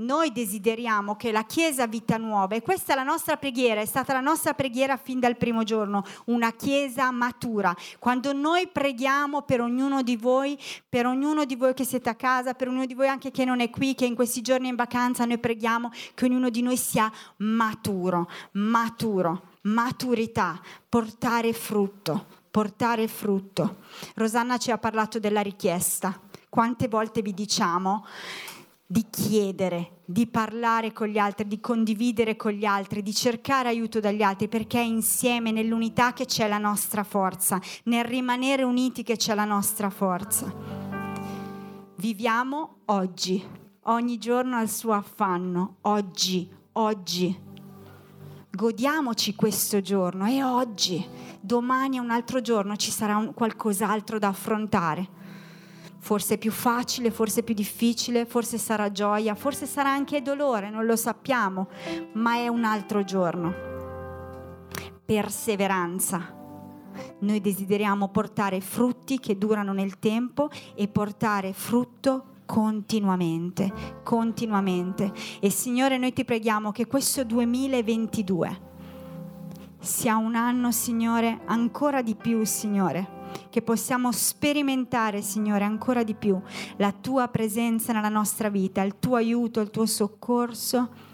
Noi 0.00 0.30
desideriamo 0.30 1.16
che 1.16 1.32
la 1.32 1.44
Chiesa 1.44 1.88
Vita 1.88 2.16
Nuova, 2.18 2.54
e 2.54 2.62
questa 2.62 2.92
è 2.92 2.96
la 2.96 3.02
nostra 3.02 3.36
preghiera, 3.36 3.80
è 3.80 3.84
stata 3.84 4.12
la 4.12 4.20
nostra 4.20 4.54
preghiera 4.54 4.96
fin 4.96 5.18
dal 5.18 5.36
primo 5.36 5.64
giorno, 5.64 6.04
una 6.26 6.52
Chiesa 6.52 7.10
matura. 7.10 7.74
Quando 7.98 8.32
noi 8.32 8.68
preghiamo 8.68 9.42
per 9.42 9.60
ognuno 9.60 10.02
di 10.02 10.16
voi, 10.16 10.56
per 10.88 11.06
ognuno 11.06 11.44
di 11.44 11.56
voi 11.56 11.74
che 11.74 11.82
siete 11.82 12.08
a 12.10 12.14
casa, 12.14 12.54
per 12.54 12.68
ognuno 12.68 12.86
di 12.86 12.94
voi 12.94 13.08
anche 13.08 13.32
che 13.32 13.44
non 13.44 13.58
è 13.58 13.70
qui, 13.70 13.96
che 13.96 14.04
in 14.04 14.14
questi 14.14 14.40
giorni 14.40 14.66
è 14.66 14.70
in 14.70 14.76
vacanza, 14.76 15.24
noi 15.24 15.38
preghiamo 15.38 15.90
che 16.14 16.26
ognuno 16.26 16.48
di 16.48 16.62
noi 16.62 16.76
sia 16.76 17.10
maturo, 17.38 18.30
maturo 18.52 19.56
maturità, 19.62 20.60
portare 20.88 21.52
frutto, 21.52 22.24
portare 22.50 23.08
frutto. 23.08 23.78
Rosanna 24.14 24.58
ci 24.58 24.70
ha 24.70 24.78
parlato 24.78 25.18
della 25.18 25.40
richiesta. 25.40 26.20
Quante 26.48 26.88
volte 26.88 27.20
vi 27.20 27.34
diciamo 27.34 28.06
di 28.90 29.04
chiedere, 29.10 29.98
di 30.06 30.26
parlare 30.26 30.94
con 30.94 31.08
gli 31.08 31.18
altri, 31.18 31.46
di 31.46 31.60
condividere 31.60 32.36
con 32.36 32.52
gli 32.52 32.64
altri, 32.64 33.02
di 33.02 33.12
cercare 33.12 33.68
aiuto 33.68 34.00
dagli 34.00 34.22
altri, 34.22 34.48
perché 34.48 34.78
è 34.78 34.82
insieme, 34.82 35.52
nell'unità 35.52 36.14
che 36.14 36.24
c'è 36.24 36.48
la 36.48 36.56
nostra 36.56 37.04
forza, 37.04 37.60
nel 37.84 38.06
rimanere 38.06 38.62
uniti 38.62 39.02
che 39.02 39.16
c'è 39.16 39.34
la 39.34 39.44
nostra 39.44 39.90
forza. 39.90 40.50
Viviamo 41.96 42.76
oggi, 42.86 43.44
ogni 43.82 44.16
giorno 44.16 44.56
al 44.56 44.70
suo 44.70 44.94
affanno, 44.94 45.76
oggi, 45.82 46.48
oggi 46.72 47.46
godiamoci 48.50 49.34
questo 49.34 49.82
giorno 49.82 50.26
e 50.26 50.42
oggi, 50.42 51.06
domani 51.40 51.98
è 51.98 52.00
un 52.00 52.10
altro 52.10 52.40
giorno, 52.40 52.74
ci 52.76 52.90
sarà 52.90 53.16
un, 53.16 53.34
qualcos'altro 53.34 54.18
da 54.18 54.28
affrontare. 54.28 55.17
Forse 56.00 56.38
più 56.38 56.50
facile, 56.50 57.10
forse 57.10 57.42
più 57.42 57.54
difficile, 57.54 58.24
forse 58.24 58.56
sarà 58.56 58.90
gioia, 58.90 59.34
forse 59.34 59.66
sarà 59.66 59.90
anche 59.90 60.22
dolore, 60.22 60.70
non 60.70 60.86
lo 60.86 60.96
sappiamo, 60.96 61.68
ma 62.12 62.36
è 62.36 62.48
un 62.48 62.64
altro 62.64 63.04
giorno. 63.04 63.54
Perseveranza. 65.04 66.36
Noi 67.20 67.40
desideriamo 67.40 68.08
portare 68.08 68.60
frutti 68.60 69.18
che 69.18 69.36
durano 69.36 69.72
nel 69.72 69.98
tempo 69.98 70.48
e 70.74 70.88
portare 70.88 71.52
frutto 71.52 72.36
continuamente, 72.46 73.70
continuamente. 74.02 75.12
E 75.40 75.50
Signore, 75.50 75.98
noi 75.98 76.12
ti 76.12 76.24
preghiamo 76.24 76.72
che 76.72 76.86
questo 76.86 77.22
2022 77.24 78.66
sia 79.80 80.16
un 80.16 80.34
anno, 80.34 80.72
Signore, 80.72 81.40
ancora 81.44 82.02
di 82.02 82.14
più, 82.14 82.44
Signore, 82.44 83.17
che 83.50 83.62
possiamo 83.62 84.12
sperimentare, 84.12 85.22
Signore, 85.22 85.64
ancora 85.64 86.02
di 86.02 86.14
più 86.14 86.40
la 86.76 86.92
tua 86.92 87.28
presenza 87.28 87.92
nella 87.92 88.08
nostra 88.08 88.48
vita, 88.48 88.82
il 88.82 88.98
tuo 88.98 89.16
aiuto, 89.16 89.60
il 89.60 89.70
tuo 89.70 89.86
soccorso 89.86 91.06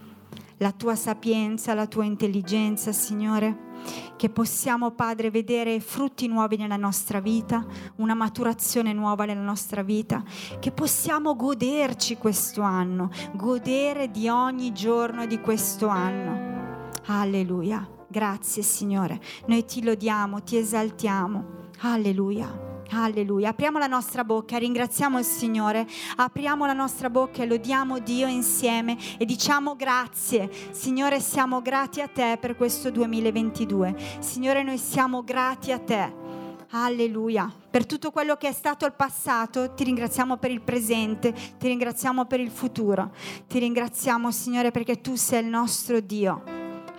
la 0.58 0.72
tua 0.72 0.94
sapienza, 0.94 1.74
la 1.74 1.86
tua 1.86 2.04
intelligenza, 2.04 2.92
Signore. 2.92 3.72
Che 4.16 4.30
possiamo, 4.30 4.92
Padre, 4.92 5.30
vedere 5.30 5.80
frutti 5.80 6.26
nuovi 6.26 6.56
nella 6.56 6.76
nostra 6.76 7.20
vita, 7.20 7.66
una 7.96 8.14
maturazione 8.14 8.92
nuova 8.92 9.24
nella 9.24 9.42
nostra 9.42 9.82
vita, 9.82 10.22
che 10.58 10.70
possiamo 10.70 11.34
goderci 11.34 12.16
questo 12.16 12.62
anno, 12.62 13.10
godere 13.32 14.10
di 14.10 14.28
ogni 14.28 14.72
giorno 14.72 15.26
di 15.26 15.38
questo 15.40 15.88
anno. 15.88 16.90
Alleluia. 17.06 17.86
Grazie, 18.08 18.62
Signore. 18.62 19.20
Noi 19.46 19.64
ti 19.64 19.82
lodiamo, 19.82 20.42
ti 20.42 20.56
esaltiamo. 20.56 21.63
Alleluia. 21.80 22.72
Alleluia. 22.90 23.50
Apriamo 23.50 23.78
la 23.78 23.86
nostra 23.86 24.24
bocca, 24.24 24.56
ringraziamo 24.58 25.18
il 25.18 25.24
Signore, 25.24 25.86
apriamo 26.16 26.66
la 26.66 26.72
nostra 26.72 27.10
bocca 27.10 27.42
e 27.42 27.46
lodiamo 27.46 27.98
Dio 27.98 28.26
insieme 28.26 28.96
e 29.18 29.24
diciamo 29.24 29.74
grazie. 29.74 30.50
Signore, 30.70 31.20
siamo 31.20 31.60
grati 31.60 32.00
a 32.00 32.08
te 32.08 32.38
per 32.40 32.56
questo 32.56 32.90
2022. 32.90 34.18
Signore, 34.20 34.62
noi 34.62 34.78
siamo 34.78 35.24
grati 35.24 35.72
a 35.72 35.78
te. 35.78 36.22
Alleluia. 36.70 37.52
Per 37.70 37.86
tutto 37.86 38.10
quello 38.10 38.36
che 38.36 38.48
è 38.48 38.52
stato 38.52 38.84
il 38.84 38.94
passato, 38.94 39.74
ti 39.74 39.84
ringraziamo 39.84 40.36
per 40.36 40.50
il 40.50 40.60
presente, 40.60 41.32
ti 41.32 41.68
ringraziamo 41.68 42.24
per 42.26 42.40
il 42.40 42.50
futuro. 42.50 43.12
Ti 43.46 43.58
ringraziamo, 43.58 44.30
Signore, 44.30 44.70
perché 44.70 45.00
tu 45.00 45.14
sei 45.14 45.42
il 45.42 45.48
nostro 45.48 46.00
Dio. 46.00 46.42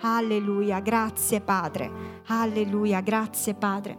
Alleluia. 0.00 0.80
Grazie, 0.80 1.40
Padre. 1.40 1.90
Alleluia. 2.26 3.00
Grazie, 3.00 3.54
Padre. 3.54 3.98